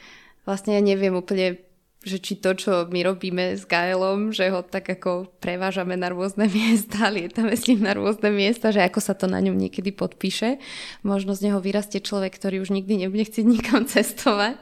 [0.47, 1.66] vlastne ja neviem úplne
[2.07, 6.47] že či to, čo my robíme s Gaelom, že ho tak ako prevážame na rôzne
[6.57, 10.57] miesta, lietame s ním na rôzne miesta, že ako sa to na ňom niekedy podpíše.
[11.03, 14.57] Možno z neho vyrastie človek, ktorý už nikdy nebude chcieť nikam cestovať.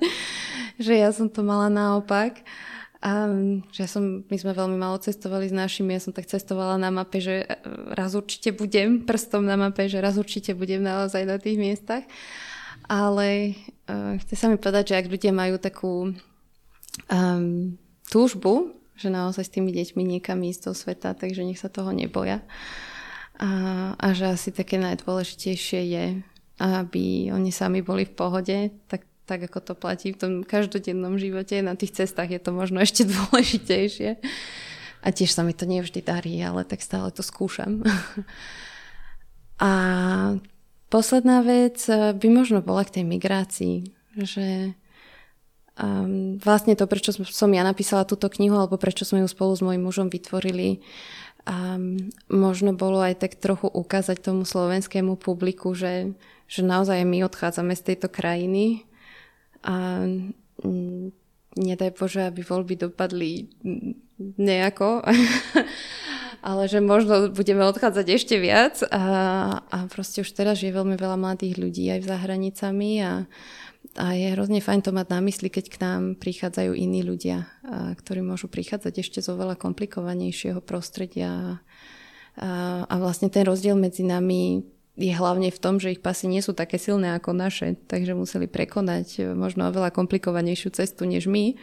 [0.81, 2.41] že ja som to mala naopak.
[3.05, 3.30] A
[3.69, 6.89] že ja som, my sme veľmi malo cestovali s našimi, ja som tak cestovala na
[6.89, 7.45] mape, že
[7.93, 12.01] raz určite budem prstom na mape, že raz určite budem naozaj na tých miestach.
[12.85, 13.57] Ale
[13.89, 16.13] uh, chce sa mi povedať, že ak ľudia majú takú
[17.11, 17.77] um,
[18.09, 22.39] túžbu, že naozaj s tými deťmi niekam ísť do sveta, takže nech sa toho neboja.
[23.35, 23.49] A,
[23.99, 26.05] a že asi také najdôležitejšie je,
[26.63, 28.57] aby oni sami boli v pohode,
[28.88, 31.59] tak, tak ako to platí v tom každodennom živote.
[31.59, 34.23] Na tých cestách je to možno ešte dôležitejšie.
[35.05, 37.84] A tiež sa mi to nevždy darí, ale tak stále to skúšam.
[39.59, 39.72] a
[40.88, 43.76] posledná vec by možno bola k tej migrácii,
[44.15, 44.80] že
[45.80, 49.61] um, vlastne to, prečo som ja napísala túto knihu, alebo prečo sme ju spolu s
[49.64, 50.80] mojim mužom vytvorili,
[51.47, 56.15] um, možno bolo aj tak trochu ukázať tomu slovenskému publiku, že,
[56.47, 58.88] že naozaj my odchádzame z tejto krajiny
[59.65, 60.06] a
[60.64, 61.11] um,
[61.56, 63.47] nedaj Bože, aby voľby dopadli
[64.19, 65.03] nejako,
[66.49, 69.03] ale že možno budeme odchádzať ešte viac a,
[69.65, 73.26] a proste už teraz je veľmi veľa mladých ľudí aj za hranicami a,
[73.95, 77.47] a je hrozne fajn to mať na mysli, keď k nám prichádzajú iní ľudia,
[77.95, 81.63] ktorí môžu prichádzať ešte zo veľa komplikovanejšieho prostredia.
[82.35, 84.67] A, vlastne ten rozdiel medzi nami
[84.99, 88.51] je hlavne v tom, že ich pasy nie sú také silné ako naše, takže museli
[88.51, 91.55] prekonať možno oveľa komplikovanejšiu cestu než my,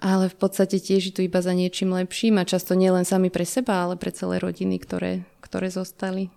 [0.00, 3.88] ale v podstate tiež tu iba za niečím lepším a často nielen sami pre seba,
[3.88, 6.28] ale pre celé rodiny, ktoré, ktoré zostali.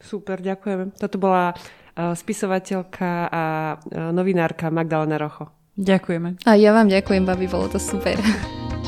[0.00, 0.96] Super, ďakujem.
[0.96, 1.52] Toto bola
[1.96, 3.42] spisovateľka a
[3.76, 5.50] eh, novinárka Magdalena Rocho.
[5.80, 6.44] Ďakujeme.
[6.44, 8.18] A ja vám ďakujem, babi, bolo to super.